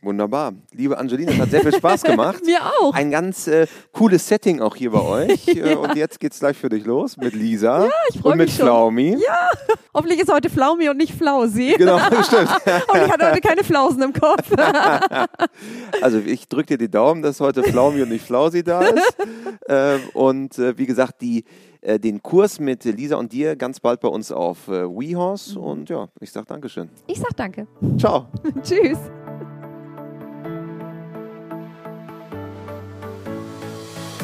Wunderbar. 0.00 0.52
Liebe 0.72 0.96
Angelina, 0.96 1.32
es 1.32 1.38
hat 1.40 1.50
sehr 1.50 1.60
viel 1.60 1.74
Spaß 1.74 2.04
gemacht. 2.04 2.40
Mir 2.44 2.60
auch. 2.80 2.94
Ein 2.94 3.10
ganz 3.10 3.48
äh, 3.48 3.66
cooles 3.90 4.28
Setting 4.28 4.60
auch 4.60 4.76
hier 4.76 4.92
bei 4.92 5.00
euch. 5.00 5.44
ja. 5.46 5.66
Äh, 5.66 5.74
und 5.74 5.96
jetzt 5.96 6.20
geht's 6.20 6.38
gleich 6.38 6.56
für 6.56 6.68
dich 6.68 6.84
los 6.84 7.16
mit 7.16 7.34
Lisa. 7.34 7.86
Ja, 7.86 7.90
ich 8.08 8.20
freue 8.20 8.36
mich. 8.36 8.42
Und 8.42 8.46
mit 8.46 8.50
schon. 8.50 8.66
Flaumi. 8.66 9.16
Ja, 9.20 9.50
hoffentlich 9.94 10.20
ist 10.20 10.32
heute 10.32 10.50
Flaumi 10.50 10.88
und 10.88 10.98
nicht 10.98 11.14
Flausi. 11.14 11.74
Genau, 11.76 11.98
stimmt. 11.98 12.48
und 12.48 13.02
ich 13.02 13.12
hatte 13.12 13.26
heute 13.26 13.40
keine 13.40 13.64
Flausen 13.64 14.02
im 14.02 14.12
Kopf. 14.12 14.48
also 16.00 16.18
ich 16.18 16.46
drücke 16.48 16.76
dir 16.76 16.78
die 16.78 16.90
Daumen, 16.90 17.22
dass 17.22 17.40
heute 17.40 17.64
Flaumi 17.64 18.02
und 18.02 18.10
nicht 18.10 18.24
Flausi 18.24 18.62
da 18.62 18.82
ist. 18.82 19.16
äh, 19.66 19.98
und 20.14 20.58
äh, 20.58 20.78
wie 20.78 20.86
gesagt, 20.86 21.20
die 21.22 21.44
äh, 21.80 21.98
den 21.98 22.22
Kurs 22.22 22.60
mit 22.60 22.84
Lisa 22.84 23.16
und 23.16 23.32
dir 23.32 23.56
ganz 23.56 23.80
bald 23.80 24.00
bei 24.00 24.08
uns 24.08 24.30
auf 24.30 24.68
äh, 24.68 24.84
WeHorse. 24.84 25.58
Mhm. 25.58 25.64
Und 25.64 25.90
ja, 25.90 26.08
ich 26.20 26.30
sag 26.30 26.46
Dankeschön. 26.46 26.88
Ich 27.06 27.18
sag 27.18 27.36
Danke. 27.36 27.66
Ciao. 27.98 28.26
Tschüss. 28.62 28.98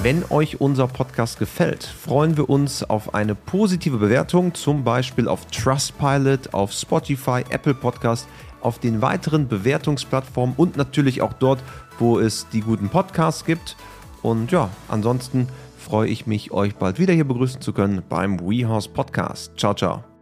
Wenn 0.04 0.22
euch 0.28 0.60
unser 0.60 0.86
Podcast 0.86 1.38
gefällt, 1.38 1.82
freuen 1.82 2.36
wir 2.36 2.50
uns 2.50 2.82
auf 2.82 3.14
eine 3.14 3.34
positive 3.34 3.96
Bewertung, 3.96 4.52
zum 4.52 4.84
Beispiel 4.84 5.28
auf 5.28 5.46
Trustpilot, 5.46 6.52
auf 6.52 6.72
Spotify, 6.72 7.42
Apple 7.48 7.72
Podcast, 7.72 8.28
auf 8.60 8.78
den 8.78 9.00
weiteren 9.00 9.48
Bewertungsplattformen 9.48 10.56
und 10.58 10.76
natürlich 10.76 11.22
auch 11.22 11.32
dort, 11.32 11.62
wo 11.98 12.18
es 12.18 12.46
die 12.52 12.60
guten 12.60 12.90
Podcasts 12.90 13.46
gibt. 13.46 13.78
Und 14.20 14.52
ja, 14.52 14.68
ansonsten 14.88 15.48
freue 15.78 16.10
ich 16.10 16.26
mich, 16.26 16.52
euch 16.52 16.74
bald 16.74 16.98
wieder 16.98 17.14
hier 17.14 17.26
begrüßen 17.26 17.62
zu 17.62 17.72
können 17.72 18.02
beim 18.06 18.38
WeHorse 18.40 18.90
Podcast. 18.90 19.52
Ciao, 19.56 19.72
ciao. 19.72 20.13